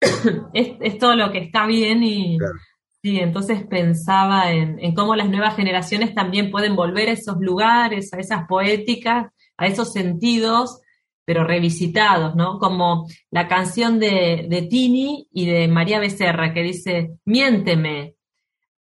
es, 0.54 0.68
es 0.80 0.98
todo 0.98 1.14
lo 1.16 1.30
que 1.32 1.38
está 1.38 1.66
bien 1.66 2.02
y 2.02 2.38
sí, 3.02 3.18
entonces 3.18 3.66
pensaba 3.66 4.52
en, 4.52 4.94
cómo 4.94 5.16
las 5.16 5.28
nuevas 5.28 5.56
generaciones 5.56 6.14
también 6.14 6.50
pueden 6.50 6.76
volver 6.76 7.08
a 7.08 7.12
esos 7.12 7.36
lugares, 7.40 8.12
a 8.12 8.18
esas 8.18 8.46
poéticas, 8.46 9.32
a 9.56 9.66
esos 9.66 9.92
sentidos, 9.92 10.80
pero 11.24 11.44
revisitados, 11.44 12.34
¿no? 12.36 12.58
Como 12.58 13.06
la 13.30 13.48
canción 13.48 13.98
de, 13.98 14.46
de 14.48 14.62
Tini 14.62 15.28
y 15.32 15.46
de 15.46 15.68
María 15.68 15.98
Becerra 15.98 16.54
que 16.54 16.62
dice, 16.62 17.10
miénteme, 17.24 18.14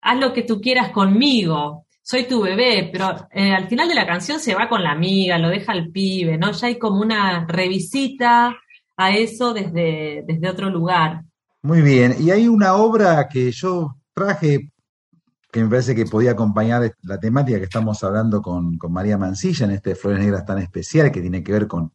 haz 0.02 0.20
lo 0.20 0.34
que 0.34 0.44
tú 0.44 0.62
quieras 0.62 0.92
conmigo, 0.92 1.86
soy 2.10 2.24
tu 2.24 2.42
bebé, 2.42 2.90
pero 2.92 3.28
eh, 3.32 3.52
al 3.52 3.68
final 3.68 3.88
de 3.88 3.94
la 3.94 4.08
canción 4.08 4.40
se 4.40 4.56
va 4.56 4.68
con 4.68 4.84
la 4.84 4.92
amiga, 4.92 5.38
lo 5.38 5.50
deja 5.50 5.74
al 5.74 5.92
pibe, 5.92 6.40
¿no? 6.40 6.52
Ya 6.52 6.66
hay 6.66 6.80
como 6.80 7.02
una 7.02 7.46
revisita 7.48 8.58
a 8.98 9.12
eso 9.12 9.54
desde, 9.54 10.24
desde 10.26 10.50
otro 10.50 10.72
lugar. 10.72 11.22
Muy 11.62 11.82
bien, 11.82 12.16
y 12.20 12.32
hay 12.32 12.48
una 12.48 12.76
obra 12.76 13.28
que 13.28 13.52
yo 13.52 13.98
traje 14.14 14.72
que 15.52 15.64
me 15.64 15.70
parece 15.70 15.96
que 15.96 16.06
podía 16.06 16.32
acompañar 16.32 16.94
la 17.04 17.20
temática 17.20 17.58
que 17.60 17.66
estamos 17.66 18.04
hablando 18.04 18.42
con, 18.42 18.78
con 18.78 18.94
María 18.94 19.18
Mancilla 19.18 19.66
en 19.66 19.72
este 19.72 19.96
Flores 19.96 20.20
Negras 20.20 20.46
tan 20.46 20.60
especial 20.60 21.12
que 21.12 21.22
tiene 21.22 21.44
que 21.44 21.52
ver 21.54 21.68
con, 21.68 21.94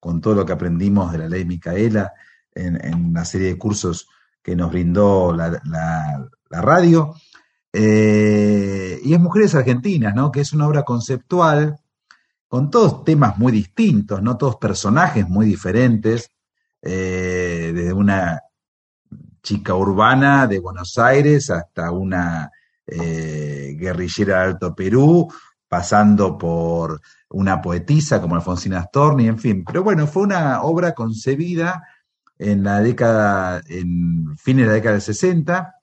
con 0.00 0.20
todo 0.20 0.34
lo 0.36 0.46
que 0.46 0.52
aprendimos 0.54 1.12
de 1.12 1.18
la 1.18 1.28
ley 1.28 1.44
Micaela 1.44 2.12
en, 2.54 2.84
en 2.84 2.94
una 3.06 3.24
serie 3.24 3.48
de 3.48 3.58
cursos 3.58 4.08
que 4.42 4.56
nos 4.56 4.70
brindó 4.72 5.32
la, 5.34 5.50
la- 5.64 6.28
radio. 6.50 7.14
Eh, 7.72 9.00
y 9.02 9.14
es 9.14 9.20
Mujeres 9.20 9.54
Argentinas, 9.54 10.14
¿no? 10.14 10.30
Que 10.32 10.40
es 10.42 10.52
una 10.52 10.68
obra 10.68 10.84
conceptual 10.84 11.78
con 12.48 12.70
todos 12.70 13.04
temas 13.04 13.38
muy 13.38 13.52
distintos, 13.52 14.22
¿no? 14.22 14.36
Todos 14.36 14.56
personajes 14.56 15.28
muy 15.28 15.46
diferentes, 15.46 16.30
eh, 16.82 17.72
desde 17.74 17.92
una 17.94 18.40
chica 19.42 19.74
urbana 19.74 20.46
de 20.46 20.60
Buenos 20.60 20.98
Aires 20.98 21.50
hasta 21.50 21.90
una 21.90 22.50
eh, 22.86 23.74
guerrillera 23.78 24.38
de 24.38 24.44
Alto 24.44 24.74
Perú, 24.74 25.32
pasando 25.68 26.38
por 26.38 27.00
una 27.30 27.60
poetisa 27.60 28.20
como 28.20 28.36
Alfonsina 28.36 28.82
Storni, 28.84 29.26
en 29.26 29.38
fin. 29.38 29.64
Pero 29.64 29.82
bueno, 29.82 30.06
fue 30.06 30.22
una 30.22 30.62
obra 30.62 30.92
concebida 30.94 31.82
en 32.38 32.62
la 32.62 32.80
década, 32.80 33.62
en 33.68 34.36
fines 34.38 34.64
de 34.64 34.68
la 34.68 34.74
década 34.74 34.94
del 34.94 35.02
60, 35.02 35.74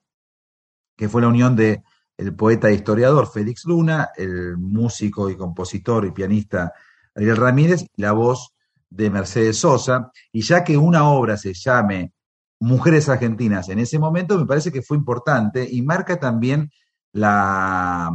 que 0.96 1.08
fue 1.08 1.22
la 1.22 1.28
unión 1.28 1.56
de 1.56 1.82
el 2.16 2.34
poeta 2.34 2.68
e 2.68 2.74
historiador 2.74 3.30
Félix 3.32 3.64
Luna, 3.64 4.10
el 4.14 4.58
músico 4.58 5.30
y 5.30 5.36
compositor 5.36 6.04
y 6.04 6.10
pianista 6.10 6.72
Ariel 7.14 7.38
Ramírez 7.38 7.86
y 7.96 8.02
la 8.02 8.12
voz 8.12 8.54
de 8.90 9.08
Mercedes 9.08 9.58
Sosa. 9.58 10.12
Y 10.30 10.42
ya 10.42 10.62
que 10.62 10.76
una 10.76 11.08
obra 11.08 11.38
se 11.38 11.54
llame 11.54 12.12
Mujeres 12.60 13.08
Argentinas 13.08 13.68
en 13.70 13.78
ese 13.78 13.98
momento, 13.98 14.38
me 14.38 14.46
parece 14.46 14.70
que 14.70 14.82
fue 14.82 14.96
importante 14.96 15.66
y 15.68 15.82
marca 15.82 16.20
también 16.20 16.70
la, 17.12 18.14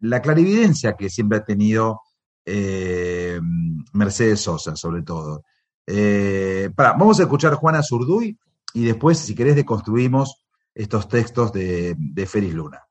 la 0.00 0.22
clarividencia 0.22 0.94
que 0.96 1.08
siempre 1.08 1.38
ha 1.38 1.44
tenido 1.44 2.00
eh, 2.44 3.40
Mercedes 3.92 4.40
Sosa, 4.40 4.76
sobre 4.76 5.02
todo. 5.02 5.44
Eh, 5.86 6.70
vamos 6.76 7.18
a 7.18 7.24
escuchar 7.24 7.54
Juana 7.54 7.82
Zurduy 7.82 8.38
y 8.74 8.84
después, 8.84 9.18
si 9.18 9.34
querés, 9.34 9.56
deconstruimos 9.56 10.44
estos 10.74 11.08
textos 11.08 11.52
de, 11.52 11.94
de 11.98 12.26
Félix 12.26 12.54
Luna. 12.54 12.82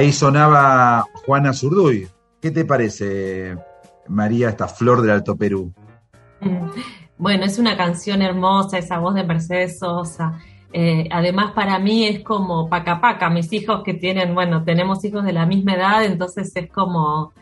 Ahí 0.00 0.12
sonaba 0.12 1.04
Juana 1.26 1.52
Zurduy. 1.52 2.08
¿Qué 2.40 2.50
te 2.50 2.64
parece, 2.64 3.54
María, 4.08 4.48
esta 4.48 4.66
flor 4.66 5.02
del 5.02 5.10
Alto 5.10 5.36
Perú? 5.36 5.74
Bueno, 7.18 7.44
es 7.44 7.58
una 7.58 7.76
canción 7.76 8.22
hermosa, 8.22 8.78
esa 8.78 8.98
voz 8.98 9.14
de 9.14 9.24
Mercedes 9.24 9.78
Sosa. 9.78 10.38
Eh, 10.72 11.06
además, 11.12 11.52
para 11.52 11.78
mí 11.78 12.06
es 12.06 12.24
como 12.24 12.70
paca 12.70 12.98
paca. 12.98 13.28
Mis 13.28 13.52
hijos 13.52 13.82
que 13.84 13.92
tienen, 13.92 14.34
bueno, 14.34 14.64
tenemos 14.64 15.04
hijos 15.04 15.22
de 15.22 15.34
la 15.34 15.44
misma 15.44 15.74
edad, 15.74 16.02
entonces 16.06 16.50
es 16.56 16.72
como, 16.72 17.34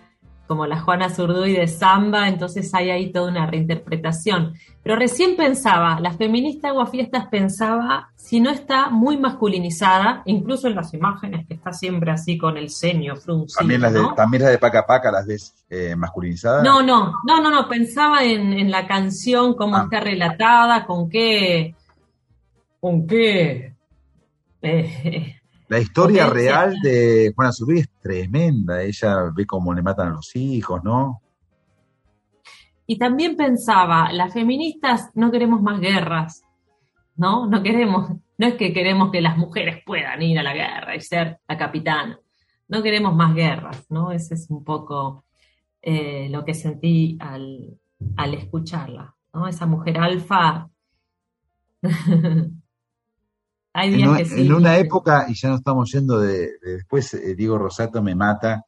como 0.49 0.67
la 0.67 0.81
Juana 0.81 1.11
Zurduy 1.11 1.53
de 1.53 1.69
samba, 1.69 2.27
entonces 2.27 2.75
hay 2.75 2.91
ahí 2.91 3.13
toda 3.13 3.31
una 3.31 3.47
reinterpretación. 3.47 4.55
Pero 4.83 4.97
recién 4.97 5.37
pensaba, 5.37 6.01
la 6.01 6.15
feminista 6.15 6.69
Aguafiestas 6.69 7.27
pensaba, 7.27 8.11
si 8.17 8.41
no 8.41 8.49
está 8.51 8.89
muy 8.89 9.19
masculinizada, 9.19 10.23
incluso 10.25 10.67
en 10.67 10.75
las 10.75 10.95
imágenes 10.95 11.47
que 11.47 11.55
está 11.55 11.73
siempre 11.73 12.11
así 12.11 12.39
con 12.39 12.57
el 12.57 12.71
ceño 12.71 13.15
fruncido. 13.17 13.59
También 13.59 13.83
las 13.83 13.93
de, 13.93 14.01
¿no? 14.01 14.15
también 14.15 14.43
las 14.43 14.53
de 14.53 14.59
Paca 14.59 14.87
Paca 14.87 15.13
las 15.13 15.27
ves 15.27 15.55
eh, 15.69 15.95
masculinizadas. 15.95 16.65
No, 16.65 16.83
no, 16.83 17.13
no, 17.27 17.43
no, 17.43 17.51
no, 17.51 17.69
pensaba 17.69 18.25
en, 18.25 18.55
en 18.55 18.71
la 18.71 18.87
canción, 18.89 19.55
cómo 19.55 19.77
Ah. 19.77 19.83
está 19.85 20.01
relatada, 20.01 20.87
con 20.87 21.11
qué, 21.11 21.75
con 22.81 23.07
qué, 23.07 23.75
eh, 24.63 25.38
La 25.69 25.79
historia 25.79 26.27
real 26.27 26.75
de 26.83 27.33
Juana 27.35 27.53
Zurduy 27.53 27.81
es 27.81 27.89
tremenda. 28.01 28.83
Ella 28.83 29.31
ve 29.35 29.47
cómo 29.47 29.75
le 29.75 29.83
matan 29.83 30.09
a 30.09 30.13
los 30.13 30.35
hijos, 30.35 30.83
¿no? 30.83 31.23
y 32.91 32.97
también 32.97 33.37
pensaba, 33.37 34.11
las 34.13 34.33
feministas 34.33 35.11
no 35.15 35.31
queremos 35.31 35.61
más 35.61 35.79
guerras, 35.79 36.43
¿no? 37.17 37.47
No 37.47 37.63
queremos, 37.63 38.13
no 38.39 38.47
es 38.47 38.55
que 38.55 38.73
queremos 38.73 39.11
que 39.11 39.21
las 39.21 39.37
mujeres 39.37 39.83
puedan 39.85 40.23
ir 40.23 40.39
a 40.39 40.43
la 40.43 40.55
guerra 40.55 40.97
y 40.97 41.03
ser 41.03 41.39
la 41.47 41.59
capitana, 41.59 42.19
no 42.67 42.83
queremos 42.83 43.15
más 43.15 43.35
guerras, 43.35 43.85
¿no? 43.91 44.11
Ese 44.11 44.35
es 44.35 44.49
un 44.49 44.65
poco 44.65 45.27
eh, 45.83 46.29
lo 46.31 46.47
que 46.47 46.55
sentí 46.55 47.19
al, 47.21 47.79
al 48.17 48.33
escucharla, 48.33 49.15
¿no? 49.35 49.47
Esa 49.47 49.67
mujer 49.67 49.99
alfa. 49.99 50.71
Hay 53.75 53.89
En, 53.91 53.97
días 53.97 54.09
una- 54.09 54.19
que 54.19 54.25
sí. 54.25 54.41
en 54.47 54.53
una 54.53 54.77
época, 54.79 55.27
y 55.29 55.35
ya 55.35 55.49
no 55.51 55.57
estamos 55.57 55.91
yendo 55.93 56.19
de, 56.21 56.39
de 56.63 56.73
después, 56.77 57.15
eh, 57.15 57.35
Diego 57.37 57.59
Rosato 57.59 58.03
me 58.03 58.15
mata, 58.15 58.65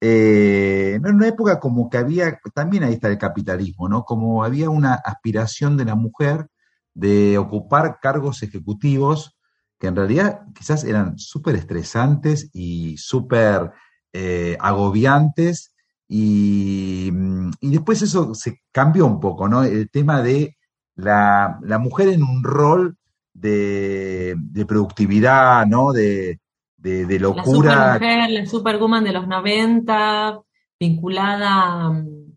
eh, 0.00 0.94
en 0.96 1.06
una 1.14 1.28
época 1.28 1.60
como 1.60 1.90
que 1.90 1.98
había, 1.98 2.38
también 2.54 2.84
ahí 2.84 2.94
está 2.94 3.08
el 3.08 3.18
capitalismo, 3.18 3.88
¿no? 3.88 4.04
Como 4.04 4.44
había 4.44 4.70
una 4.70 4.94
aspiración 4.94 5.76
de 5.76 5.84
la 5.84 5.94
mujer 5.94 6.46
de 6.94 7.38
ocupar 7.38 7.98
cargos 8.00 8.42
ejecutivos 8.42 9.36
que 9.78 9.86
en 9.88 9.96
realidad 9.96 10.42
quizás 10.54 10.84
eran 10.84 11.18
súper 11.18 11.56
estresantes 11.56 12.50
y 12.52 12.96
súper 12.98 13.72
eh, 14.12 14.56
agobiantes, 14.60 15.72
y, 16.08 17.10
mm, 17.12 17.50
y 17.60 17.70
después 17.70 18.02
eso 18.02 18.34
se 18.34 18.60
cambió 18.72 19.06
un 19.06 19.20
poco, 19.20 19.48
¿no? 19.48 19.62
El 19.64 19.88
tema 19.90 20.22
de 20.22 20.56
la, 20.96 21.58
la 21.62 21.78
mujer 21.78 22.08
en 22.08 22.22
un 22.24 22.42
rol 22.44 22.96
de, 23.32 24.34
de 24.36 24.66
productividad, 24.66 25.66
¿no? 25.66 25.92
De, 25.92 26.40
de, 26.76 27.06
de 27.06 27.18
La 27.18 27.22
locura. 27.22 27.94
supermujer, 27.94 28.30
la 28.30 28.46
superwoman 28.46 29.04
de 29.04 29.12
los 29.12 29.26
90, 29.28 30.40
vinculada 30.78 31.90
mm, 31.90 32.32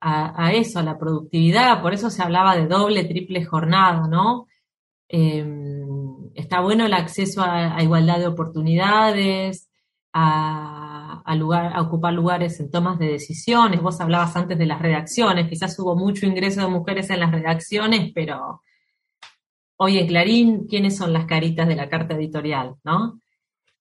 a, 0.00 0.46
a 0.46 0.52
eso, 0.52 0.78
a 0.78 0.82
la 0.82 0.98
productividad, 0.98 1.82
por 1.82 1.92
eso 1.94 2.10
se 2.10 2.22
hablaba 2.22 2.56
de 2.56 2.66
doble, 2.66 3.04
triple 3.04 3.44
jornada, 3.44 4.06
¿no? 4.08 4.46
Eh, 5.08 5.44
está 6.34 6.60
bueno 6.60 6.86
el 6.86 6.92
acceso 6.94 7.42
a, 7.42 7.76
a 7.76 7.82
igualdad 7.82 8.18
de 8.18 8.26
oportunidades, 8.26 9.68
a, 10.12 11.22
a 11.24 11.34
lugar, 11.34 11.72
a 11.74 11.82
ocupar 11.82 12.12
lugares 12.12 12.60
en 12.60 12.70
tomas 12.70 12.98
de 12.98 13.06
decisiones. 13.08 13.82
Vos 13.82 14.00
hablabas 14.00 14.36
antes 14.36 14.56
de 14.58 14.66
las 14.66 14.80
redacciones, 14.80 15.48
quizás 15.48 15.78
hubo 15.78 15.96
mucho 15.96 16.26
ingreso 16.26 16.60
de 16.62 16.68
mujeres 16.68 17.10
en 17.10 17.20
las 17.20 17.32
redacciones, 17.32 18.12
pero 18.14 18.62
hoy 19.78 19.98
en 19.98 20.06
Clarín, 20.06 20.66
¿quiénes 20.66 20.96
son 20.96 21.12
las 21.12 21.26
caritas 21.26 21.66
de 21.66 21.76
la 21.76 21.88
carta 21.88 22.14
editorial, 22.14 22.76
no? 22.84 23.20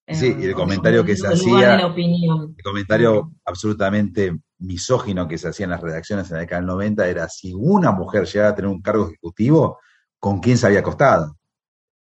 Sí, 0.10 0.34
y 0.40 0.46
el 0.46 0.54
comentario 0.54 1.04
que 1.04 1.18
se 1.18 1.28
hacía, 1.28 1.72
de 1.72 1.78
la 1.80 1.88
opinión. 1.88 2.56
el 2.56 2.64
comentario 2.64 3.34
absolutamente 3.44 4.40
misógino 4.60 5.28
que 5.28 5.38
se 5.38 5.50
hacía 5.50 5.66
en 5.66 5.72
las 5.72 5.82
redacciones 5.82 6.30
en 6.30 6.36
la 6.36 6.42
década 6.42 6.62
del 6.62 6.68
90 6.68 7.08
era 7.10 7.28
si 7.28 7.54
una 7.54 7.92
mujer 7.92 8.26
llegaba 8.26 8.52
a 8.52 8.56
tener 8.56 8.72
un 8.72 8.82
cargo 8.82 9.08
ejecutivo, 9.08 9.80
¿con 10.18 10.40
quién 10.40 10.58
se 10.58 10.68
había 10.68 10.80
acostado? 10.80 11.36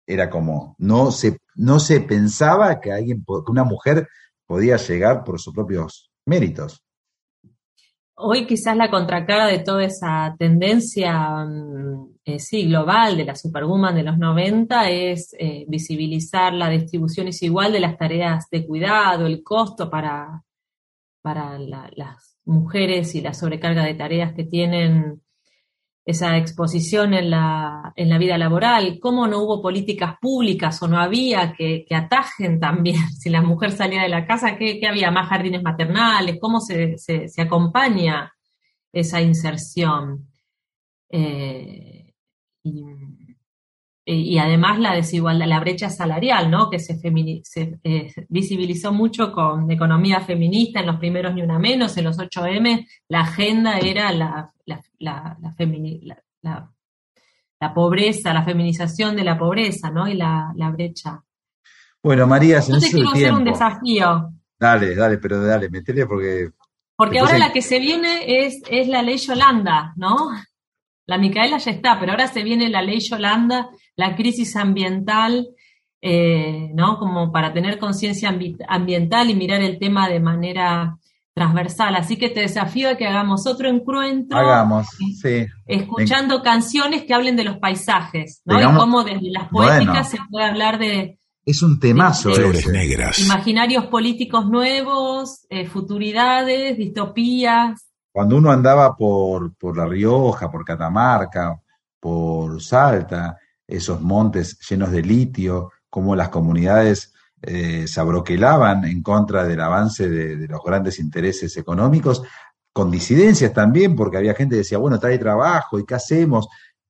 Era 0.07 0.29
como, 0.29 0.77
no 0.79 1.11
se, 1.11 1.39
no 1.55 1.81
se 1.81 2.01
pensaba 2.01 2.81
que 2.81 2.93
alguien, 2.93 3.25
que 3.25 3.51
una 3.51 3.65
mujer 3.65 4.07
podía 4.45 4.77
llegar 4.77 5.25
por 5.25 5.41
sus 5.41 5.55
propios 5.55 6.11
méritos. 6.27 6.83
Hoy 8.15 8.47
quizás 8.47 8.77
la 8.77 8.91
contracara 8.91 9.47
de 9.47 9.61
toda 9.61 9.85
esa 9.85 10.35
tendencia, 10.39 11.47
mm, 11.47 12.16
eh, 12.27 12.41
sí, 12.41 12.67
global 12.67 13.17
de 13.17 13.25
la 13.27 13.37
Superwoman 13.37 13.95
de 13.97 14.03
los 14.05 14.19
90 14.19 14.91
es 14.91 15.35
eh, 15.39 15.65
visibilizar 15.69 16.53
la 16.55 16.69
distribución 16.71 17.27
desigual 17.27 17.73
de 17.73 17.81
las 17.81 17.97
tareas 17.99 18.51
de 18.51 18.67
cuidado, 18.67 19.27
el 19.27 19.43
costo 19.45 19.91
para, 19.91 20.43
para 21.23 21.59
la- 21.59 21.91
las 21.97 22.39
mujeres 22.45 23.15
y 23.15 23.21
la 23.23 23.35
sobrecarga 23.35 23.85
de 23.85 23.95
tareas 23.95 24.35
que 24.35 24.45
tienen 24.45 25.23
esa 26.05 26.37
exposición 26.39 27.15
en 27.15 27.31
la, 27.31 27.93
en 27.97 28.09
la 28.09 28.19
vida 28.19 28.39
laboral, 28.39 28.99
cómo 29.01 29.27
no 29.27 29.41
hubo 29.43 29.61
políticas 29.63 30.17
públicas 30.21 30.81
o 30.83 30.89
no 30.89 30.99
había 31.01 31.53
que, 31.53 31.85
que 31.89 31.95
atajen 31.97 32.61
también, 32.61 32.97
si 33.19 33.31
la 33.31 33.43
mujer 33.43 33.73
salía 33.73 34.03
de 34.03 34.09
la 34.09 34.27
casa, 34.27 34.57
¿qué, 34.59 34.79
qué 34.81 34.87
había? 34.89 35.11
¿Más 35.11 35.29
jardines 35.29 35.63
maternales? 35.63 36.39
¿Cómo 36.41 36.61
se, 36.61 36.99
se, 36.99 37.29
se 37.29 37.43
acompaña 37.43 38.33
esa 38.93 39.21
inserción? 39.21 40.29
Eh, 41.11 41.96
y, 44.05 44.35
y 44.35 44.39
además 44.39 44.79
la 44.79 44.95
desigualdad, 44.95 45.47
la 45.47 45.59
brecha 45.61 45.91
salarial, 45.91 46.51
¿no? 46.51 46.71
Que 46.71 46.79
se, 46.79 46.95
se, 47.45 47.79
eh, 47.83 48.13
visibilizó 48.29 48.93
mucho 48.93 49.33
con 49.33 49.69
economía 49.71 50.21
feminista 50.21 50.81
en 50.81 50.87
los 50.87 50.97
primeros 50.97 51.35
Ni 51.35 51.43
Una 51.43 51.59
Menos, 51.59 51.97
en 51.97 52.05
los 52.05 52.19
8M, 52.19 52.87
la 53.09 53.21
agenda 53.21 53.79
era 53.79 54.13
la, 54.13 54.53
la, 54.65 54.81
la, 54.99 55.37
la 55.41 55.55
la- 57.61 57.75
pobreza, 57.75 58.33
la 58.33 58.45
feminización 58.45 59.17
de 59.17 59.25
la 59.25 59.37
pobreza, 59.39 59.91
¿no? 59.91 60.07
Y 60.07 60.15
la, 60.15 60.53
la 60.57 60.71
brecha. 60.71 61.23
Bueno, 62.03 62.27
María, 62.27 62.63
se 62.63 62.73
Yo 62.73 62.79
te 62.79 62.91
quiero 62.91 63.11
hacer 63.11 63.33
un 63.33 63.45
desafío, 63.45 64.31
Dale, 64.59 64.95
dale, 64.95 65.19
pero 65.19 65.43
dale, 65.43 65.69
metele 65.69 66.07
porque 66.07 66.51
porque 66.97 67.19
ahora 67.19 67.35
hay- 67.35 67.41
la 67.41 67.53
que 67.53 67.61
se 67.61 67.79
viene 67.79 68.47
es, 68.47 68.63
es 68.71 68.89
la 68.89 69.03
ley 69.03 69.19
Yolanda, 69.19 69.93
¿no? 69.97 70.17
La 71.07 71.19
Micaela 71.19 71.59
ya 71.59 71.71
está, 71.71 71.99
pero 72.01 72.13
ahora 72.13 72.27
se 72.27 72.43
viene 72.43 72.69
la 72.69 72.83
ley 72.83 72.99
Yolanda, 73.01 73.69
la 73.97 74.17
crisis 74.17 74.57
ambiental, 74.57 75.49
eh, 76.03 76.71
¿no? 76.75 76.99
Como 76.99 77.33
para 77.33 77.53
tener 77.53 77.79
conciencia 77.79 78.31
ambi- 78.31 78.57
ambiental 78.69 79.31
y 79.31 79.35
mirar 79.35 79.63
el 79.63 79.79
tema 79.79 80.09
de 80.09 80.21
manera 80.21 80.97
transversal. 81.35 81.95
Así 81.97 82.17
que 82.17 82.29
te 82.31 82.41
desafío 82.41 82.91
a 82.91 82.97
que 82.97 83.07
hagamos 83.07 83.47
otro 83.47 83.69
encuentro 83.69 84.39
hagamos, 84.39 84.87
sí. 85.21 85.47
escuchando 85.67 86.43
canciones 86.43 87.05
que 87.05 87.13
hablen 87.15 87.37
de 87.37 87.45
los 87.45 87.59
paisajes, 87.59 88.41
¿no? 88.45 88.57
Tengamos- 88.57 88.77
y 88.77 88.81
cómo 88.81 89.05
desde 89.05 89.31
las 89.31 89.49
poéticas 89.49 89.87
Bueno. 89.87 90.05
se 90.05 90.19
puede 90.31 90.47
hablar 90.47 90.79
de 90.79 91.19
Es 91.45 91.63
un 91.63 91.79
temazo 91.79 92.33
Flores 92.33 92.61
ese. 92.61 92.73
negras. 92.73 93.19
imaginarios 93.21 93.87
políticos 93.87 94.47
nuevos, 94.47 95.47
eh, 95.51 95.67
futuridades, 95.67 96.77
distopías. 96.79 97.86
Cuando 98.17 98.39
uno 98.39 98.51
andaba 98.51 98.97
por, 98.97 99.55
por 99.57 99.77
La 99.77 99.85
Rioja, 99.85 100.51
por 100.51 100.65
Catamarca, 100.65 101.61
por 102.01 102.63
Salta, 102.63 103.37
esos 103.67 104.01
montes 104.01 104.59
llenos 104.67 104.91
de 104.91 105.03
litio, 105.03 105.71
cómo 105.91 106.17
las 106.17 106.31
comunidades 106.31 107.13
eh, 107.43 107.87
se 107.87 108.01
abroquelaban 108.01 108.87
en 108.87 109.03
contra 109.03 109.45
del 109.45 109.61
avance 109.61 110.09
de, 110.09 110.37
de 110.37 110.49
los 110.49 110.63
grandes 110.65 110.99
intereses 110.99 111.59
económicos, 111.59 112.23
con 112.73 112.91
disidencias 112.91 113.53
también, 113.53 113.95
porque 113.95 114.17
había 114.17 114.33
gente 114.33 114.55
que 114.55 114.61
decía, 114.61 114.79
bueno, 114.79 114.99
trae 114.99 115.19
trabajo, 115.19 115.79
¿y 115.79 115.85
qué 115.85 115.97
hacemos? 115.97 116.49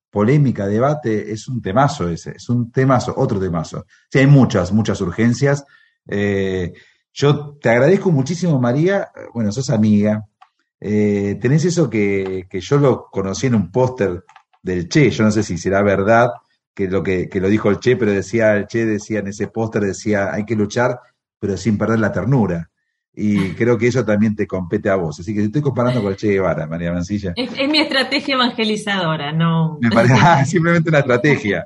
Polémica, 0.09 0.69
debate, 0.69 1.33
es 1.33 1.49
un 1.49 1.61
temazo 1.61 2.09
ese, 2.09 2.37
es 2.37 2.49
un 2.49 2.71
temazo, 2.71 3.13
otro 3.17 3.41
temazo. 3.41 3.85
Sí, 4.09 4.21
hay 4.21 4.29
muchas, 4.29 4.71
muchas 4.71 5.01
urgencias. 5.01 5.65
Eh, 6.07 6.73
yo 7.13 7.57
te 7.61 7.71
agradezco 7.71 8.13
muchísimo, 8.13 8.61
María, 8.61 9.11
bueno, 9.35 9.51
sos 9.51 9.71
amiga, 9.71 10.25
eh, 10.81 11.39
tenés 11.41 11.65
eso 11.65 11.89
que, 11.89 12.47
que 12.49 12.61
yo 12.61 12.79
lo 12.79 13.07
conocí 13.11 13.47
en 13.47 13.55
un 13.55 13.71
póster 13.71 14.25
del 14.63 14.89
Che, 14.89 15.11
yo 15.11 15.25
no 15.25 15.31
sé 15.31 15.43
si 15.43 15.57
será 15.57 15.83
verdad 15.83 16.31
que 16.75 16.89
lo 16.89 17.03
que, 17.03 17.29
que 17.29 17.41
lo 17.41 17.49
dijo 17.49 17.71
el 17.71 17.81
Che, 17.81 17.97
pero 17.97 18.13
decía, 18.13 18.55
el 18.55 18.67
Che 18.67 18.85
decía 18.85 19.21
en 19.21 19.29
ese 19.29 19.49
póster, 19.49 19.83
decía, 19.83 20.33
hay 20.33 20.45
que 20.45 20.55
luchar, 20.55 21.01
pero 21.39 21.57
sin 21.57 21.79
perder 21.79 22.01
la 22.01 22.13
ternura. 22.13 22.71
Y 23.15 23.51
creo 23.55 23.79
que 23.79 23.87
eso 23.87 24.05
también 24.05 24.37
te 24.37 24.47
compete 24.47 24.91
a 24.91 24.97
vos. 24.97 25.19
Así 25.19 25.33
que 25.33 25.41
te 25.41 25.47
estoy 25.47 25.63
comparando 25.63 26.03
con 26.03 26.11
el 26.11 26.17
Che 26.17 26.29
Guevara, 26.29 26.67
María 26.67 26.93
Mancilla. 26.93 27.33
Es, 27.35 27.51
es 27.59 27.69
mi 27.69 27.79
estrategia 27.79 28.35
evangelizadora, 28.35 29.33
no 29.33 29.79
Me 29.81 29.91
parece 29.91 30.15
ah, 30.21 30.45
simplemente 30.47 30.91
una 30.91 30.99
estrategia. 30.99 31.65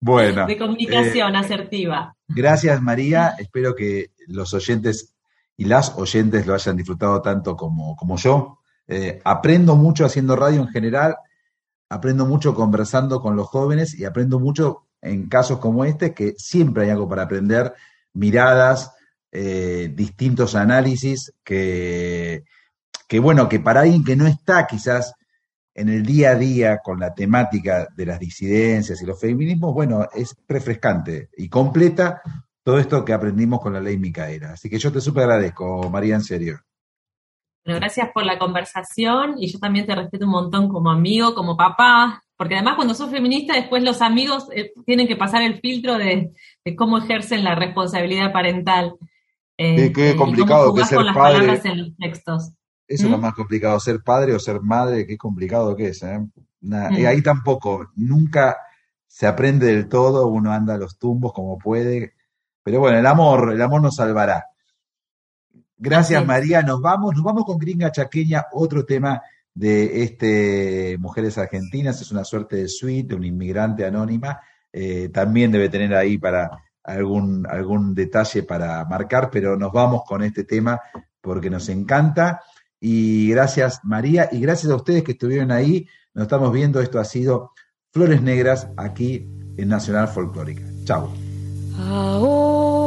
Bueno. 0.00 0.46
de 0.46 0.54
eh, 0.54 0.58
comunicación 0.58 1.36
asertiva. 1.36 2.16
Gracias, 2.28 2.80
María. 2.80 3.34
Espero 3.38 3.74
que 3.74 4.12
los 4.26 4.54
oyentes 4.54 5.14
y 5.60 5.66
las 5.66 5.94
oyentes 5.98 6.46
lo 6.46 6.54
hayan 6.54 6.74
disfrutado 6.74 7.20
tanto 7.20 7.54
como, 7.54 7.94
como 7.94 8.16
yo. 8.16 8.60
Eh, 8.88 9.20
aprendo 9.24 9.76
mucho 9.76 10.06
haciendo 10.06 10.34
radio 10.34 10.62
en 10.62 10.68
general, 10.68 11.16
aprendo 11.90 12.24
mucho 12.24 12.54
conversando 12.54 13.20
con 13.20 13.36
los 13.36 13.46
jóvenes 13.48 13.92
y 13.92 14.06
aprendo 14.06 14.40
mucho 14.40 14.86
en 15.02 15.28
casos 15.28 15.58
como 15.58 15.84
este, 15.84 16.14
que 16.14 16.32
siempre 16.38 16.84
hay 16.84 16.90
algo 16.90 17.06
para 17.10 17.24
aprender, 17.24 17.74
miradas, 18.14 18.94
eh, 19.32 19.92
distintos 19.94 20.54
análisis, 20.54 21.30
que, 21.44 22.44
que 23.06 23.18
bueno, 23.20 23.46
que 23.46 23.60
para 23.60 23.82
alguien 23.82 24.02
que 24.02 24.16
no 24.16 24.26
está 24.26 24.66
quizás 24.66 25.12
en 25.74 25.90
el 25.90 26.06
día 26.06 26.30
a 26.30 26.36
día 26.36 26.78
con 26.82 26.98
la 26.98 27.12
temática 27.12 27.86
de 27.94 28.06
las 28.06 28.18
disidencias 28.18 29.02
y 29.02 29.04
los 29.04 29.20
feminismos, 29.20 29.74
bueno, 29.74 30.08
es 30.14 30.34
refrescante 30.48 31.28
y 31.36 31.50
completa 31.50 32.22
todo 32.70 32.78
esto 32.78 33.04
que 33.04 33.12
aprendimos 33.12 33.60
con 33.60 33.72
la 33.72 33.80
ley 33.80 33.98
Micaela. 33.98 34.52
Así 34.52 34.70
que 34.70 34.78
yo 34.78 34.92
te 34.92 35.00
súper 35.00 35.24
agradezco, 35.24 35.90
María, 35.90 36.14
en 36.14 36.22
serio. 36.22 36.60
Bueno, 37.64 37.80
gracias 37.80 38.10
por 38.14 38.24
la 38.24 38.38
conversación 38.38 39.34
y 39.38 39.50
yo 39.52 39.58
también 39.58 39.86
te 39.86 39.94
respeto 39.96 40.24
un 40.24 40.30
montón 40.30 40.68
como 40.68 40.88
amigo, 40.90 41.34
como 41.34 41.56
papá, 41.56 42.22
porque 42.36 42.54
además 42.54 42.76
cuando 42.76 42.94
sos 42.94 43.10
feminista 43.10 43.54
después 43.54 43.82
los 43.82 44.00
amigos 44.02 44.46
eh, 44.54 44.72
tienen 44.86 45.08
que 45.08 45.16
pasar 45.16 45.42
el 45.42 45.60
filtro 45.60 45.98
de, 45.98 46.32
de 46.64 46.76
cómo 46.76 46.98
ejercen 46.98 47.42
la 47.42 47.56
responsabilidad 47.56 48.32
parental. 48.32 48.94
Eh, 49.58 49.74
Qué- 49.76 49.92
qué 49.92 50.10
y 50.10 50.16
complicado 50.16 50.72
que 50.72 50.84
ser 50.84 50.96
con 50.98 51.06
las 51.06 51.16
padre. 51.16 51.38
palabras 51.40 51.64
en 51.64 51.78
los 51.78 51.96
textos. 51.96 52.52
Eso 52.86 53.04
es 53.06 53.10
lo 53.10 53.18
¿Mm? 53.18 53.20
más 53.20 53.34
complicado, 53.34 53.80
ser 53.80 54.00
padre 54.04 54.32
o 54.34 54.38
ser 54.38 54.60
madre, 54.60 55.06
qué 55.08 55.16
complicado 55.18 55.74
que 55.74 55.88
es. 55.88 56.02
¿eh? 56.04 56.20
Mm. 56.60 56.94
y 56.98 57.04
ahí 57.04 57.20
tampoco, 57.20 57.90
nunca 57.96 58.56
se 59.08 59.26
aprende 59.26 59.66
del 59.66 59.88
todo, 59.88 60.28
uno 60.28 60.52
anda 60.52 60.74
a 60.74 60.78
los 60.78 60.98
tumbos 60.98 61.32
como 61.32 61.58
puede. 61.58 62.14
Pero 62.62 62.80
bueno, 62.80 62.98
el 62.98 63.06
amor, 63.06 63.52
el 63.52 63.62
amor 63.62 63.82
nos 63.82 63.96
salvará. 63.96 64.46
Gracias, 65.76 66.18
Así. 66.18 66.26
María. 66.26 66.62
Nos 66.62 66.80
vamos, 66.80 67.14
nos 67.14 67.24
vamos 67.24 67.44
con 67.44 67.58
Gringa 67.58 67.90
Chaqueña, 67.90 68.46
otro 68.52 68.84
tema 68.84 69.22
de 69.54 70.02
este 70.02 70.96
Mujeres 70.98 71.38
Argentinas, 71.38 72.00
es 72.00 72.12
una 72.12 72.24
suerte 72.24 72.56
de 72.56 72.68
suite, 72.68 73.14
una 73.14 73.26
inmigrante 73.26 73.84
anónima. 73.84 74.40
Eh, 74.72 75.08
también 75.08 75.50
debe 75.50 75.68
tener 75.68 75.94
ahí 75.94 76.18
para 76.18 76.50
algún, 76.84 77.46
algún 77.48 77.94
detalle 77.94 78.42
para 78.42 78.84
marcar, 78.84 79.30
pero 79.30 79.56
nos 79.56 79.72
vamos 79.72 80.02
con 80.06 80.22
este 80.22 80.44
tema 80.44 80.80
porque 81.20 81.50
nos 81.50 81.68
encanta. 81.68 82.40
Y 82.78 83.30
gracias, 83.30 83.80
María, 83.84 84.28
y 84.32 84.40
gracias 84.40 84.72
a 84.72 84.76
ustedes 84.76 85.02
que 85.02 85.12
estuvieron 85.12 85.50
ahí. 85.50 85.86
Nos 86.14 86.22
estamos 86.24 86.52
viendo. 86.52 86.80
Esto 86.80 86.98
ha 86.98 87.04
sido 87.04 87.52
Flores 87.92 88.22
Negras 88.22 88.68
aquí 88.76 89.28
en 89.56 89.68
Nacional 89.68 90.08
Folclórica. 90.08 90.62
Chao. 90.84 91.19
Ahora 91.88 92.79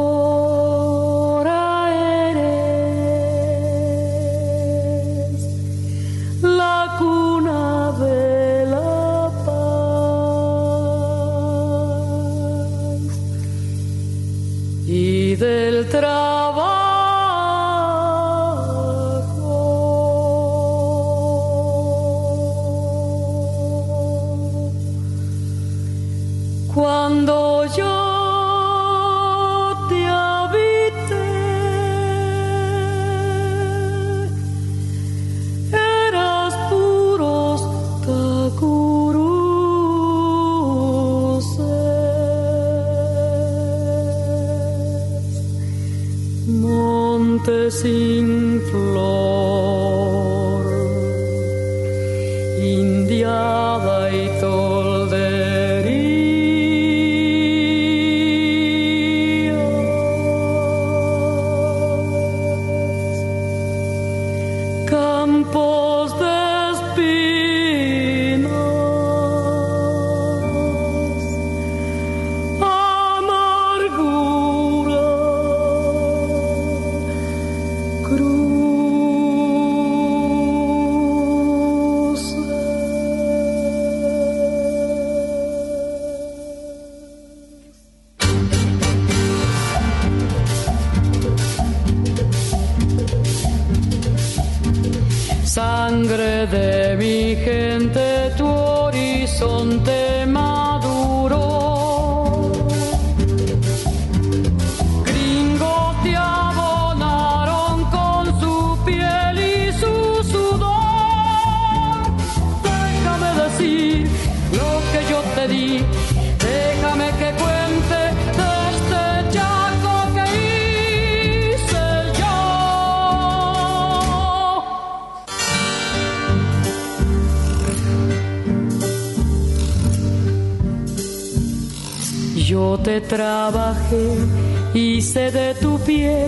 de 135.30 135.54
tu 135.60 135.78
piel 135.84 136.23